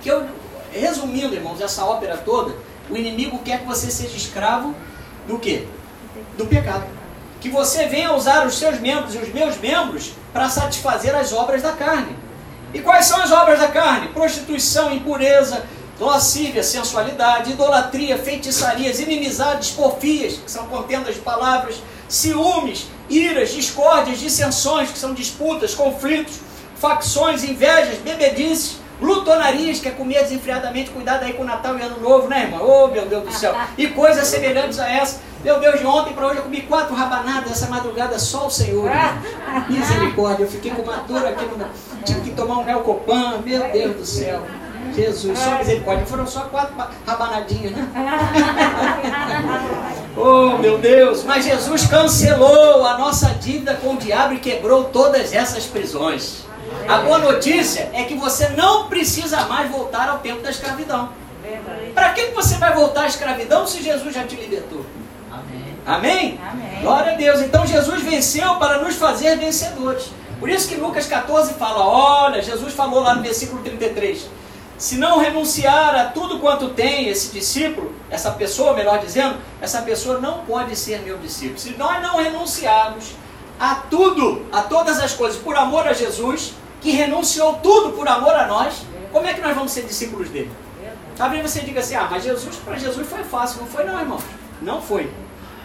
Que 0.00 0.10
eu, 0.10 0.26
resumindo, 0.72 1.34
irmãos, 1.34 1.60
essa 1.60 1.84
ópera 1.84 2.16
toda, 2.16 2.54
o 2.88 2.96
inimigo 2.96 3.40
quer 3.40 3.60
que 3.60 3.66
você 3.66 3.90
seja 3.90 4.16
escravo 4.16 4.74
do 5.26 5.38
quê? 5.38 5.66
Do 6.38 6.46
pecado. 6.46 6.84
Que 7.40 7.48
você 7.48 7.86
venha 7.86 8.14
usar 8.14 8.46
os 8.46 8.58
seus 8.58 8.78
membros 8.78 9.14
e 9.14 9.18
os 9.18 9.32
meus 9.32 9.58
membros 9.58 10.12
para 10.32 10.48
satisfazer 10.48 11.14
as 11.14 11.32
obras 11.32 11.62
da 11.62 11.72
carne. 11.72 12.16
E 12.72 12.80
quais 12.80 13.06
são 13.06 13.20
as 13.20 13.32
obras 13.32 13.58
da 13.58 13.68
carne? 13.68 14.08
Prostituição, 14.08 14.92
impureza, 14.92 15.64
lascívia, 15.98 16.62
sensualidade, 16.62 17.52
idolatria, 17.52 18.16
feitiçarias, 18.16 19.00
inimizades, 19.00 19.70
porfias, 19.70 20.34
que 20.34 20.50
são 20.50 20.66
contendas 20.68 21.16
de 21.16 21.20
palavras, 21.20 21.82
ciúmes, 22.08 22.86
iras, 23.08 23.52
discórdias, 23.52 24.18
dissensões, 24.20 24.90
que 24.90 24.98
são 24.98 25.12
disputas, 25.12 25.74
conflitos, 25.74 26.36
facções, 26.76 27.44
invejas, 27.44 27.98
bebedices, 27.98 28.76
glutonarias, 29.00 29.80
que 29.80 29.88
é 29.88 29.90
comer 29.90 30.22
desenfreadamente, 30.22 30.90
cuidado 30.90 31.24
aí 31.24 31.32
com 31.32 31.42
o 31.42 31.46
Natal 31.46 31.76
e 31.78 31.82
Ano 31.82 32.00
Novo, 32.00 32.28
né, 32.28 32.42
irmão? 32.42 32.60
Oh, 32.62 32.88
meu 32.88 33.06
Deus 33.06 33.24
do 33.24 33.32
céu! 33.32 33.56
E 33.76 33.88
coisas 33.88 34.28
semelhantes 34.28 34.78
a 34.78 34.88
essa. 34.88 35.20
Meu 35.42 35.58
Deus, 35.58 35.80
de 35.80 35.86
ontem 35.86 36.12
para 36.12 36.26
hoje 36.26 36.36
eu 36.36 36.42
comi 36.42 36.60
quatro 36.60 36.94
rabanadas 36.94 37.52
essa 37.52 37.66
madrugada, 37.68 38.18
só 38.18 38.46
o 38.46 38.50
Senhor. 38.50 38.90
Misericórdia, 39.68 40.44
eu 40.44 40.50
fiquei 40.50 40.70
com 40.70 40.82
uma 40.82 40.98
dor 40.98 41.26
aqui, 41.26 41.46
no... 41.46 41.66
tive 42.04 42.20
que 42.20 42.30
tomar 42.32 42.58
um 42.58 42.64
Neocopan, 42.64 43.40
meu 43.44 43.70
Deus 43.70 43.96
do 43.96 44.04
céu. 44.04 44.42
Jesus, 44.94 45.38
só 45.38 45.58
misericórdia. 45.58 46.06
Foram 46.06 46.26
só 46.26 46.40
quatro 46.42 46.74
rabanadinhas, 47.06 47.72
né? 47.72 47.88
oh, 50.16 50.58
meu 50.58 50.78
Deus. 50.78 51.24
Mas 51.24 51.44
Jesus 51.44 51.86
cancelou 51.86 52.84
a 52.84 52.98
nossa 52.98 53.28
dívida 53.28 53.74
com 53.74 53.94
o 53.94 53.96
diabo 53.96 54.34
e 54.34 54.38
quebrou 54.38 54.84
todas 54.84 55.32
essas 55.32 55.64
prisões. 55.64 56.44
A 56.88 56.98
boa 56.98 57.18
notícia 57.18 57.90
é 57.92 58.04
que 58.04 58.14
você 58.14 58.48
não 58.50 58.88
precisa 58.88 59.46
mais 59.46 59.70
voltar 59.70 60.08
ao 60.08 60.18
tempo 60.18 60.42
da 60.42 60.50
escravidão. 60.50 61.10
Para 61.94 62.10
que 62.12 62.26
você 62.26 62.56
vai 62.56 62.74
voltar 62.74 63.02
à 63.02 63.06
escravidão 63.06 63.66
se 63.66 63.82
Jesus 63.82 64.14
já 64.14 64.24
te 64.24 64.36
libertou? 64.36 64.84
Amém? 65.30 65.76
Amém? 65.86 66.40
Amém. 66.50 66.82
Glória 66.82 67.12
a 67.12 67.16
Deus. 67.16 67.40
Então 67.40 67.66
Jesus 67.66 68.02
venceu 68.02 68.56
para 68.56 68.78
nos 68.78 68.96
fazer 68.96 69.36
vencedores. 69.36 70.10
Por 70.38 70.48
isso 70.48 70.68
que 70.68 70.76
Lucas 70.76 71.06
14 71.06 71.54
fala: 71.54 71.84
olha, 71.86 72.42
Jesus 72.42 72.72
falou 72.74 73.00
lá 73.00 73.14
no 73.14 73.22
versículo 73.22 73.62
33 73.62 74.40
se 74.80 74.96
não 74.96 75.18
renunciar 75.18 75.94
a 75.94 76.06
tudo 76.06 76.38
quanto 76.38 76.70
tem 76.70 77.10
esse 77.10 77.30
discípulo, 77.30 77.92
essa 78.08 78.30
pessoa, 78.30 78.72
melhor 78.72 78.98
dizendo, 78.98 79.36
essa 79.60 79.82
pessoa 79.82 80.18
não 80.18 80.38
pode 80.46 80.74
ser 80.74 81.02
meu 81.02 81.18
discípulo. 81.18 81.58
Se 81.58 81.76
nós 81.76 82.02
não 82.02 82.16
renunciarmos 82.16 83.12
a 83.58 83.74
tudo, 83.74 84.46
a 84.50 84.62
todas 84.62 84.98
as 84.98 85.12
coisas, 85.12 85.38
por 85.38 85.54
amor 85.54 85.86
a 85.86 85.92
Jesus, 85.92 86.54
que 86.80 86.90
renunciou 86.90 87.54
tudo 87.54 87.92
por 87.92 88.08
amor 88.08 88.34
a 88.34 88.46
nós, 88.46 88.82
como 89.12 89.26
é 89.26 89.34
que 89.34 89.40
nós 89.40 89.54
vamos 89.54 89.72
ser 89.72 89.82
discípulos 89.82 90.28
dele? 90.28 90.50
Talvez 91.16 91.42
você 91.42 91.60
diga 91.60 91.80
assim, 91.80 91.94
ah, 91.94 92.08
mas 92.10 92.24
Jesus, 92.24 92.56
para 92.56 92.78
Jesus 92.78 93.06
foi 93.06 93.22
fácil. 93.24 93.60
Não 93.60 93.66
foi 93.66 93.84
não, 93.84 93.98
irmão. 94.00 94.18
Não 94.62 94.80
foi. 94.80 95.10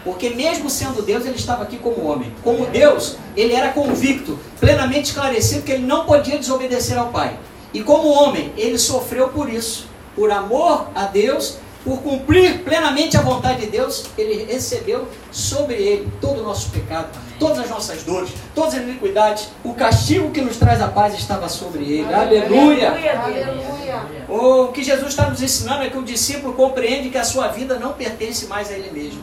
Porque 0.04 0.30
mesmo 0.30 0.68
sendo 0.68 1.02
Deus, 1.02 1.24
ele 1.24 1.36
estava 1.36 1.62
aqui 1.62 1.78
como 1.78 2.06
homem. 2.06 2.32
Como 2.44 2.66
Deus, 2.66 3.16
ele 3.36 3.54
era 3.54 3.72
convicto, 3.72 4.38
plenamente 4.60 5.08
esclarecido 5.08 5.62
que 5.62 5.72
ele 5.72 5.86
não 5.86 6.04
podia 6.04 6.38
desobedecer 6.38 6.98
ao 6.98 7.08
Pai. 7.08 7.38
E 7.72 7.82
como 7.82 8.08
homem, 8.08 8.52
ele 8.56 8.78
sofreu 8.78 9.30
por 9.30 9.48
isso. 9.48 9.88
Por 10.14 10.30
amor 10.30 10.88
a 10.94 11.04
Deus, 11.04 11.58
por 11.86 12.02
cumprir 12.02 12.64
plenamente 12.64 13.16
a 13.16 13.20
vontade 13.20 13.60
de 13.60 13.66
Deus, 13.66 14.06
ele 14.18 14.44
recebeu 14.52 15.06
sobre 15.30 15.76
ele 15.76 16.12
todo 16.20 16.40
o 16.40 16.42
nosso 16.42 16.68
pecado, 16.70 17.16
todas 17.38 17.60
as 17.60 17.70
nossas 17.70 18.02
dores, 18.02 18.30
todas 18.56 18.74
as 18.74 18.80
iniquidades. 18.80 19.50
O 19.62 19.72
castigo 19.72 20.32
que 20.32 20.40
nos 20.40 20.56
traz 20.56 20.82
a 20.82 20.88
paz 20.88 21.14
estava 21.14 21.48
sobre 21.48 21.84
ele. 21.84 22.12
Aleluia! 22.12 22.90
Aleluia! 22.90 24.02
Oh, 24.28 24.64
o 24.64 24.72
que 24.72 24.82
Jesus 24.82 25.10
está 25.10 25.30
nos 25.30 25.40
ensinando 25.40 25.84
é 25.84 25.88
que 25.88 25.96
o 25.96 26.02
discípulo 26.02 26.54
compreende 26.54 27.08
que 27.08 27.18
a 27.18 27.24
sua 27.24 27.46
vida 27.46 27.78
não 27.78 27.92
pertence 27.92 28.46
mais 28.46 28.68
a 28.68 28.72
ele 28.72 28.90
mesmo. 28.90 29.22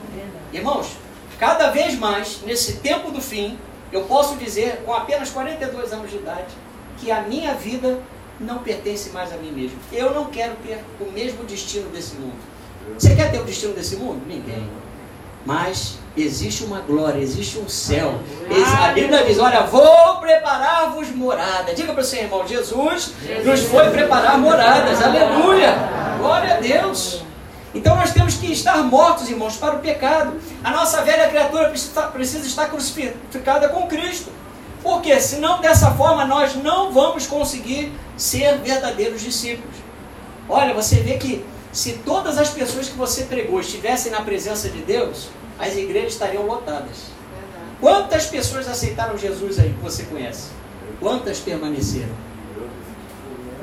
Irmãos, 0.53 0.88
cada 1.38 1.70
vez 1.70 1.99
mais, 1.99 2.39
nesse 2.45 2.78
tempo 2.78 3.11
do 3.11 3.20
fim, 3.20 3.59
eu 3.91 4.03
posso 4.03 4.38
dizer, 4.38 4.84
com 4.86 4.93
apenas 4.93 5.30
42 5.32 5.91
anos 5.91 6.09
de 6.09 6.16
idade, 6.16 6.53
que 6.97 7.11
a 7.11 7.24
minha 7.24 7.55
vida 7.55 7.99
não 8.39 8.59
pertence 8.59 9.09
mais 9.09 9.34
a 9.34 9.36
mim 9.36 9.51
mesmo. 9.51 9.78
Eu 9.91 10.14
não 10.14 10.26
quero 10.28 10.55
ter 10.66 10.80
o 11.01 11.11
mesmo 11.11 11.43
destino 11.43 11.89
desse 11.89 12.16
mundo. 12.16 12.53
Você 12.97 13.15
quer 13.15 13.31
ter 13.31 13.39
o 13.39 13.43
destino 13.43 13.73
desse 13.73 13.95
mundo? 13.95 14.21
Ninguém. 14.27 14.69
Mas 15.45 15.97
existe 16.15 16.63
uma 16.63 16.79
glória, 16.79 17.19
existe 17.19 17.59
um 17.59 17.67
céu. 17.67 18.19
A 18.81 18.93
Bíblia 18.93 19.25
diz: 19.25 19.39
Olha, 19.39 19.63
vou 19.63 20.17
preparar-vos 20.17 21.09
morada. 21.09 21.73
Diga 21.73 21.93
para 21.93 22.01
o 22.01 22.05
seu 22.05 22.21
irmão: 22.21 22.47
Jesus, 22.47 23.11
Jesus 23.25 23.45
nos 23.45 23.61
foi 23.69 23.89
preparar 23.89 24.38
moradas. 24.38 25.01
Aleluia! 25.01 25.73
Glória 26.19 26.55
a 26.55 26.59
Deus. 26.59 27.23
Então 27.75 27.95
nós 27.95 28.11
temos 28.13 28.36
que 28.36 28.51
estar 28.51 28.77
mortos, 28.84 29.29
irmãos, 29.29 29.57
para 29.57 29.75
o 29.75 29.79
pecado. 29.79 30.39
A 30.63 30.71
nossa 30.71 31.01
velha 31.01 31.27
criatura 31.27 31.73
precisa 32.13 32.45
estar 32.45 32.67
crucificada 32.67 33.67
com 33.69 33.88
Cristo. 33.88 34.31
Porque 34.84 35.19
senão 35.19 35.59
dessa 35.59 35.91
forma 35.91 36.25
nós 36.25 36.55
não 36.55 36.91
vamos 36.91 37.25
conseguir 37.25 37.91
ser 38.15 38.57
verdadeiros 38.59 39.21
discípulos. 39.21 39.75
Olha, 40.47 40.73
você 40.73 40.97
vê 40.97 41.17
que 41.17 41.43
se 41.74 41.93
todas 42.05 42.38
as 42.38 42.51
pessoas 42.51 42.88
que 42.88 42.95
você 42.95 43.24
pregou 43.24 43.59
estivessem 43.59 44.11
na 44.11 44.21
presença 44.21 44.69
de 44.69 44.80
Deus, 44.84 45.30
as 45.59 45.76
igrejas 45.76 46.13
estariam 46.13 46.45
lotadas. 46.45 47.11
Quantas 47.82 48.28
pessoas 48.28 48.67
aceitaram 48.67 49.17
Jesus 49.17 49.59
aí 49.59 49.74
que 49.74 49.84
você 49.84 50.03
conhece? 50.03 50.49
Quantas 50.99 51.39
permaneceram? 51.39 52.13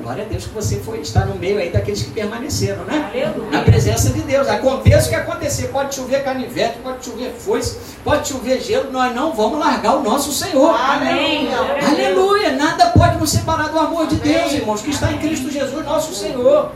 Glória 0.01 0.25
a 0.25 0.27
Deus 0.27 0.45
que 0.45 0.53
você 0.53 0.79
foi 0.79 0.99
estar 0.99 1.25
no 1.25 1.35
meio 1.35 1.59
aí 1.59 1.69
daqueles 1.69 2.01
que 2.01 2.09
permaneceram, 2.11 2.83
né? 2.85 3.09
Aleluia. 3.13 3.51
Na 3.51 3.61
presença 3.61 4.09
de 4.09 4.21
Deus. 4.21 4.47
Aconteça 4.47 5.05
o 5.05 5.09
que 5.09 5.15
acontecer. 5.15 5.67
Pode 5.67 5.95
chover 5.95 6.23
canivete, 6.23 6.79
pode 6.79 7.05
chover 7.05 7.31
foice, 7.31 7.77
pode 8.03 8.27
chover 8.27 8.59
gelo, 8.61 8.91
nós 8.91 9.15
não 9.15 9.31
vamos 9.33 9.59
largar 9.59 9.95
o 9.95 10.03
nosso 10.03 10.33
Senhor. 10.33 10.75
Amém. 10.75 11.53
Aleluia. 11.53 11.87
Aleluia. 11.87 12.51
Nada 12.53 12.87
pode 12.87 13.17
nos 13.17 13.29
separar 13.29 13.69
do 13.69 13.79
amor 13.79 14.07
de 14.07 14.15
Deus, 14.15 14.51
irmãos, 14.51 14.81
que 14.81 14.89
está 14.89 15.11
em 15.11 15.19
Cristo 15.19 15.49
Jesus, 15.49 15.85
nosso 15.85 16.13
Senhor. 16.13 16.71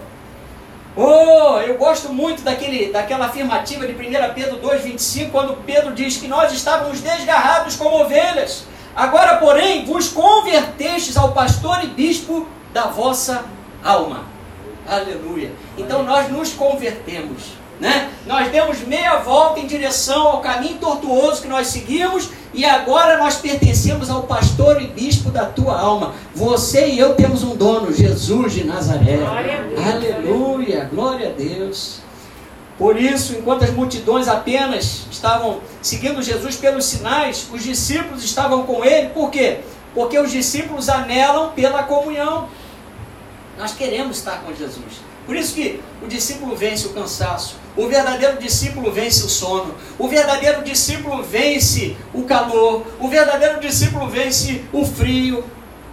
Oh, 0.97 1.59
eu 1.59 1.77
gosto 1.77 2.13
muito 2.13 2.41
daquele, 2.41 2.89
daquela 2.89 3.25
afirmativa 3.25 3.85
de 3.85 3.91
1 3.91 4.33
Pedro 4.33 4.59
2,25, 4.61 5.29
quando 5.29 5.57
Pedro 5.65 5.93
diz 5.93 6.15
que 6.15 6.27
nós 6.27 6.53
estávamos 6.53 7.01
desgarrados 7.01 7.75
como 7.75 8.01
ovelhas. 8.01 8.63
Agora, 8.95 9.35
porém, 9.37 9.83
vos 9.83 10.07
convertestes 10.07 11.17
ao 11.17 11.33
pastor 11.33 11.83
e 11.83 11.87
bispo 11.87 12.47
da 12.71 12.83
vossa 12.83 13.43
alma. 13.83 14.23
Aleluia. 14.87 15.51
Então 15.77 16.03
nós 16.03 16.29
nos 16.31 16.53
convertemos. 16.53 17.64
Né? 17.79 18.09
Nós 18.25 18.49
demos 18.51 18.79
meia 18.79 19.17
volta 19.17 19.59
em 19.59 19.67
direção 19.67 20.27
ao 20.27 20.41
caminho 20.41 20.77
tortuoso 20.77 21.41
que 21.41 21.47
nós 21.47 21.67
seguimos 21.67 22.29
e 22.53 22.63
agora 22.63 23.17
nós 23.17 23.35
pertencemos 23.35 24.09
ao 24.09 24.23
pastor 24.23 24.81
e 24.81 24.87
bispo 24.87 25.29
da 25.29 25.45
tua 25.45 25.77
alma. 25.77 26.13
Você 26.33 26.87
e 26.87 26.97
eu 26.99 27.13
temos 27.15 27.43
um 27.43 27.55
dono, 27.55 27.93
Jesus 27.93 28.53
de 28.53 28.63
Nazaré. 28.63 29.17
Glória 29.17 29.67
Aleluia, 29.93 30.89
glória 30.91 31.29
a 31.29 31.31
Deus. 31.31 31.99
Por 32.77 32.99
isso, 32.99 33.33
enquanto 33.33 33.63
as 33.63 33.71
multidões 33.71 34.27
apenas 34.27 35.05
estavam 35.11 35.59
seguindo 35.81 36.21
Jesus 36.21 36.55
pelos 36.55 36.85
sinais, 36.85 37.47
os 37.51 37.63
discípulos 37.63 38.23
estavam 38.23 38.63
com 38.63 38.83
ele. 38.83 39.09
Por 39.09 39.29
quê? 39.29 39.59
Porque 39.93 40.17
os 40.17 40.31
discípulos 40.31 40.89
anelam 40.89 41.51
pela 41.51 41.83
comunhão. 41.83 42.49
Nós 43.57 43.73
queremos 43.73 44.17
estar 44.17 44.41
com 44.41 44.53
Jesus. 44.53 45.01
Por 45.25 45.35
isso 45.35 45.55
que 45.55 45.81
o 46.03 46.07
discípulo 46.07 46.55
vence 46.55 46.85
o 46.87 46.93
cansaço, 46.93 47.55
o 47.75 47.87
verdadeiro 47.87 48.37
discípulo 48.37 48.91
vence 48.91 49.25
o 49.25 49.29
sono, 49.29 49.73
o 49.97 50.07
verdadeiro 50.07 50.63
discípulo 50.63 51.23
vence 51.23 51.97
o 52.13 52.23
calor, 52.23 52.85
o 52.99 53.07
verdadeiro 53.07 53.59
discípulo 53.59 54.07
vence 54.07 54.63
o 54.71 54.85
frio. 54.85 55.43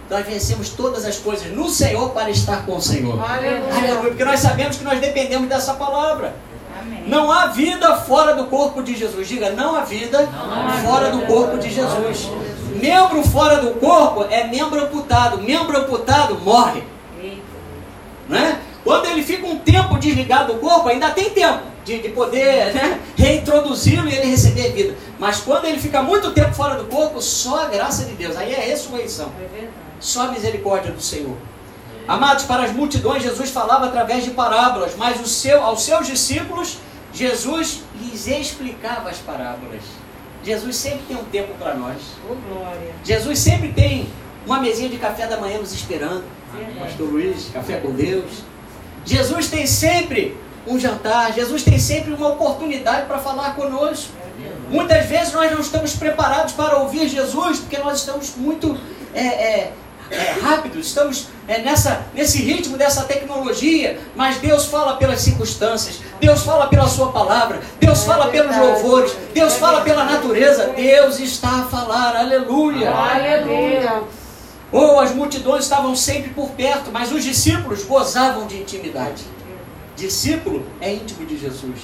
Nós 0.09 0.25
vencemos 0.25 0.69
todas 0.69 1.05
as 1.05 1.17
coisas 1.17 1.51
no 1.51 1.67
Senhor 1.69 2.09
para 2.11 2.29
estar 2.29 2.65
com 2.65 2.75
o 2.75 2.81
Senhor. 2.81 3.19
Aleluia. 3.19 3.73
Aleluia. 3.73 4.01
Porque 4.01 4.23
nós 4.23 4.39
sabemos 4.39 4.77
que 4.77 4.83
nós 4.83 4.99
dependemos 4.99 5.49
dessa 5.49 5.73
palavra. 5.73 6.35
Amém. 6.79 7.03
Não 7.07 7.31
há 7.31 7.47
vida 7.47 7.95
fora 7.97 8.35
do 8.35 8.45
corpo 8.45 8.83
de 8.83 8.95
Jesus. 8.95 9.27
Diga, 9.27 9.49
não 9.51 9.75
há 9.75 9.81
vida 9.81 10.21
não 10.21 10.67
há 10.67 10.73
fora 10.85 11.09
vida. 11.09 11.17
do 11.17 11.25
corpo 11.25 11.57
de 11.57 11.69
Jesus. 11.69 12.29
Membro 12.75 13.23
fora 13.23 13.57
do 13.57 13.71
corpo 13.79 14.25
é 14.29 14.45
membro 14.47 14.83
amputado. 14.83 15.41
Membro 15.41 15.79
amputado 15.79 16.37
morre. 16.39 16.83
Né? 18.29 18.59
Quando 18.83 19.05
ele 19.05 19.23
fica 19.23 19.45
um 19.45 19.57
tempo 19.59 19.97
desligado 19.97 20.53
do 20.53 20.59
corpo, 20.59 20.89
ainda 20.89 21.11
tem 21.11 21.29
tempo 21.29 21.63
de, 21.85 21.99
de 21.99 22.09
poder 22.09 22.73
né, 22.75 22.99
reintroduzi-lo 23.17 24.07
e 24.07 24.15
ele 24.15 24.27
receber 24.27 24.73
vida. 24.73 24.95
Mas 25.19 25.39
quando 25.39 25.65
ele 25.65 25.79
fica 25.79 26.01
muito 26.01 26.31
tempo 26.31 26.53
fora 26.53 26.75
do 26.75 26.85
corpo, 26.85 27.21
só 27.21 27.63
a 27.63 27.67
graça 27.67 28.05
de 28.05 28.13
Deus. 28.13 28.35
Aí 28.35 28.53
é 28.53 28.57
a 28.57 28.65
ressurreição. 28.65 29.31
É 29.39 29.67
só 29.99 30.27
a 30.27 30.31
misericórdia 30.31 30.91
do 30.91 31.01
Senhor. 31.01 31.37
Amados, 32.07 32.43
para 32.43 32.63
as 32.63 32.73
multidões, 32.73 33.23
Jesus 33.23 33.49
falava 33.49 33.85
através 33.85 34.25
de 34.25 34.31
parábolas, 34.31 34.93
mas 34.97 35.21
o 35.21 35.25
seu, 35.25 35.63
aos 35.63 35.83
seus 35.83 36.05
discípulos, 36.05 36.77
Jesus 37.13 37.83
lhes 38.01 38.27
explicava 38.27 39.09
as 39.09 39.17
parábolas. 39.19 39.81
Jesus 40.43 40.75
sempre 40.75 41.03
tem 41.07 41.15
um 41.15 41.23
tempo 41.23 41.53
para 41.57 41.73
nós. 41.75 41.97
Oh, 42.29 42.35
Jesus 43.05 43.39
sempre 43.39 43.71
tem 43.71 44.09
uma 44.45 44.59
mesinha 44.59 44.89
de 44.89 44.97
café 44.97 45.25
da 45.27 45.37
manhã 45.37 45.59
nos 45.59 45.71
esperando. 45.71 46.25
Pastor 46.77 47.09
Luiz, 47.09 47.49
café 47.53 47.77
com 47.77 47.91
Deus. 47.91 48.43
Jesus 49.05 49.47
tem 49.47 49.65
sempre 49.67 50.37
um 50.65 50.79
jantar, 50.79 51.33
Jesus 51.33 51.63
tem 51.63 51.77
sempre 51.77 52.13
uma 52.13 52.29
oportunidade 52.29 53.05
para 53.05 53.17
falar 53.17 53.55
conosco. 53.55 54.11
Muitas 54.69 55.05
vezes 55.05 55.33
nós 55.33 55.51
não 55.51 55.59
estamos 55.59 55.93
preparados 55.95 56.53
para 56.53 56.77
ouvir 56.77 57.07
Jesus, 57.07 57.59
porque 57.59 57.77
nós 57.77 57.99
estamos 57.99 58.35
muito 58.35 58.77
é, 59.13 59.21
é, 59.21 59.73
é, 60.09 60.39
rápidos, 60.41 60.87
estamos 60.87 61.27
é, 61.47 61.59
nessa, 61.59 62.05
nesse 62.13 62.41
ritmo 62.41 62.77
dessa 62.77 63.03
tecnologia, 63.03 63.99
mas 64.15 64.37
Deus 64.37 64.65
fala 64.65 64.95
pelas 64.95 65.21
circunstâncias, 65.21 65.99
Deus 66.19 66.41
fala 66.41 66.67
pela 66.67 66.87
Sua 66.87 67.11
palavra, 67.11 67.61
Deus 67.79 68.03
fala 68.03 68.29
pelos 68.29 68.55
louvores, 68.55 69.15
Deus 69.33 69.55
fala 69.55 69.81
pela 69.81 70.05
natureza, 70.05 70.67
Deus 70.75 71.19
está 71.19 71.61
a 71.61 71.65
falar, 71.65 72.15
aleluia. 72.15 72.89
Aleluia. 72.89 74.03
Ou 74.73 74.99
as 74.99 75.13
multidões 75.13 75.63
estavam 75.63 75.95
sempre 75.95 76.31
por 76.31 76.49
perto, 76.49 76.91
mas 76.91 77.11
os 77.11 77.23
discípulos 77.23 77.83
gozavam 77.83 78.47
de 78.47 78.57
intimidade. 78.57 79.23
Discípulo 79.95 80.65
é 80.81 80.91
íntimo 80.91 81.25
de 81.25 81.37
Jesus. 81.37 81.81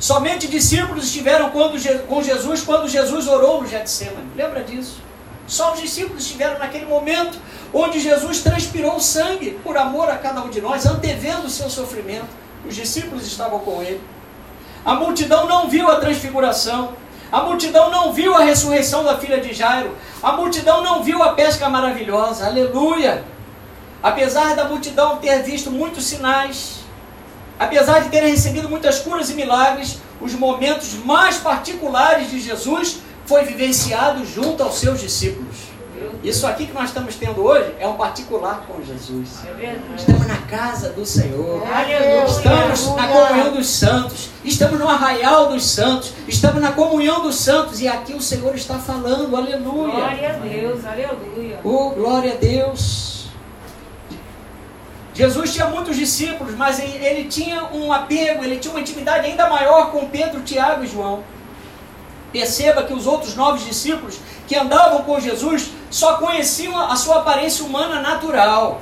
Somente 0.00 0.48
discípulos 0.48 1.04
estiveram 1.04 1.50
com 1.50 2.22
Jesus 2.22 2.62
quando 2.62 2.88
Jesus 2.88 3.28
orou 3.28 3.60
no 3.60 3.68
Getsemane. 3.68 4.30
Lembra 4.34 4.64
disso? 4.64 4.96
Só 5.46 5.74
os 5.74 5.80
discípulos 5.80 6.22
estiveram 6.22 6.58
naquele 6.58 6.86
momento 6.86 7.38
onde 7.74 8.00
Jesus 8.00 8.40
transpirou 8.40 8.98
sangue 8.98 9.58
por 9.62 9.76
amor 9.76 10.08
a 10.08 10.16
cada 10.16 10.40
um 10.42 10.48
de 10.48 10.62
nós, 10.62 10.86
antevendo 10.86 11.46
o 11.46 11.50
seu 11.50 11.68
sofrimento. 11.68 12.28
Os 12.66 12.74
discípulos 12.74 13.26
estavam 13.26 13.58
com 13.58 13.82
ele. 13.82 14.00
A 14.84 14.94
multidão 14.94 15.46
não 15.46 15.68
viu 15.68 15.90
a 15.90 15.96
transfiguração. 15.96 16.94
A 17.32 17.42
multidão 17.42 17.90
não 17.90 18.12
viu 18.12 18.34
a 18.34 18.42
ressurreição 18.42 19.04
da 19.04 19.16
filha 19.16 19.40
de 19.40 19.54
Jairo. 19.54 19.96
A 20.22 20.32
multidão 20.32 20.82
não 20.82 21.02
viu 21.02 21.22
a 21.22 21.32
pesca 21.34 21.68
maravilhosa. 21.68 22.46
Aleluia! 22.46 23.24
Apesar 24.02 24.56
da 24.56 24.64
multidão 24.64 25.18
ter 25.18 25.42
visto 25.42 25.70
muitos 25.70 26.04
sinais, 26.04 26.80
apesar 27.58 28.00
de 28.00 28.08
terem 28.08 28.30
recebido 28.30 28.68
muitas 28.68 28.98
curas 28.98 29.30
e 29.30 29.34
milagres, 29.34 29.98
os 30.20 30.34
momentos 30.34 30.94
mais 31.04 31.36
particulares 31.36 32.30
de 32.30 32.40
Jesus 32.40 32.98
foi 33.26 33.44
vivenciado 33.44 34.24
junto 34.26 34.62
aos 34.62 34.80
seus 34.80 35.00
discípulos. 35.00 35.69
Isso 36.22 36.46
aqui 36.46 36.66
que 36.66 36.72
nós 36.72 36.90
estamos 36.90 37.16
tendo 37.16 37.42
hoje 37.42 37.74
é 37.78 37.86
um 37.86 37.94
particular 37.94 38.64
com 38.66 38.82
Jesus. 38.82 39.44
É 39.46 39.76
estamos 39.96 40.26
na 40.26 40.36
casa 40.42 40.90
do 40.90 41.04
Senhor. 41.06 41.62
Estamos 42.26 42.96
na 42.96 43.08
comunhão 43.08 43.52
dos 43.52 43.66
santos. 43.68 44.28
Estamos 44.44 44.78
no 44.78 44.88
arraial 44.88 45.48
dos 45.48 45.64
santos. 45.64 46.12
Estamos 46.28 46.60
na 46.60 46.72
comunhão 46.72 47.22
dos 47.22 47.36
santos. 47.36 47.80
E 47.80 47.88
aqui 47.88 48.12
o 48.12 48.20
Senhor 48.20 48.54
está 48.54 48.78
falando. 48.78 49.34
Aleluia. 49.34 49.92
Glória 49.92 50.30
a 50.30 50.32
Deus. 50.32 50.84
Aleluia. 50.84 51.60
Oh, 51.64 51.90
glória 51.90 52.32
a 52.32 52.36
Deus. 52.36 53.20
Jesus 55.14 55.52
tinha 55.52 55.66
muitos 55.66 55.96
discípulos, 55.96 56.54
mas 56.54 56.78
ele 56.78 57.24
tinha 57.24 57.64
um 57.64 57.92
apego, 57.92 58.42
ele 58.42 58.56
tinha 58.56 58.72
uma 58.72 58.80
intimidade 58.80 59.26
ainda 59.26 59.50
maior 59.50 59.90
com 59.90 60.08
Pedro, 60.08 60.40
Tiago 60.40 60.84
e 60.84 60.86
João. 60.86 61.22
Perceba 62.32 62.82
que 62.82 62.92
os 62.92 63.06
outros 63.06 63.34
nove 63.34 63.64
discípulos 63.64 64.18
que 64.46 64.56
andavam 64.56 65.02
com 65.02 65.18
Jesus 65.20 65.70
só 65.90 66.14
conheciam 66.14 66.78
a 66.78 66.94
sua 66.96 67.16
aparência 67.18 67.64
humana 67.64 68.00
natural. 68.00 68.80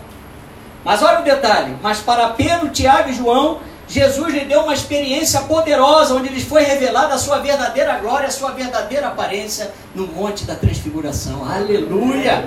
Mas 0.85 1.03
olha 1.03 1.21
o 1.21 1.25
detalhe: 1.25 1.77
mas 1.83 1.99
para 1.99 2.29
Pedro, 2.31 2.69
Tiago 2.71 3.11
e 3.11 3.15
João, 3.15 3.61
Jesus 3.89 4.35
lhe 4.35 4.45
deu 4.45 4.61
uma 4.61 4.75
experiência 4.75 5.41
poderosa, 5.41 6.15
onde 6.15 6.29
lhes 6.29 6.45
foi 6.45 6.63
revelada 6.63 7.15
a 7.15 7.19
sua 7.19 7.39
verdadeira 7.39 7.99
glória, 7.99 8.29
a 8.29 8.31
sua 8.31 8.51
verdadeira 8.51 9.09
aparência 9.09 9.73
no 9.95 10.07
Monte 10.07 10.45
da 10.45 10.55
Transfiguração. 10.55 11.51
Aleluia! 11.51 12.47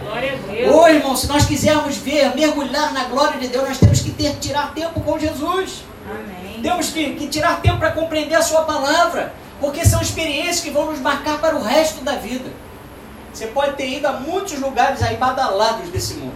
Ô 0.72 0.88
irmão, 0.88 1.16
se 1.16 1.28
nós 1.28 1.46
quisermos 1.46 1.98
ver, 1.98 2.36
mergulhar 2.36 2.94
na 2.94 3.06
glória 3.06 3.40
de 3.40 3.48
Deus, 3.48 3.68
nós 3.68 3.80
temos 3.80 4.02
que 4.02 4.12
ter, 4.12 4.36
tirar 4.36 4.72
tempo 4.76 5.00
com 5.02 5.18
Jesus. 5.18 5.84
Amém. 6.08 6.62
Temos 6.62 6.90
que, 6.90 7.16
que 7.16 7.28
tirar 7.28 7.60
tempo 7.60 7.80
para 7.80 7.92
compreender 7.92 8.36
a 8.36 8.42
sua 8.44 8.62
palavra. 8.62 9.34
Porque 9.62 9.86
são 9.86 10.02
experiências 10.02 10.60
que 10.60 10.72
vão 10.72 10.88
nos 10.88 11.00
marcar 11.00 11.40
para 11.40 11.56
o 11.56 11.62
resto 11.62 12.04
da 12.04 12.16
vida. 12.16 12.50
Você 13.32 13.48
pode 13.48 13.76
ter 13.78 13.88
ido 13.88 14.08
a 14.08 14.14
muitos 14.14 14.60
lugares 14.60 15.02
aí 15.04 15.16
badalados 15.16 15.88
desse 15.90 16.16
mundo. 16.16 16.36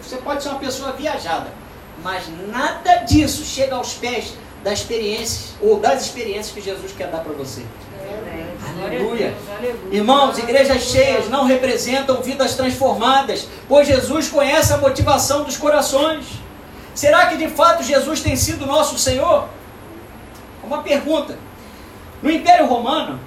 Você 0.00 0.16
pode 0.18 0.42
ser 0.42 0.50
uma 0.50 0.58
pessoa 0.58 0.92
viajada. 0.92 1.48
Mas 2.02 2.24
nada 2.48 2.98
disso 2.98 3.44
chega 3.44 3.74
aos 3.74 3.94
pés 3.94 4.34
das 4.62 4.80
experiências 4.80 5.54
ou 5.60 5.80
das 5.80 6.02
experiências 6.02 6.52
que 6.52 6.60
Jesus 6.60 6.92
quer 6.92 7.08
dar 7.08 7.18
para 7.18 7.32
você. 7.32 7.62
Aleluia. 8.84 9.34
Irmãos, 9.90 10.38
igrejas 10.38 10.82
cheias 10.82 11.28
não 11.28 11.44
representam 11.44 12.22
vidas 12.22 12.54
transformadas, 12.54 13.48
pois 13.68 13.88
Jesus 13.88 14.28
conhece 14.28 14.72
a 14.72 14.76
motivação 14.76 15.42
dos 15.42 15.56
corações. 15.56 16.26
Será 16.94 17.26
que 17.26 17.36
de 17.36 17.48
fato 17.48 17.82
Jesus 17.82 18.20
tem 18.20 18.36
sido 18.36 18.66
nosso 18.66 18.98
Senhor? 18.98 19.48
Uma 20.62 20.82
pergunta. 20.82 21.36
No 22.22 22.30
Império 22.30 22.66
Romano, 22.66 23.18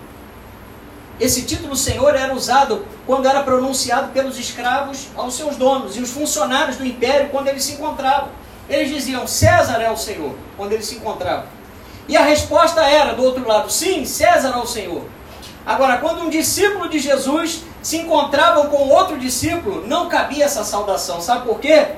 esse 1.20 1.44
título 1.44 1.76
Senhor 1.76 2.16
era 2.16 2.34
usado 2.34 2.86
quando 3.06 3.28
era 3.28 3.44
pronunciado 3.44 4.12
pelos 4.14 4.40
escravos 4.40 5.08
aos 5.18 5.36
seus 5.36 5.58
donos 5.58 5.98
e 5.98 6.00
os 6.00 6.12
funcionários 6.12 6.78
do 6.78 6.86
império 6.86 7.30
quando 7.30 7.50
eles 7.50 7.64
se 7.64 7.74
encontravam. 7.74 8.30
Eles 8.70 8.90
diziam 8.90 9.28
César 9.28 9.82
é 9.82 9.92
o 9.92 9.98
Senhor 9.98 10.34
quando 10.56 10.72
eles 10.72 10.86
se 10.86 10.96
encontravam. 10.96 11.46
E 12.08 12.16
a 12.16 12.24
resposta 12.24 12.82
era 12.82 13.14
do 13.14 13.24
outro 13.24 13.46
lado: 13.48 13.70
sim, 13.70 14.06
César 14.06 14.54
é 14.56 14.58
o 14.58 14.66
Senhor. 14.66 15.04
Agora, 15.66 15.98
quando 15.98 16.22
um 16.22 16.30
discípulo 16.30 16.88
de 16.88 17.00
Jesus 17.00 17.64
se 17.82 17.98
encontrava 17.98 18.68
com 18.68 18.90
outro 18.90 19.18
discípulo, 19.20 19.86
não 19.88 20.08
cabia 20.08 20.46
essa 20.46 20.64
saudação. 20.64 21.22
Sabe 21.22 21.46
por 21.46 21.60
quê? 21.60 21.90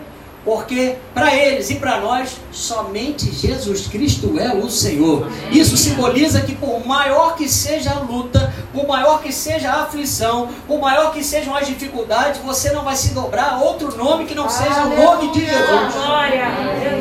Porque 0.43 0.95
para 1.13 1.35
eles 1.35 1.69
e 1.69 1.75
para 1.75 1.99
nós, 1.99 2.37
somente 2.51 3.31
Jesus 3.31 3.85
Cristo 3.85 4.39
é 4.39 4.55
o 4.55 4.69
Senhor. 4.71 5.27
Isso 5.51 5.77
simboliza 5.77 6.41
que, 6.41 6.55
por 6.55 6.85
maior 6.85 7.35
que 7.35 7.47
seja 7.47 7.91
a 7.91 7.99
luta, 7.99 8.51
por 8.73 8.87
maior 8.87 9.21
que 9.21 9.31
seja 9.31 9.71
a 9.71 9.83
aflição, 9.83 10.49
por 10.67 10.79
maior 10.79 11.11
que 11.11 11.23
sejam 11.23 11.55
as 11.55 11.67
dificuldades, 11.67 12.41
você 12.41 12.71
não 12.71 12.83
vai 12.83 12.95
se 12.95 13.13
dobrar 13.13 13.53
a 13.53 13.57
outro 13.59 13.95
nome 13.95 14.25
que 14.25 14.33
não 14.33 14.49
seja 14.49 14.83
o 14.83 14.95
nome 14.95 15.31
de 15.31 15.45
Jesus. 15.45 15.93
Glória. 15.93 16.45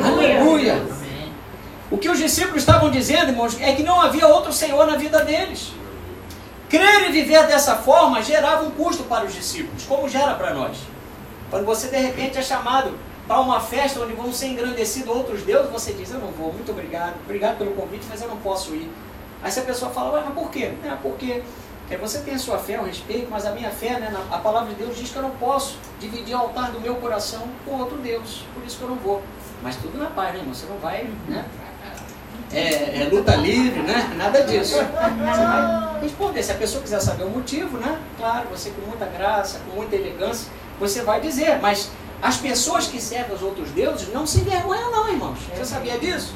Aleluia. 0.05 0.83
O 1.89 1.97
que 1.97 2.09
os 2.09 2.19
discípulos 2.19 2.61
estavam 2.61 2.91
dizendo, 2.91 3.31
irmãos, 3.31 3.57
é 3.59 3.73
que 3.73 3.81
não 3.81 3.99
havia 3.99 4.27
outro 4.27 4.53
Senhor 4.53 4.85
na 4.85 4.97
vida 4.97 5.25
deles. 5.25 5.71
Crer 6.69 7.09
e 7.09 7.11
viver 7.11 7.47
dessa 7.47 7.75
forma 7.75 8.21
gerava 8.21 8.63
um 8.63 8.71
custo 8.71 9.03
para 9.03 9.25
os 9.25 9.33
discípulos, 9.33 9.83
como 9.83 10.07
gera 10.07 10.35
para 10.35 10.53
nós. 10.53 10.77
Quando 11.49 11.65
você 11.65 11.89
de 11.89 11.97
repente 11.97 12.37
é 12.37 12.41
chamado 12.41 12.93
para 13.31 13.39
uma 13.39 13.61
festa 13.61 14.01
onde 14.01 14.11
vão 14.11 14.33
ser 14.33 14.47
engrandecidos 14.47 15.07
outros 15.07 15.43
deuses, 15.43 15.71
você 15.71 15.93
diz, 15.93 16.11
eu 16.11 16.19
não 16.19 16.27
vou, 16.31 16.51
muito 16.51 16.69
obrigado, 16.73 17.15
obrigado 17.23 17.59
pelo 17.59 17.71
convite, 17.71 18.05
mas 18.09 18.21
eu 18.21 18.27
não 18.27 18.35
posso 18.35 18.75
ir. 18.75 18.91
Aí 19.41 19.49
se 19.49 19.61
a 19.61 19.63
pessoa 19.63 19.89
fala, 19.89 20.21
mas 20.25 20.33
por 20.33 20.51
quê? 20.51 20.73
É 20.83 20.97
porque 21.01 21.41
é, 21.89 21.95
você 21.95 22.19
tem 22.19 22.33
a 22.33 22.37
sua 22.37 22.57
fé, 22.57 22.77
o 22.77 22.83
respeito, 22.83 23.29
mas 23.31 23.45
a 23.45 23.51
minha 23.51 23.69
fé, 23.69 24.01
né, 24.01 24.13
a 24.29 24.37
palavra 24.37 24.73
de 24.73 24.83
Deus 24.83 24.97
diz 24.97 25.11
que 25.11 25.15
eu 25.15 25.21
não 25.21 25.29
posso 25.29 25.77
dividir 25.97 26.35
o 26.35 26.39
altar 26.39 26.73
do 26.73 26.81
meu 26.81 26.95
coração 26.95 27.43
com 27.63 27.75
outro 27.75 27.95
Deus, 27.99 28.43
por 28.53 28.65
isso 28.65 28.77
que 28.77 28.83
eu 28.83 28.89
não 28.89 28.97
vou. 28.97 29.21
Mas 29.63 29.77
tudo 29.77 29.97
na 29.97 30.09
paz, 30.09 30.33
né, 30.33 30.39
irmão? 30.39 30.53
Você 30.53 30.65
não 30.65 30.77
vai, 30.79 31.09
né? 31.29 31.45
É, 32.51 33.03
é, 33.03 33.09
luta 33.09 33.33
livre, 33.37 33.81
né? 33.81 34.13
Nada 34.17 34.43
disso. 34.43 34.75
Você 34.75 34.83
vai 34.83 36.01
responder. 36.01 36.43
Se 36.43 36.51
a 36.51 36.55
pessoa 36.55 36.83
quiser 36.83 36.99
saber 36.99 37.23
o 37.23 37.29
motivo, 37.29 37.77
né? 37.77 37.97
Claro, 38.17 38.49
você 38.49 38.71
com 38.71 38.81
muita 38.81 39.05
graça, 39.05 39.59
com 39.59 39.77
muita 39.77 39.95
elegância, 39.95 40.51
você 40.77 41.01
vai 41.01 41.21
dizer. 41.21 41.59
Mas 41.61 41.89
as 42.21 42.37
pessoas 42.37 42.87
que 42.87 43.01
servem 43.01 43.35
os 43.35 43.41
outros 43.41 43.69
deuses 43.71 44.13
não 44.13 44.27
se 44.27 44.41
envergonham 44.41 44.91
não, 44.91 45.09
irmãos. 45.09 45.39
Você 45.55 45.65
sabia 45.65 45.97
disso? 45.97 46.33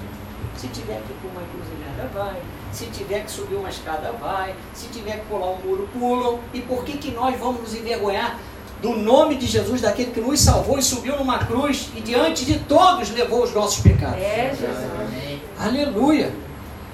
Se 0.58 0.68
tiver 0.68 1.02
que 1.02 1.14
para 1.14 1.30
uma 1.30 1.42
encruzilhada, 1.42 2.10
vai. 2.14 2.42
Se 2.72 2.86
tiver 2.88 3.24
que 3.24 3.32
subir 3.32 3.56
uma 3.56 3.70
escada, 3.70 4.12
vai. 4.14 4.56
Se 4.74 4.88
tiver 4.88 5.20
que 5.20 5.26
pular 5.28 5.52
um 5.52 5.58
muro, 5.58 5.88
pulam. 5.94 6.40
E 6.54 6.62
por 6.62 6.84
que, 6.84 6.98
que 6.98 7.12
nós 7.12 7.38
vamos 7.40 7.62
nos 7.62 7.76
envergonhar 7.76 8.40
do 8.82 8.96
nome 8.96 9.36
de 9.36 9.46
Jesus, 9.46 9.82
daquele 9.82 10.12
que 10.12 10.20
nos 10.20 10.40
salvou 10.40 10.80
e 10.80 10.84
subiu 10.84 11.18
numa 11.18 11.40
cruz 11.40 11.90
e 11.96 12.02
diante 12.02 12.46
de 12.46 12.60
todos 12.60 13.12
levou 13.12 13.44
os 13.44 13.54
nossos 13.54 13.82
pecados? 13.82 14.18
É, 14.18 14.50
Jesus. 14.50 15.40
Aleluia! 15.60 16.34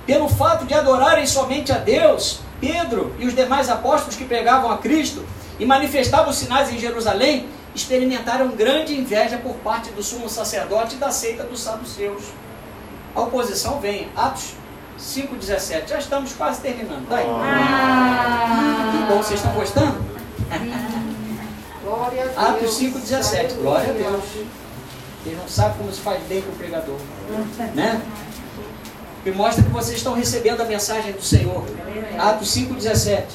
Pelo 0.05 0.27
fato 0.27 0.65
de 0.65 0.73
adorarem 0.73 1.25
somente 1.25 1.71
a 1.71 1.77
Deus, 1.77 2.41
Pedro 2.59 3.13
e 3.17 3.25
os 3.25 3.35
demais 3.35 3.69
apóstolos 3.69 4.15
que 4.15 4.25
pregavam 4.25 4.69
a 4.71 4.77
Cristo 4.77 5.25
e 5.59 5.65
manifestavam 5.65 6.33
sinais 6.33 6.71
em 6.71 6.77
Jerusalém, 6.77 7.47
experimentaram 7.73 8.49
grande 8.49 8.97
inveja 8.97 9.37
por 9.37 9.55
parte 9.55 9.91
do 9.91 10.03
sumo 10.03 10.29
sacerdote 10.29 10.95
e 10.95 10.99
da 10.99 11.11
seita 11.11 11.43
dos 11.43 11.61
saduceus. 11.61 12.23
A 13.15 13.21
oposição 13.21 13.79
vem, 13.79 14.09
Atos 14.15 14.53
5,17. 14.99 15.87
Já 15.87 15.99
estamos 15.99 16.33
quase 16.33 16.61
terminando. 16.61 17.07
Tá 17.07 17.17
aí. 17.17 17.25
Ah. 17.27 18.91
Que 18.91 19.13
bom, 19.13 19.21
vocês 19.21 19.39
estão 19.39 19.53
gostando? 19.53 19.97
Glória 21.83 22.23
a 22.23 22.25
Deus. 22.25 22.37
Atos 22.37 22.79
5,17. 22.79 23.53
Glória 23.55 23.89
a 23.89 23.93
Deus. 23.93 24.23
Quem 25.23 25.35
não 25.35 25.47
sabe 25.47 25.77
como 25.77 25.91
se 25.91 26.01
faz 26.01 26.21
bem 26.23 26.41
com 26.41 26.51
o 26.51 26.55
pregador. 26.55 26.97
Né? 27.75 28.01
E 29.25 29.31
mostra 29.31 29.63
que 29.63 29.69
vocês 29.69 29.97
estão 29.97 30.13
recebendo 30.13 30.61
a 30.61 30.65
mensagem 30.65 31.11
do 31.11 31.21
Senhor. 31.21 31.63
Atos 32.17 32.55
5,17. 32.55 33.25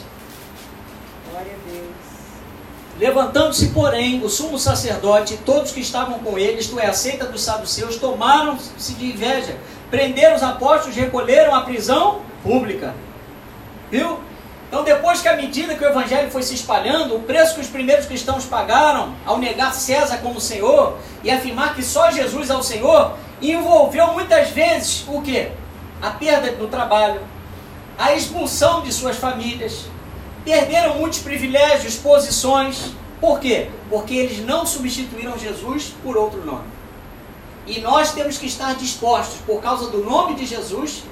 A. 2.96 2.98
Levantando-se, 2.98 3.68
porém, 3.68 4.22
o 4.24 4.28
sumo 4.28 4.58
sacerdote 4.58 5.34
e 5.34 5.38
todos 5.38 5.72
que 5.72 5.80
estavam 5.80 6.18
com 6.18 6.38
ele, 6.38 6.58
isto 6.58 6.78
é, 6.80 6.86
a 6.86 6.92
seita 6.92 7.26
dos 7.26 7.42
saduceus, 7.42 7.96
tomaram-se 7.96 8.94
de 8.94 9.06
inveja, 9.06 9.56
prenderam 9.90 10.36
os 10.36 10.42
apóstolos, 10.42 10.96
recolheram 10.96 11.54
à 11.54 11.62
prisão 11.62 12.20
pública. 12.42 12.94
Viu? 13.90 14.18
Então, 14.68 14.82
depois 14.82 15.22
que 15.22 15.28
à 15.28 15.36
medida 15.36 15.76
que 15.76 15.84
o 15.84 15.88
evangelho 15.88 16.30
foi 16.30 16.42
se 16.42 16.54
espalhando, 16.54 17.16
o 17.16 17.22
preço 17.22 17.54
que 17.54 17.60
os 17.60 17.68
primeiros 17.68 18.06
cristãos 18.06 18.44
pagaram 18.44 19.14
ao 19.24 19.38
negar 19.38 19.72
César 19.72 20.18
como 20.18 20.40
Senhor 20.40 20.98
e 21.22 21.30
afirmar 21.30 21.74
que 21.74 21.82
só 21.82 22.10
Jesus 22.10 22.50
é 22.50 22.56
o 22.56 22.62
Senhor, 22.62 23.12
envolveu 23.40 24.12
muitas 24.12 24.50
vezes 24.50 25.04
o 25.06 25.22
quê? 25.22 25.52
A 26.02 26.10
perda 26.10 26.50
do 26.52 26.66
trabalho, 26.66 27.20
a 27.96 28.12
expulsão 28.14 28.82
de 28.82 28.92
suas 28.92 29.16
famílias, 29.16 29.86
perderam 30.46 30.94
muitos 30.94 31.18
privilégios, 31.18 31.96
posições. 31.96 32.92
Por 33.20 33.40
quê? 33.40 33.68
Porque 33.90 34.14
eles 34.14 34.46
não 34.46 34.64
substituíram 34.64 35.36
Jesus 35.36 35.92
por 36.04 36.16
outro 36.16 36.46
nome. 36.46 36.64
E 37.66 37.80
nós 37.80 38.12
temos 38.12 38.38
que 38.38 38.46
estar 38.46 38.76
dispostos, 38.76 39.40
por 39.44 39.60
causa 39.60 39.90
do 39.90 40.04
nome 40.04 40.36
de 40.36 40.46
Jesus, 40.46 41.02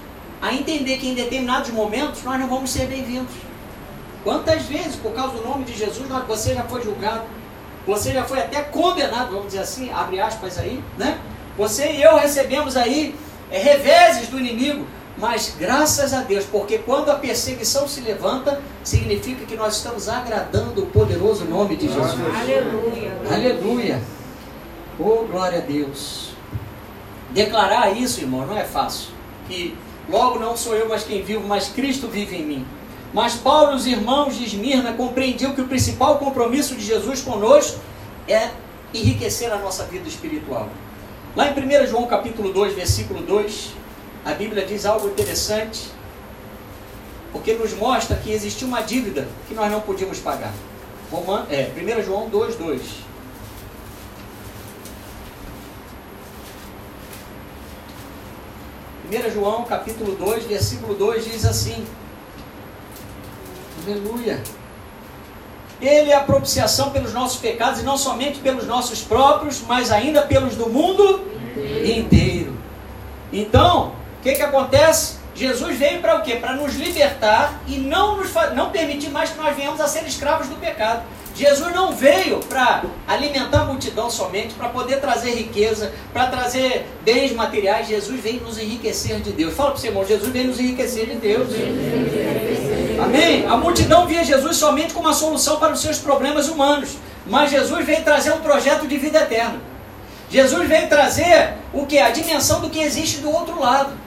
a 0.41 0.55
entender 0.55 0.99
que 0.99 1.09
em 1.09 1.15
determinados 1.15 1.71
momentos 1.71 2.23
nós 2.23 2.39
não 2.39 2.47
vamos 2.47 2.71
ser 2.71 2.87
bem-vindos. 2.87 3.35
Quantas 4.23 4.63
vezes, 4.67 4.95
por 4.95 5.13
causa 5.13 5.35
do 5.35 5.43
nome 5.43 5.65
de 5.65 5.77
Jesus, 5.77 6.07
você 6.29 6.55
já 6.55 6.63
foi 6.63 6.83
julgado, 6.83 7.25
você 7.85 8.13
já 8.13 8.25
foi 8.25 8.39
até 8.39 8.63
condenado, 8.63 9.33
vamos 9.33 9.47
dizer 9.47 9.59
assim, 9.59 9.91
abre 9.91 10.21
aspas 10.21 10.59
aí, 10.59 10.83
né? 10.97 11.19
Você 11.59 11.91
e 11.93 12.03
eu 12.03 12.17
recebemos 12.17 12.77
aí 12.77 13.15
é, 13.51 13.59
reveses 13.59 14.29
do 14.29 14.39
inimigo, 14.39 14.87
mas 15.17 15.55
graças 15.59 16.13
a 16.13 16.23
Deus, 16.23 16.45
porque 16.45 16.79
quando 16.79 17.11
a 17.11 17.15
perseguição 17.15 17.87
se 17.87 18.01
levanta, 18.01 18.61
significa 18.83 19.45
que 19.45 19.57
nós 19.57 19.77
estamos 19.77 20.09
agradando 20.09 20.83
o 20.83 20.87
poderoso 20.87 21.45
nome 21.45 21.77
de 21.77 21.87
Jesus. 21.87 22.17
Aleluia. 22.35 23.13
Aleluia. 23.31 24.03
Oh, 24.99 25.25
glória 25.25 25.59
a 25.59 25.63
Deus. 25.63 26.31
Declarar 27.31 27.91
isso, 27.97 28.21
irmão, 28.21 28.47
não 28.47 28.59
é 28.59 28.65
fácil. 28.65 29.11
Que 29.49 29.77
logo 30.09 30.39
não 30.39 30.57
sou 30.57 30.75
eu, 30.75 30.89
mas 30.89 31.05
quem 31.05 31.23
vivo, 31.23 31.47
mas 31.47 31.69
Cristo 31.69 32.09
vive 32.09 32.37
em 32.37 32.45
mim. 32.45 32.67
Mas 33.13 33.35
Paulo 33.37 33.73
e 33.73 33.77
os 33.77 33.87
irmãos 33.87 34.37
de 34.37 34.45
Esmirna 34.45 34.93
compreendiam 34.95 35.55
que 35.55 35.61
o 35.61 35.69
principal 35.69 36.19
compromisso 36.19 36.75
de 36.75 36.85
Jesus 36.85 37.23
conosco 37.23 37.79
é 38.27 38.51
enriquecer 38.93 39.53
a 39.53 39.59
nossa 39.59 39.85
vida 39.85 40.09
espiritual. 40.09 40.69
Lá 41.37 41.49
em 41.49 41.53
1 41.53 41.87
João 41.87 42.07
capítulo 42.07 42.53
2, 42.53 42.75
versículo 42.75 43.23
2, 43.23 43.71
a 44.25 44.33
Bíblia 44.33 44.65
diz 44.65 44.87
algo 44.87 45.09
interessante, 45.09 45.91
porque 47.31 47.53
nos 47.55 47.75
mostra 47.75 48.17
que 48.17 48.33
existia 48.33 48.67
uma 48.67 48.81
dívida 48.81 49.29
que 49.47 49.55
nós 49.55 49.71
não 49.71 49.81
podíamos 49.81 50.19
pagar. 50.19 50.53
Roman, 51.11 51.47
é, 51.51 51.71
1 51.77 52.03
João 52.03 52.29
2, 52.29 52.57
2. 52.57 52.83
Primeira 59.03 59.31
João 59.31 59.65
capítulo 59.65 60.17
2, 60.17 60.45
versículo 60.45 60.95
2 60.95 61.25
diz 61.25 61.45
assim: 61.45 61.85
Aleluia. 63.85 64.43
Ele 65.81 66.11
é 66.11 66.17
a 66.17 66.21
propiciação 66.21 66.91
pelos 66.91 67.13
nossos 67.13 67.39
pecados, 67.39 67.81
e 67.81 67.83
não 67.83 67.99
somente 67.99 68.39
pelos 68.39 68.67
nossos 68.67 69.03
próprios, 69.03 69.61
mas 69.69 69.93
ainda 69.93 70.23
pelos 70.23 70.57
do 70.57 70.71
mundo 70.71 71.21
inteiro. 71.85 72.57
Então, 73.31 73.93
que, 74.25 74.37
que 74.37 74.43
acontece? 74.43 75.17
Jesus 75.35 75.77
veio 75.77 76.01
para 76.01 76.17
o 76.17 76.23
quê? 76.23 76.37
Para 76.37 76.55
nos 76.55 76.75
libertar 76.77 77.61
e 77.69 77.77
não, 77.77 78.17
nos, 78.17 78.33
não 78.55 78.71
permitir 78.71 79.11
mais 79.11 79.31
que 79.31 79.37
nós 79.37 79.55
venhamos 79.55 79.81
a 79.81 79.87
ser 79.87 80.05
escravos 80.07 80.49
do 80.49 80.57
pecado. 80.57 81.03
Jesus 81.35 81.75
não 81.75 81.93
veio 81.93 82.39
para 82.39 82.85
alimentar 83.07 83.63
a 83.63 83.65
multidão 83.65 84.09
somente, 84.09 84.55
para 84.55 84.69
poder 84.69 85.01
trazer 85.01 85.33
riqueza, 85.33 85.93
para 86.13 86.29
trazer 86.29 86.87
bens 87.05 87.33
materiais. 87.33 87.89
Jesus 87.89 88.19
veio 88.21 88.41
nos 88.41 88.57
enriquecer 88.57 89.21
de 89.21 89.33
Deus. 89.33 89.53
Fala 89.53 89.73
para 89.73 89.81
seu 89.81 89.91
irmão, 89.91 90.07
Jesus 90.07 90.33
veio 90.33 90.47
nos 90.47 90.61
enriquecer 90.61 91.07
de 91.07 91.17
Deus. 91.17 91.49
Amém? 93.05 93.45
A 93.47 93.57
multidão 93.57 94.07
via 94.07 94.25
Jesus 94.25 94.57
somente 94.57 94.95
como 94.95 95.09
uma 95.09 95.15
solução 95.15 95.59
para 95.59 95.73
os 95.73 95.81
seus 95.81 95.99
problemas 95.99 96.49
humanos. 96.49 96.97
Mas 97.27 97.51
Jesus 97.51 97.85
veio 97.85 98.05
trazer 98.05 98.33
um 98.33 98.41
projeto 98.41 98.87
de 98.87 98.97
vida 98.97 99.19
eterna. 99.19 99.61
Jesus 100.31 100.67
veio 100.69 100.89
trazer 100.89 101.55
o 101.73 101.85
que? 101.85 101.99
A 101.99 102.11
dimensão 102.11 102.61
do 102.61 102.71
que 102.71 102.79
existe 102.79 103.19
do 103.19 103.31
outro 103.31 103.61
lado. 103.61 104.04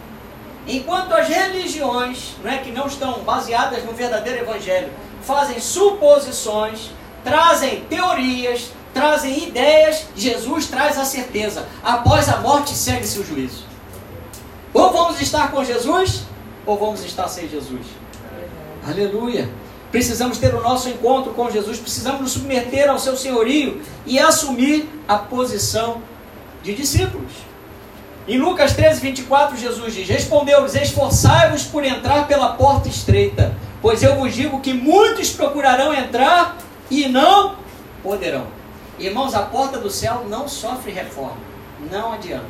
Enquanto 0.68 1.14
as 1.14 1.28
religiões, 1.28 2.36
não 2.44 2.52
é, 2.52 2.58
que 2.58 2.72
não 2.72 2.88
estão 2.88 3.20
baseadas 3.20 3.86
no 3.86 3.94
verdadeiro 3.94 4.42
evangelho, 4.42 4.92
fazem 5.22 5.60
suposições, 5.60 6.92
trazem 7.24 7.82
teorias, 7.86 8.72
trazem 8.94 9.48
ideias, 9.48 10.06
Jesus 10.16 10.68
traz 10.68 10.98
a 10.98 11.06
certeza. 11.06 11.66
Após 11.82 12.28
a 12.28 12.38
morte 12.38 12.72
segue-se 12.72 13.18
o 13.20 13.26
juízo. 13.26 13.66
Ou 14.74 14.92
vamos 14.92 15.22
estar 15.22 15.52
com 15.52 15.64
Jesus, 15.64 16.24
ou 16.66 16.78
vamos 16.78 17.04
estar 17.04 17.30
sem 17.30 17.48
Jesus. 17.48 17.86
Aleluia. 18.86 19.50
Precisamos 19.90 20.38
ter 20.38 20.54
o 20.54 20.62
nosso 20.62 20.90
encontro 20.90 21.34
com 21.34 21.50
Jesus, 21.50 21.80
precisamos 21.80 22.20
nos 22.20 22.32
submeter 22.32 22.90
ao 22.90 23.00
seu 23.00 23.16
senhorio 23.16 23.82
e 24.06 24.20
assumir 24.20 24.90
a 25.08 25.18
posição 25.18 26.02
de 26.62 26.76
discípulos. 26.76 27.47
Em 28.28 28.38
Lucas 28.38 28.74
13, 28.74 29.00
24, 29.00 29.56
Jesus 29.56 29.94
diz: 29.94 30.10
Respondeu-lhes: 30.10 30.76
Esforçai-vos 30.76 31.64
por 31.64 31.86
entrar 31.86 32.28
pela 32.28 32.50
porta 32.50 32.90
estreita, 32.90 33.56
pois 33.82 34.04
eu 34.04 34.16
vos 34.16 34.36
digo 34.36 34.60
que 34.60 34.74
muitos 34.74 35.30
procurarão 35.30 35.94
entrar 35.94 36.58
e 36.92 37.08
não 37.08 37.56
poderão. 38.04 38.48
Irmãos, 39.00 39.34
a 39.34 39.44
porta 39.44 39.78
do 39.78 39.90
céu 39.90 40.26
não 40.30 40.46
sofre 40.46 40.92
reforma, 40.92 41.38
não 41.90 42.12
adianta. 42.12 42.46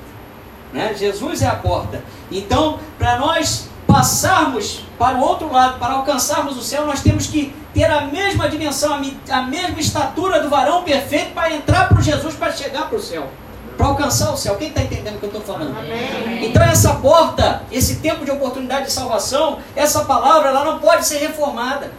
Né? 0.74 0.96
Jesus 0.98 1.44
é 1.44 1.48
a 1.48 1.56
porta. 1.56 2.04
Então, 2.32 2.80
para 2.98 3.20
nós 3.20 3.70
passarmos 3.86 4.84
para 4.98 5.18
o 5.18 5.22
outro 5.22 5.52
lado, 5.52 5.78
para 5.78 5.94
alcançarmos 5.94 6.58
o 6.58 6.62
céu, 6.62 6.88
nós 6.88 7.02
temos 7.02 7.28
que 7.28 7.56
ter 7.74 7.86
a 7.86 8.02
mesma 8.02 8.50
dimensão, 8.50 9.00
a 9.30 9.42
mesma 9.44 9.80
estatura 9.80 10.42
do 10.42 10.50
varão 10.50 10.84
perfeito 10.84 11.34
para 11.34 11.54
entrar 11.54 11.88
para 11.88 12.02
Jesus, 12.02 12.34
para 12.34 12.52
chegar 12.52 12.90
para 12.90 12.98
o 12.98 13.02
céu. 13.02 13.30
Para 13.78 13.88
alcançar 13.88 14.34
o 14.34 14.38
céu. 14.38 14.56
Quem 14.56 14.70
está 14.70 14.82
entendendo 14.82 15.16
o 15.16 15.20
que 15.20 15.26
eu 15.26 15.30
estou 15.30 15.44
falando? 15.44 15.78
Amém. 15.78 16.46
Então 16.46 16.64
essa 16.64 16.96
porta, 16.96 17.62
esse 17.72 17.98
tempo 17.98 18.26
de 18.26 18.32
oportunidade 18.32 18.88
de 18.88 18.92
salvação, 18.92 19.60
essa 19.76 20.04
palavra, 20.06 20.50
ela 20.50 20.66
não 20.66 20.80
pode 20.80 21.06
ser 21.06 21.20
reformada. 21.20 21.92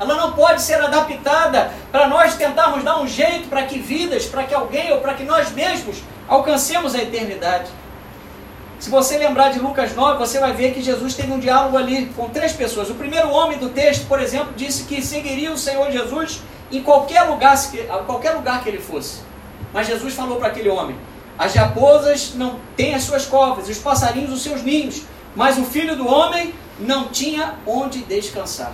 Ela 0.00 0.14
não 0.14 0.32
pode 0.32 0.62
ser 0.62 0.80
adaptada 0.80 1.72
para 1.90 2.06
nós 2.06 2.34
tentarmos 2.36 2.84
dar 2.84 3.00
um 3.00 3.06
jeito 3.06 3.48
para 3.48 3.64
que 3.64 3.78
vidas, 3.78 4.26
para 4.26 4.44
que 4.44 4.54
alguém 4.54 4.92
ou 4.92 5.00
para 5.00 5.14
que 5.14 5.24
nós 5.24 5.50
mesmos 5.52 5.98
alcancemos 6.28 6.94
a 6.94 7.02
eternidade. 7.02 7.68
Se 8.78 8.90
você 8.90 9.18
lembrar 9.18 9.50
de 9.50 9.58
Lucas 9.58 9.92
9, 9.92 10.18
você 10.18 10.38
vai 10.38 10.52
ver 10.52 10.72
que 10.72 10.80
Jesus 10.80 11.14
teve 11.14 11.32
um 11.32 11.40
diálogo 11.40 11.76
ali 11.76 12.06
com 12.16 12.28
três 12.28 12.52
pessoas. 12.52 12.88
O 12.88 12.94
primeiro 12.94 13.28
homem 13.30 13.58
do 13.58 13.70
texto, 13.70 14.06
por 14.06 14.20
exemplo, 14.20 14.52
disse 14.56 14.84
que 14.84 15.02
seguiria 15.02 15.50
o 15.50 15.58
Senhor 15.58 15.90
Jesus 15.90 16.40
em 16.70 16.80
qualquer 16.80 17.22
lugar, 17.22 17.56
qualquer 18.06 18.32
lugar 18.32 18.62
que 18.62 18.68
ele 18.68 18.78
fosse. 18.78 19.20
Mas 19.72 19.88
Jesus 19.88 20.14
falou 20.14 20.36
para 20.36 20.48
aquele 20.48 20.68
homem: 20.68 20.96
As 21.38 21.54
raposas 21.54 22.34
não 22.34 22.58
têm 22.76 22.94
as 22.94 23.04
suas 23.04 23.24
covas, 23.24 23.68
os 23.68 23.78
passarinhos 23.78 24.32
os 24.32 24.42
seus 24.42 24.62
ninhos, 24.62 25.02
mas 25.36 25.56
o 25.56 25.64
filho 25.64 25.96
do 25.96 26.08
homem 26.08 26.52
não 26.80 27.08
tinha 27.08 27.54
onde 27.64 28.00
descansar. 28.00 28.72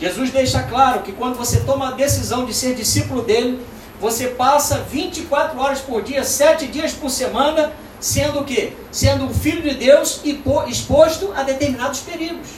Jesus 0.00 0.30
deixa 0.30 0.64
claro 0.64 1.02
que 1.02 1.12
quando 1.12 1.36
você 1.36 1.60
toma 1.60 1.90
a 1.90 1.92
decisão 1.92 2.44
de 2.44 2.52
ser 2.52 2.74
discípulo 2.74 3.22
dele, 3.22 3.64
você 4.00 4.28
passa 4.28 4.78
24 4.78 5.60
horas 5.60 5.80
por 5.80 6.02
dia, 6.02 6.24
7 6.24 6.66
dias 6.66 6.92
por 6.92 7.08
semana, 7.08 7.72
sendo 8.00 8.40
o 8.40 8.44
quê? 8.44 8.72
Sendo 8.90 9.26
um 9.26 9.32
filho 9.32 9.62
de 9.62 9.76
Deus 9.76 10.20
e 10.24 10.42
exposto 10.66 11.32
a 11.36 11.44
determinados 11.44 12.00
perigos. 12.00 12.48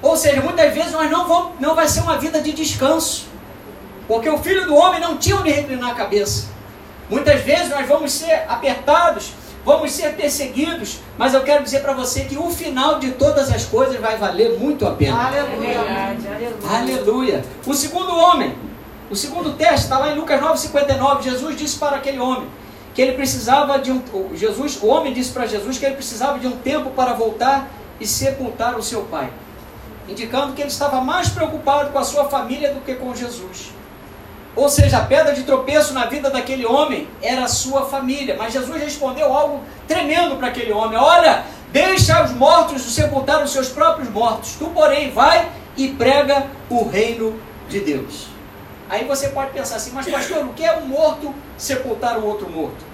Ou 0.00 0.16
seja, 0.16 0.40
muitas 0.40 0.72
vezes 0.72 0.92
nós 0.92 1.10
não 1.10 1.28
vamos, 1.28 1.60
não 1.60 1.74
vai 1.74 1.86
ser 1.86 2.00
uma 2.00 2.16
vida 2.16 2.40
de 2.40 2.52
descanso. 2.52 3.26
Porque 4.08 4.30
o 4.30 4.38
filho 4.38 4.64
do 4.64 4.74
homem 4.74 5.00
não 5.00 5.18
tinha 5.18 5.36
onde 5.36 5.50
reclinar 5.50 5.90
a 5.90 5.94
cabeça. 5.94 6.48
Muitas 7.10 7.40
vezes 7.42 7.68
nós 7.70 7.86
vamos 7.88 8.12
ser 8.12 8.44
apertados, 8.48 9.32
vamos 9.64 9.90
ser 9.90 10.14
perseguidos, 10.14 11.00
mas 11.18 11.34
eu 11.34 11.42
quero 11.42 11.64
dizer 11.64 11.80
para 11.80 11.92
você 11.92 12.24
que 12.24 12.38
o 12.38 12.48
final 12.50 12.98
de 12.98 13.10
todas 13.12 13.52
as 13.52 13.64
coisas 13.64 14.00
vai 14.00 14.16
valer 14.16 14.58
muito 14.58 14.86
a 14.86 14.92
pena. 14.92 15.26
Aleluia. 15.26 15.80
Aleluia. 15.80 16.54
Aleluia. 16.70 17.44
O 17.66 17.74
segundo 17.74 18.16
homem, 18.16 18.56
o 19.10 19.16
segundo 19.16 19.54
teste 19.54 19.86
está 19.86 19.98
lá 19.98 20.12
em 20.12 20.14
Lucas 20.14 20.40
9,59. 20.40 21.22
Jesus 21.22 21.56
disse 21.56 21.78
para 21.78 21.96
aquele 21.96 22.20
homem: 22.20 22.48
que 22.94 23.02
ele 23.02 23.12
precisava 23.12 23.78
de 23.78 23.90
um 23.90 24.02
Jesus, 24.34 24.78
o 24.82 24.86
homem 24.86 25.12
disse 25.12 25.30
para 25.32 25.46
Jesus 25.46 25.78
que 25.78 25.84
ele 25.84 25.94
precisava 25.94 26.38
de 26.38 26.46
um 26.46 26.56
tempo 26.58 26.90
para 26.90 27.12
voltar 27.12 27.68
e 28.00 28.06
sepultar 28.06 28.76
o 28.78 28.82
seu 28.82 29.02
pai, 29.02 29.30
indicando 30.08 30.52
que 30.54 30.62
ele 30.62 30.70
estava 30.70 31.00
mais 31.00 31.28
preocupado 31.28 31.90
com 31.90 31.98
a 31.98 32.04
sua 32.04 32.24
família 32.28 32.72
do 32.74 32.80
que 32.80 32.94
com 32.94 33.14
Jesus. 33.14 33.72
Ou 34.56 34.68
seja, 34.68 34.98
a 34.98 35.04
pedra 35.04 35.32
de 35.32 35.44
tropeço 35.44 35.94
na 35.94 36.06
vida 36.06 36.28
daquele 36.28 36.66
homem 36.66 37.08
era 37.22 37.44
a 37.44 37.48
sua 37.48 37.86
família. 37.86 38.36
Mas 38.36 38.52
Jesus 38.52 38.82
respondeu 38.82 39.32
algo 39.32 39.62
tremendo 39.86 40.36
para 40.36 40.48
aquele 40.48 40.72
homem: 40.72 40.98
Olha, 40.98 41.44
deixa 41.72 42.22
os 42.24 42.32
mortos 42.32 42.82
sepultar 42.82 43.42
os 43.42 43.52
seus 43.52 43.68
próprios 43.68 44.08
mortos. 44.10 44.56
Tu, 44.58 44.66
porém, 44.66 45.10
vai 45.10 45.48
e 45.76 45.88
prega 45.88 46.46
o 46.68 46.88
reino 46.88 47.40
de 47.68 47.80
Deus. 47.80 48.26
Aí 48.88 49.04
você 49.04 49.28
pode 49.28 49.52
pensar 49.52 49.76
assim, 49.76 49.92
mas 49.92 50.08
pastor, 50.08 50.44
o 50.44 50.52
que 50.52 50.64
é 50.64 50.76
um 50.76 50.86
morto 50.86 51.32
sepultar 51.56 52.18
um 52.18 52.26
outro 52.26 52.50
morto? 52.50 52.84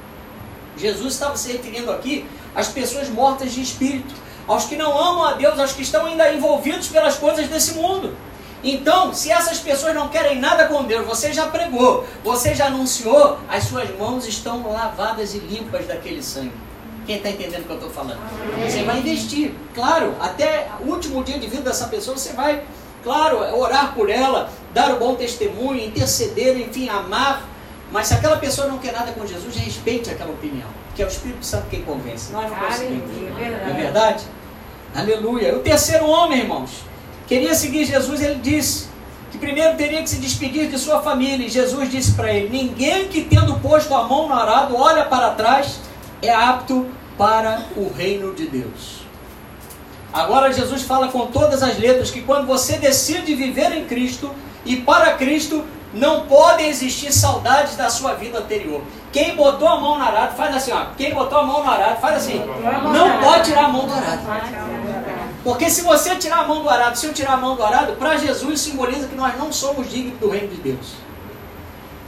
Jesus 0.76 1.14
estava 1.14 1.36
se 1.38 1.50
referindo 1.50 1.90
aqui 1.90 2.26
às 2.54 2.68
pessoas 2.68 3.08
mortas 3.08 3.52
de 3.52 3.62
espírito, 3.62 4.14
aos 4.46 4.66
que 4.66 4.76
não 4.76 4.96
amam 4.96 5.24
a 5.24 5.32
Deus, 5.32 5.58
aos 5.58 5.72
que 5.72 5.80
estão 5.80 6.04
ainda 6.04 6.30
envolvidos 6.32 6.88
pelas 6.88 7.16
coisas 7.16 7.48
desse 7.48 7.74
mundo. 7.74 8.14
Então, 8.68 9.14
se 9.14 9.30
essas 9.30 9.58
pessoas 9.58 9.94
não 9.94 10.08
querem 10.08 10.40
nada 10.40 10.66
com 10.66 10.82
Deus, 10.82 11.06
você 11.06 11.32
já 11.32 11.46
pregou, 11.46 12.04
você 12.24 12.52
já 12.52 12.66
anunciou, 12.66 13.38
as 13.48 13.64
suas 13.64 13.88
mãos 13.96 14.26
estão 14.26 14.68
lavadas 14.72 15.34
e 15.34 15.38
limpas 15.38 15.86
daquele 15.86 16.20
sangue. 16.20 16.52
Quem 17.06 17.18
está 17.18 17.30
entendendo 17.30 17.60
o 17.60 17.64
que 17.64 17.70
eu 17.70 17.76
estou 17.76 17.90
falando? 17.90 18.18
Você 18.68 18.82
vai 18.82 18.98
investir, 18.98 19.54
claro, 19.72 20.16
até 20.20 20.68
o 20.80 20.90
último 20.90 21.22
dia 21.22 21.38
de 21.38 21.46
vida 21.46 21.62
dessa 21.62 21.86
pessoa, 21.86 22.16
você 22.16 22.32
vai 22.32 22.64
claro, 23.04 23.38
orar 23.56 23.94
por 23.94 24.10
ela, 24.10 24.50
dar 24.74 24.92
o 24.94 24.98
bom 24.98 25.14
testemunho, 25.14 25.80
interceder, 25.80 26.58
enfim, 26.58 26.88
amar. 26.88 27.48
Mas 27.92 28.08
se 28.08 28.14
aquela 28.14 28.36
pessoa 28.38 28.66
não 28.66 28.78
quer 28.78 28.92
nada 28.92 29.12
com 29.12 29.24
Jesus, 29.24 29.54
respeite 29.54 30.10
aquela 30.10 30.30
opinião. 30.30 30.66
Que 30.96 31.04
é 31.04 31.06
o 31.06 31.08
Espírito 31.08 31.46
Santo 31.46 31.68
quem 31.70 31.82
convence. 31.82 32.32
Nós 32.32 32.50
não 32.50 32.56
conseguimos. 32.56 33.08
Não 33.16 33.38
é 33.38 33.72
verdade? 33.76 34.24
Aleluia. 34.92 35.54
O 35.54 35.60
terceiro 35.60 36.08
homem, 36.08 36.40
irmãos, 36.40 36.82
queria 37.26 37.54
seguir 37.54 37.84
Jesus, 37.84 38.20
ele 38.20 38.40
disse 38.40 38.88
que 39.30 39.38
primeiro 39.38 39.76
teria 39.76 40.02
que 40.02 40.08
se 40.08 40.16
despedir 40.16 40.68
de 40.68 40.78
sua 40.78 41.02
família. 41.02 41.46
E 41.46 41.50
Jesus 41.50 41.90
disse 41.90 42.12
para 42.12 42.32
ele: 42.32 42.48
Ninguém 42.48 43.08
que 43.08 43.22
tendo 43.24 43.58
posto 43.60 43.94
a 43.94 44.04
mão 44.04 44.28
no 44.28 44.34
arado 44.34 44.76
olha 44.76 45.04
para 45.04 45.30
trás 45.30 45.80
é 46.22 46.32
apto 46.32 46.86
para 47.18 47.62
o 47.76 47.92
reino 47.92 48.34
de 48.34 48.46
Deus. 48.46 49.06
Agora 50.12 50.52
Jesus 50.52 50.82
fala 50.82 51.08
com 51.08 51.26
todas 51.26 51.62
as 51.62 51.78
letras 51.78 52.10
que 52.10 52.22
quando 52.22 52.46
você 52.46 52.78
decide 52.78 53.34
viver 53.34 53.72
em 53.72 53.84
Cristo 53.84 54.34
e 54.64 54.76
para 54.76 55.12
Cristo, 55.14 55.64
não 55.92 56.26
podem 56.26 56.68
existir 56.68 57.12
saudades 57.12 57.76
da 57.76 57.88
sua 57.88 58.14
vida 58.14 58.38
anterior. 58.38 58.82
Quem 59.12 59.36
botou 59.36 59.68
a 59.68 59.80
mão 59.80 59.98
no 59.98 60.04
arado, 60.04 60.36
faz 60.36 60.54
assim, 60.56 60.72
ó. 60.72 60.86
Quem 60.96 61.14
botou 61.14 61.38
a 61.38 61.42
mão 61.42 61.64
no 61.64 61.70
arado, 61.70 62.00
faz 62.00 62.16
assim. 62.16 62.42
Não 62.92 63.18
pode 63.20 63.44
tirar 63.44 63.64
a 63.64 63.68
mão 63.68 63.86
do 63.86 63.94
arado. 63.94 64.22
Porque 65.46 65.70
se 65.70 65.82
você 65.82 66.16
tirar 66.16 66.40
a 66.40 66.48
mão 66.48 66.60
do 66.60 66.68
arado, 66.68 66.98
se 66.98 67.06
eu 67.06 67.14
tirar 67.14 67.34
a 67.34 67.36
mão 67.36 67.54
do 67.54 67.62
arado, 67.62 67.92
para 67.92 68.16
Jesus 68.16 68.60
simboliza 68.60 69.06
que 69.06 69.14
nós 69.14 69.38
não 69.38 69.52
somos 69.52 69.88
dignos 69.88 70.18
do 70.18 70.28
reino 70.28 70.48
de 70.48 70.56
Deus. 70.56 70.94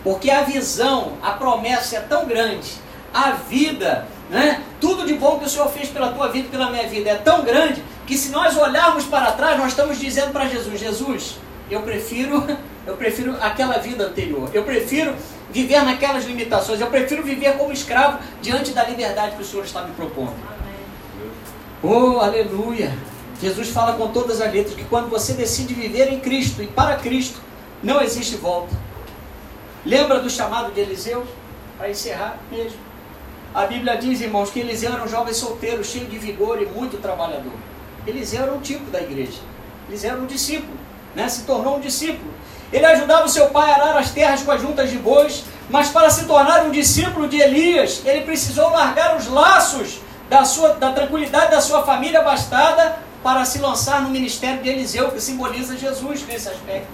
Porque 0.02 0.28
a 0.28 0.42
visão, 0.42 1.12
a 1.22 1.30
promessa 1.30 1.98
é 1.98 2.00
tão 2.00 2.26
grande, 2.26 2.68
a 3.14 3.30
vida, 3.30 4.08
né? 4.28 4.64
Tudo 4.80 5.06
de 5.06 5.14
bom 5.14 5.38
que 5.38 5.44
o 5.44 5.48
Senhor 5.48 5.68
fez 5.68 5.88
pela 5.88 6.10
tua 6.10 6.26
vida 6.32 6.48
e 6.48 6.50
pela 6.50 6.68
minha 6.68 6.88
vida 6.88 7.10
é 7.10 7.14
tão 7.14 7.44
grande 7.44 7.80
que 8.08 8.18
se 8.18 8.30
nós 8.30 8.56
olharmos 8.56 9.04
para 9.04 9.30
trás, 9.30 9.56
nós 9.56 9.68
estamos 9.68 10.00
dizendo 10.00 10.32
para 10.32 10.48
Jesus, 10.48 10.80
Jesus, 10.80 11.36
eu 11.70 11.82
prefiro, 11.82 12.44
eu 12.84 12.96
prefiro 12.96 13.36
aquela 13.40 13.78
vida 13.78 14.06
anterior. 14.06 14.50
Eu 14.52 14.64
prefiro 14.64 15.14
viver 15.52 15.84
naquelas 15.84 16.24
limitações. 16.24 16.80
Eu 16.80 16.88
prefiro 16.88 17.22
viver 17.22 17.56
como 17.56 17.72
escravo 17.72 18.18
diante 18.42 18.72
da 18.72 18.82
liberdade 18.82 19.36
que 19.36 19.42
o 19.42 19.44
Senhor 19.44 19.64
está 19.64 19.82
me 19.82 19.92
propondo. 19.92 20.34
Oh, 21.80 22.18
aleluia! 22.18 22.92
Jesus 23.40 23.68
fala 23.68 23.92
com 23.92 24.08
todas 24.08 24.40
as 24.40 24.52
letras 24.52 24.74
que 24.74 24.84
quando 24.84 25.08
você 25.08 25.32
decide 25.32 25.72
viver 25.72 26.12
em 26.12 26.18
Cristo 26.18 26.62
e 26.62 26.66
para 26.66 26.96
Cristo, 26.96 27.40
não 27.82 28.02
existe 28.02 28.36
volta. 28.36 28.74
Lembra 29.86 30.18
do 30.18 30.28
chamado 30.28 30.72
de 30.72 30.80
Eliseu? 30.80 31.24
Para 31.76 31.88
encerrar 31.88 32.38
mesmo. 32.50 32.78
A 33.54 33.64
Bíblia 33.64 33.96
diz, 33.96 34.20
irmãos, 34.20 34.50
que 34.50 34.58
Eliseu 34.58 34.92
era 34.92 35.04
um 35.04 35.08
jovem 35.08 35.32
solteiro, 35.32 35.84
cheio 35.84 36.06
de 36.06 36.18
vigor 36.18 36.60
e 36.60 36.66
muito 36.66 37.00
trabalhador. 37.00 37.52
Eliseu 38.06 38.42
era 38.42 38.52
um 38.52 38.60
tipo 38.60 38.90
da 38.90 39.00
igreja. 39.00 39.40
Eliseu 39.88 40.12
era 40.12 40.20
um 40.20 40.26
discípulo, 40.26 40.76
né? 41.14 41.28
se 41.28 41.44
tornou 41.44 41.76
um 41.76 41.80
discípulo. 41.80 42.32
Ele 42.72 42.84
ajudava 42.84 43.24
o 43.24 43.28
seu 43.28 43.48
pai 43.50 43.70
a 43.70 43.74
arar 43.76 43.96
as 43.96 44.10
terras 44.10 44.42
com 44.42 44.50
as 44.50 44.60
juntas 44.60 44.90
de 44.90 44.98
bois, 44.98 45.44
mas 45.70 45.88
para 45.88 46.10
se 46.10 46.26
tornar 46.26 46.64
um 46.64 46.70
discípulo 46.70 47.28
de 47.28 47.40
Elias, 47.40 48.02
ele 48.04 48.22
precisou 48.22 48.70
largar 48.70 49.16
os 49.16 49.28
laços 49.28 50.00
da, 50.28 50.44
sua, 50.44 50.70
da 50.74 50.92
tranquilidade 50.92 51.52
da 51.52 51.60
sua 51.60 51.82
família 51.84 52.20
abastada 52.20 53.07
para 53.22 53.44
se 53.44 53.58
lançar 53.58 54.02
no 54.02 54.10
ministério 54.10 54.62
de 54.62 54.68
Eliseu, 54.68 55.10
que 55.10 55.20
simboliza 55.20 55.76
Jesus 55.76 56.26
nesse 56.26 56.48
aspecto. 56.48 56.88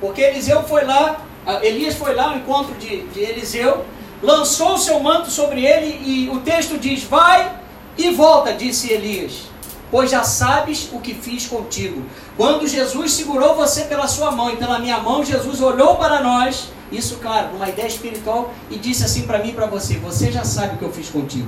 Porque 0.00 0.20
Eliseu 0.20 0.62
foi 0.64 0.84
lá, 0.84 1.20
Elias 1.62 1.94
foi 1.94 2.14
lá 2.14 2.30
ao 2.30 2.36
encontro 2.36 2.74
de, 2.74 3.02
de 3.08 3.20
Eliseu, 3.20 3.84
lançou 4.22 4.74
o 4.74 4.78
seu 4.78 4.98
manto 5.00 5.30
sobre 5.30 5.64
ele 5.64 6.00
e 6.04 6.28
o 6.30 6.40
texto 6.40 6.78
diz: 6.78 7.04
Vai 7.04 7.52
e 7.96 8.10
volta, 8.10 8.52
disse 8.52 8.92
Elias 8.92 9.54
pois 9.94 10.10
já 10.10 10.24
sabes 10.24 10.88
o 10.92 10.98
que 10.98 11.14
fiz 11.14 11.46
contigo. 11.46 12.02
Quando 12.36 12.66
Jesus 12.66 13.12
segurou 13.12 13.54
você 13.54 13.84
pela 13.84 14.08
sua 14.08 14.32
mão 14.32 14.50
e 14.50 14.56
pela 14.56 14.80
minha 14.80 14.98
mão, 14.98 15.24
Jesus 15.24 15.60
olhou 15.60 15.94
para 15.94 16.20
nós, 16.20 16.68
isso, 16.90 17.18
claro, 17.22 17.52
numa 17.52 17.68
ideia 17.68 17.86
espiritual, 17.86 18.52
e 18.68 18.76
disse 18.76 19.04
assim 19.04 19.22
para 19.22 19.38
mim 19.38 19.50
e 19.50 19.52
para 19.52 19.66
você: 19.66 19.94
Você 19.98 20.32
já 20.32 20.42
sabe 20.42 20.74
o 20.74 20.78
que 20.78 20.84
eu 20.84 20.92
fiz 20.92 21.08
contigo. 21.08 21.46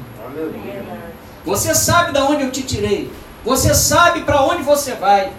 Você 1.45 1.75
sabe 1.75 2.13
de 2.13 2.21
onde 2.21 2.45
eu 2.45 2.53
te 2.53 2.63
tirei. 2.63 3.11
Você 3.47 3.73
sabe 3.77 4.23
para 4.23 4.43
onde 4.43 4.65
você 4.65 4.95
vai. 4.95 5.33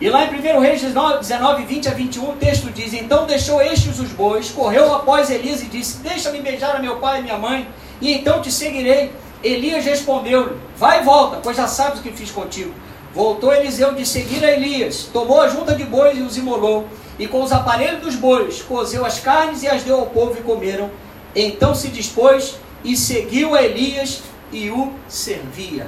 E 0.00 0.10
lá 0.10 0.24
em 0.24 0.28
1 0.28 0.58
Reis 0.58 0.80
19, 0.80 1.64
20 1.64 1.88
a 1.88 1.92
21, 1.92 2.30
o 2.30 2.32
texto 2.32 2.68
diz: 2.72 2.92
Então 2.94 3.26
deixou 3.26 3.62
estes 3.62 4.00
os 4.00 4.08
bois, 4.08 4.50
correu 4.50 4.92
após 4.92 5.30
Elias 5.30 5.62
e 5.62 5.66
disse: 5.66 5.98
Deixa-me 5.98 6.40
beijar 6.40 6.74
a 6.74 6.80
meu 6.80 6.96
pai 6.96 7.20
e 7.20 7.22
minha 7.22 7.38
mãe, 7.38 7.68
e 8.00 8.12
então 8.12 8.42
te 8.42 8.50
seguirei. 8.50 9.12
Elias 9.40 9.84
respondeu-lhe: 9.84 10.56
Vai 10.76 11.00
e 11.00 11.04
volta, 11.04 11.38
pois 11.40 11.56
já 11.56 11.68
sabes 11.68 12.00
o 12.00 12.02
que 12.02 12.10
fiz 12.10 12.32
contigo. 12.32 12.74
Voltou 13.14 13.54
Eliseu 13.54 13.94
de 13.94 14.04
seguir 14.04 14.44
a 14.44 14.50
Elias, 14.50 15.08
tomou 15.12 15.40
a 15.40 15.48
junta 15.48 15.76
de 15.76 15.84
bois 15.84 16.18
e 16.18 16.22
os 16.22 16.36
imolou, 16.36 16.88
e 17.20 17.28
com 17.28 17.40
os 17.40 17.52
aparelhos 17.52 18.00
dos 18.00 18.16
bois 18.16 18.62
cozeu 18.62 19.06
as 19.06 19.20
carnes 19.20 19.62
e 19.62 19.68
as 19.68 19.84
deu 19.84 20.00
ao 20.00 20.06
povo 20.06 20.36
e 20.40 20.42
comeram. 20.42 20.90
Então 21.36 21.72
se 21.72 21.86
dispôs 21.86 22.56
e 22.82 22.96
seguiu 22.96 23.54
a 23.54 23.62
Elias 23.62 24.22
e 24.50 24.70
o 24.70 24.92
servia. 25.08 25.86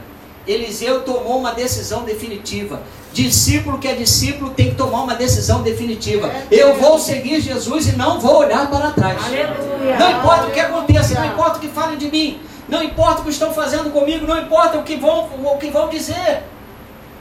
Eliseu 0.48 1.02
tomou 1.02 1.38
uma 1.38 1.52
decisão 1.52 2.04
definitiva. 2.04 2.80
Discípulo 3.12 3.78
que 3.78 3.86
é 3.86 3.94
discípulo 3.94 4.50
tem 4.50 4.70
que 4.70 4.76
tomar 4.76 5.02
uma 5.02 5.14
decisão 5.14 5.62
definitiva. 5.62 6.30
Eu 6.50 6.74
vou 6.74 6.98
seguir 6.98 7.40
Jesus 7.40 7.88
e 7.88 7.96
não 7.96 8.18
vou 8.18 8.38
olhar 8.38 8.70
para 8.70 8.90
trás. 8.92 9.22
Aleluia. 9.26 9.98
Não 9.98 10.10
importa 10.10 10.46
o 10.46 10.50
que 10.50 10.60
aconteça, 10.60 11.20
não 11.20 11.26
importa 11.26 11.58
o 11.58 11.60
que 11.60 11.68
falem 11.68 11.98
de 11.98 12.10
mim, 12.10 12.40
não 12.66 12.82
importa 12.82 13.20
o 13.20 13.24
que 13.24 13.30
estão 13.30 13.52
fazendo 13.52 13.92
comigo, 13.92 14.26
não 14.26 14.38
importa 14.38 14.78
o 14.78 14.82
que 14.82 14.96
vão, 14.96 15.28
o 15.44 15.58
que 15.58 15.68
vão 15.68 15.90
dizer. 15.90 16.42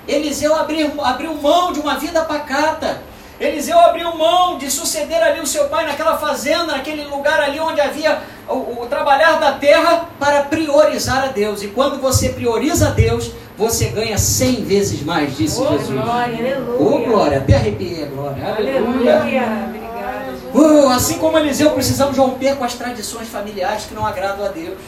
Eliseu 0.07 0.55
abriu, 0.55 1.03
abriu 1.03 1.33
mão 1.33 1.73
de 1.73 1.81
uma 1.81 1.97
vida 1.97 2.23
pacata. 2.23 3.01
Eliseu 3.39 3.79
abriu 3.79 4.15
mão 4.15 4.57
de 4.57 4.69
suceder 4.69 5.21
ali 5.21 5.39
o 5.39 5.45
seu 5.45 5.65
pai 5.65 5.85
naquela 5.85 6.17
fazenda, 6.17 6.65
naquele 6.65 7.05
lugar 7.05 7.39
ali 7.39 7.59
onde 7.59 7.79
havia 7.79 8.19
o, 8.49 8.81
o, 8.81 8.87
trabalhar 8.87 9.39
da 9.39 9.53
terra, 9.53 10.09
para 10.19 10.43
priorizar 10.43 11.25
a 11.25 11.27
Deus. 11.27 11.61
E 11.61 11.67
quando 11.67 12.01
você 12.01 12.29
prioriza 12.29 12.87
a 12.87 12.91
Deus, 12.91 13.31
você 13.55 13.89
ganha 13.89 14.17
cem 14.17 14.63
vezes 14.63 15.03
mais, 15.03 15.37
disse 15.37 15.61
oh, 15.61 15.69
Jesus. 15.69 15.89
Glória, 15.89 16.37
aleluia. 16.37 16.79
Oh, 16.79 17.09
glória, 17.09 17.37
até 17.37 17.55
arrepiei 17.55 18.03
a 18.03 18.07
glória. 18.07 18.43
Aleluia. 18.43 19.19
Obrigada, 19.19 20.31
Jesus. 20.31 20.55
Uh, 20.55 20.89
assim 20.89 21.19
como 21.19 21.37
Eliseu, 21.37 21.71
precisamos 21.71 22.17
romper 22.17 22.55
com 22.55 22.63
as 22.63 22.73
tradições 22.73 23.27
familiares 23.27 23.85
que 23.85 23.93
não 23.93 24.05
agradam 24.05 24.45
a 24.45 24.49
Deus. 24.49 24.79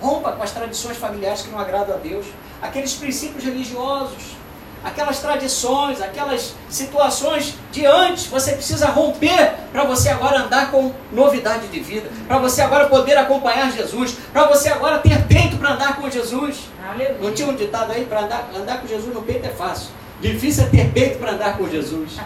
Rompa 0.00 0.32
com 0.32 0.42
as 0.42 0.50
tradições 0.50 0.96
familiares 0.96 1.42
que 1.42 1.50
não 1.50 1.58
agradam 1.58 1.94
a 1.94 1.98
Deus. 1.98 2.24
Aqueles 2.60 2.94
princípios 2.94 3.44
religiosos, 3.44 4.36
aquelas 4.84 5.20
tradições, 5.20 6.00
aquelas 6.00 6.54
situações 6.68 7.54
de 7.70 7.86
antes, 7.86 8.26
você 8.26 8.52
precisa 8.52 8.86
romper 8.86 9.54
para 9.72 9.84
você 9.84 10.08
agora 10.08 10.40
andar 10.40 10.70
com 10.70 10.92
novidade 11.12 11.68
de 11.68 11.80
vida, 11.80 12.10
para 12.26 12.38
você 12.38 12.62
agora 12.62 12.88
poder 12.88 13.16
acompanhar 13.16 13.70
Jesus, 13.72 14.16
para 14.32 14.46
você 14.46 14.68
agora 14.68 14.98
ter 14.98 15.22
peito 15.26 15.56
para 15.56 15.74
andar 15.74 15.96
com 15.96 16.10
Jesus. 16.10 16.68
Aleluia. 16.84 17.18
Não 17.20 17.32
tinha 17.32 17.48
um 17.48 17.54
ditado 17.54 17.92
aí 17.92 18.04
para 18.04 18.22
andar, 18.22 18.50
andar 18.54 18.80
com 18.80 18.86
Jesus 18.86 19.14
no 19.14 19.22
peito 19.22 19.46
é 19.46 19.50
fácil. 19.50 19.88
Difícil 20.20 20.64
é 20.64 20.66
ter 20.66 20.90
peito 20.92 21.18
para 21.18 21.32
andar 21.32 21.56
com 21.56 21.68
Jesus. 21.68 22.18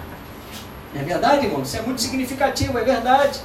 É 0.95 1.03
verdade, 1.03 1.47
irmão? 1.47 1.63
Isso 1.63 1.77
é 1.77 1.83
muito 1.83 2.01
significativo, 2.01 2.79
é 2.79 2.83
verdade. 2.83 3.41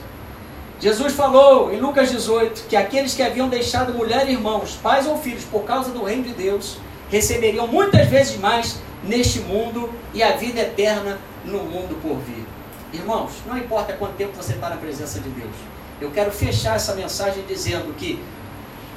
Jesus 0.80 1.14
falou 1.14 1.72
em 1.72 1.80
Lucas 1.80 2.10
18 2.10 2.64
que 2.68 2.76
aqueles 2.76 3.14
que 3.14 3.22
haviam 3.22 3.48
deixado 3.48 3.94
mulher 3.94 4.28
e 4.28 4.32
irmãos, 4.32 4.80
pais 4.82 5.06
ou 5.06 5.18
filhos, 5.18 5.44
por 5.44 5.64
causa 5.64 5.92
do 5.92 6.04
reino 6.04 6.24
de 6.24 6.34
Deus, 6.34 6.78
receberiam 7.10 7.68
muitas 7.68 8.08
vezes 8.08 8.38
mais 8.38 8.80
neste 9.04 9.40
mundo 9.40 9.90
e 10.14 10.22
a 10.22 10.36
vida 10.36 10.62
eterna 10.62 11.20
no 11.46 11.60
mundo 11.60 12.00
por 12.02 12.18
vir. 12.18 12.46
Irmãos, 12.94 13.32
não 13.48 13.58
importa 13.58 13.94
quanto 13.94 14.14
tempo 14.14 14.34
você 14.36 14.54
está 14.54 14.70
na 14.70 14.78
presença 14.78 15.20
de 15.20 15.30
Deus, 15.30 15.56
eu 16.00 16.12
quero 16.12 16.32
fechar 16.32 16.76
essa 16.76 16.94
mensagem 16.94 17.44
dizendo 17.48 17.94
que 17.94 18.22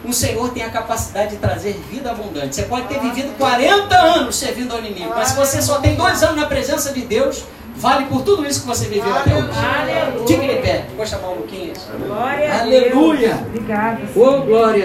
o 0.04 0.12
Senhor 0.12 0.50
tem 0.50 0.62
a 0.62 0.70
capacidade 0.70 1.30
de 1.30 1.36
trazer 1.36 1.72
vida 1.90 2.10
abundante. 2.10 2.54
Você 2.54 2.64
pode 2.64 2.88
ter 2.88 3.00
vivido 3.00 3.36
40 3.38 3.96
anos 3.96 4.36
servindo 4.36 4.72
ao 4.72 4.78
inimigo, 4.78 5.12
mas 5.14 5.28
se 5.28 5.36
você 5.36 5.62
só 5.62 5.80
tem 5.80 5.94
dois 5.94 6.22
anos 6.22 6.36
na 6.36 6.46
presença 6.46 6.92
de 6.92 7.02
Deus, 7.02 7.44
vale 7.76 8.06
por 8.06 8.22
tudo 8.22 8.46
isso 8.46 8.60
que 8.62 8.66
você 8.66 8.86
viveu 8.86 9.14
até 9.14 9.34
hoje. 9.34 9.48
Aleluia. 9.58 10.54
De 10.54 10.60
pé. 10.60 10.86
Vou 10.96 11.06
chamar 11.06 11.28
o 11.28 11.34
Luquinhas. 11.36 11.88
Glória 11.98 12.60
Aleluia. 12.60 13.44
Obrigada. 13.46 14.02
Oh, 14.14 14.42
glória 14.42 14.82